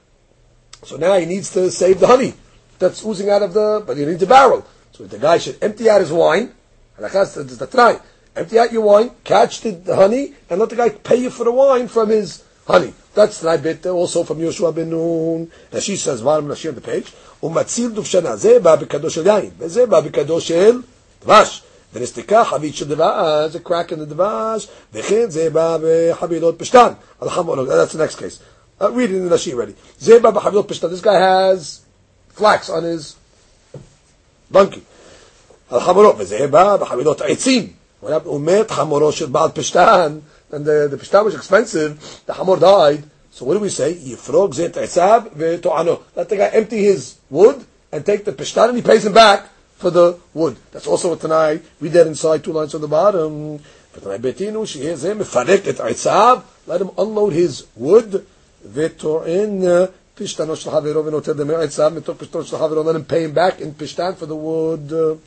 So 0.83 0.97
now 0.97 1.15
he 1.17 1.27
needs 1.27 1.53
to 1.53 1.71
save 1.71 2.01
the 2.01 2.09
honey 2.09 2.35
that's 2.79 3.05
oozing 3.05 3.31
out 3.31 3.43
of 3.43 3.55
the, 3.55 3.83
but 3.87 3.97
he 3.97 4.05
needs 4.05 4.23
a 4.23 4.27
barrel. 4.27 4.67
So 4.93 5.05
the 5.05 5.19
guy 5.19 5.39
should 5.39 5.63
empty 5.63 5.89
out 5.91 6.01
his 6.01 6.13
wine. 6.13 6.53
And 6.97 7.07
that's 7.07 7.35
the 7.35 7.67
try. 7.67 8.01
Empty 8.37 8.59
out 8.59 8.73
your 8.73 8.83
wine, 8.83 9.11
catch 9.23 9.61
the, 9.61 9.71
the 9.71 9.95
honey, 9.95 10.35
and 10.51 10.59
let 10.59 10.71
the 10.71 10.77
guy 10.77 10.89
pay 10.89 11.17
you 11.17 11.31
for 11.31 11.45
the 11.45 11.53
wine 11.53 11.87
from 11.89 12.09
his 12.09 12.43
honey. 12.67 12.93
That's 13.15 13.41
the 13.41 13.59
bit 13.63 13.87
also 13.87 14.25
from 14.25 14.39
Yoshua 14.39 14.75
ben 14.75 14.91
Nun. 14.91 15.51
And 15.71 15.83
she 15.83 15.97
says, 15.97 16.21
bottom 16.23 16.49
nashir 16.49 16.71
on 16.71 16.75
the 16.75 16.81
page, 16.81 17.13
ומציל 17.43 17.91
דובשנה, 17.91 18.37
זה 18.37 18.59
בא 18.63 18.77
בקדוש 18.77 19.15
של 19.15 19.27
יין, 19.27 19.51
וזה 19.59 19.87
בא 19.87 20.01
בקדוש 20.01 20.49
של 20.49 20.81
דבש. 21.25 21.63
ונסתיקה 21.93 22.45
חבית 22.45 22.75
של 22.75 22.89
דבש, 22.89 23.57
a 23.57 23.69
crack 23.69 23.93
in 23.93 23.95
the 23.95 24.05
דבש, 24.05 24.69
וכן 24.93 25.31
זה 25.31 25.51
בא 25.51 25.79
בחבילות 25.83 26.59
פשטן. 26.59 26.93
על 27.21 27.31
חמור, 27.31 27.57
that's 27.57 27.93
the 27.93 27.99
next 27.99 28.17
case. 28.17 28.39
Uh, 28.81 28.91
read 28.91 29.11
it 29.11 29.17
in 29.17 29.29
the 29.29 29.31
Nashi 29.31 29.53
already. 29.53 29.73
זה 30.01 30.19
בא 30.21 30.31
בחבילות 30.31 30.69
פשטן. 30.69 30.89
This 30.89 31.01
guy 31.01 31.19
has 31.19 31.81
flax 32.39 32.69
on 32.71 32.83
his 32.83 33.17
donkey. 34.53 34.81
על 35.71 35.81
חמורו, 35.81 36.19
וזה 36.19 36.47
בא 36.47 36.77
בחבילות 36.77 37.21
עצים. 37.21 37.73
הוא 38.25 38.41
מת 38.41 38.71
חמורו 38.71 39.13
של 39.13 39.27
בעל 39.27 39.51
פשטן, 39.55 40.19
and 40.53 40.65
the, 40.65 40.89
the 40.89 40.97
pishtan 40.97 41.25
was 41.25 41.35
expensive, 41.35 42.23
the 42.27 42.33
hamor 42.35 42.57
died, 42.57 43.03
so 43.31 43.45
what 43.45 43.55
do 43.55 43.61
we 43.61 43.69
say? 43.69 43.95
Yifrog 43.95 44.55
zet 44.55 44.75
esav 44.75 45.31
ve'to'ano. 45.31 46.03
Let 46.15 46.29
the 46.29 46.37
guy 46.37 46.49
empty 46.49 46.85
his 46.85 47.17
wood 47.31 47.65
and 47.91 48.07
take 48.07 48.25
the 48.25 48.33
pishtan 48.33 48.69
and 48.69 48.77
he 48.77 48.83
pays 48.83 49.05
him 49.05 49.13
back 49.13 49.49
for 49.77 49.91
the 49.91 50.19
wood. 50.33 50.57
That's 50.71 50.87
also 50.87 51.11
what 51.11 51.21
Tanai, 51.21 51.61
read 51.81 51.93
that 51.93 52.07
inside 52.07 52.45
two 52.45 52.53
lines 52.53 52.75
on 52.77 52.81
the 52.81 52.87
bottom. 52.87 53.59
betinu 53.59 54.63
sheyeh 54.63 55.17
mefarek 55.17 55.67
et 55.67 55.77
esav, 55.77 56.45
let 56.69 56.81
him 56.81 56.91
unload 56.97 57.33
his 57.33 57.67
wood, 57.75 58.25
ve'to'in 58.65 59.91
pishtano 60.20 60.56
shel 60.62 60.74
havero 60.74 61.02
ve'notel 61.04 61.38
dem 61.38 61.48
esav, 61.48 61.98
metok 61.98 62.18
pishtano 62.18 62.46
shel 62.46 62.84
let 62.84 62.96
him 62.96 63.06
pay 63.06 63.24
him 63.24 63.34
back 63.34 63.62
in 63.62 63.74
pishtan 63.74 64.16
for 64.18 64.26
the 64.26 64.36
wood. 64.36 65.20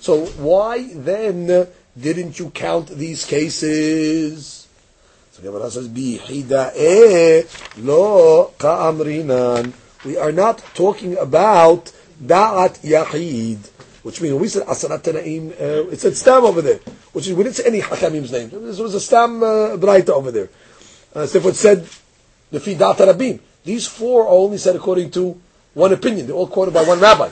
So 0.00 0.26
why 0.42 0.88
then 0.92 1.68
didn't 1.98 2.38
you 2.38 2.50
count 2.50 2.88
these 2.88 3.24
cases? 3.24 4.66
So 5.32 5.42
Gemara 5.42 5.70
says, 5.70 5.88
"Bihida'e 5.88 7.46
lo 7.84 8.52
ka'amrinan." 8.58 9.72
We 10.04 10.16
are 10.16 10.32
not 10.32 10.58
talking 10.74 11.16
about 11.16 11.92
da'at 12.20 12.80
yahid, 12.82 13.58
which 14.02 14.20
means 14.20 14.34
we 14.34 14.48
said 14.48 14.66
asarat 14.66 15.02
tanaim, 15.02 15.52
uh, 15.52 15.90
it 15.90 16.00
said 16.00 16.16
stam 16.16 16.44
over 16.44 16.60
there, 16.60 16.80
which 17.12 17.28
is 17.28 17.34
we 17.34 17.44
didn't 17.44 17.56
say 17.56 17.66
any 17.66 17.80
hakamim's 17.80 18.32
name. 18.32 18.50
This 18.50 18.78
was 18.78 18.94
a 18.94 19.00
stam 19.00 19.42
uh, 19.44 19.78
over 20.12 20.30
there. 20.32 20.50
Uh, 21.14 21.26
so 21.26 21.38
it 21.48 21.54
said 21.56 21.88
the 22.50 22.58
fidat 22.58 22.96
rabim. 22.96 23.40
These 23.64 23.86
four 23.86 24.24
are 24.24 24.28
only 24.28 24.58
said 24.58 24.76
according 24.76 25.10
to 25.12 25.40
one 25.74 25.92
opinion. 25.92 26.26
They're 26.26 26.36
all 26.36 26.46
quoted 26.46 26.74
by 26.74 26.84
one 26.84 27.00
rabbi. 27.00 27.30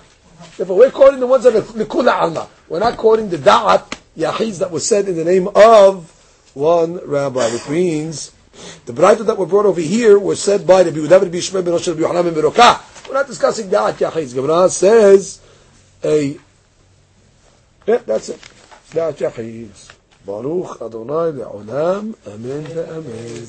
Therefore, 0.56 0.76
we're 0.76 0.90
quoting 0.90 1.20
the 1.20 1.26
ones 1.26 1.44
that 1.44 1.54
are 1.54 1.62
nikula 1.62 2.12
alma. 2.12 2.48
We're 2.68 2.80
not 2.80 2.96
quoting 2.96 3.28
the 3.30 3.38
da'at 3.38 3.98
yahiz 4.16 4.58
that 4.58 4.70
was 4.70 4.86
said 4.86 5.08
in 5.08 5.16
the 5.16 5.24
name 5.24 5.48
of 5.54 6.10
one 6.54 6.98
rabbi, 7.06 7.50
which 7.52 7.68
means 7.68 8.32
the 8.86 8.92
brayta 8.92 9.24
that 9.26 9.36
were 9.36 9.46
brought 9.46 9.66
over 9.66 9.80
here 9.80 10.18
was 10.18 10.40
said 10.42 10.66
by 10.66 10.82
the 10.82 10.92
ben 10.92 11.02
Shmuel 11.02 11.64
ben 11.64 11.72
Rosh 11.72 11.88
Yohanan 11.88 12.34
Berokah. 12.34 13.08
We're 13.08 13.14
not 13.14 13.26
discussing 13.26 13.68
da'at 13.68 13.94
yahiz. 13.94 14.34
Gemara 14.34 14.68
says 14.68 15.40
a 16.02 16.38
yeah, 17.86 17.98
that's 17.98 18.30
it. 18.30 18.40
Da'at 18.90 19.14
yahiz. 19.14 19.92
Baruch 20.26 20.82
Adonai 20.82 21.32
le'olam. 21.38 22.14
Amen. 22.26 22.66
Amen. 22.66 23.46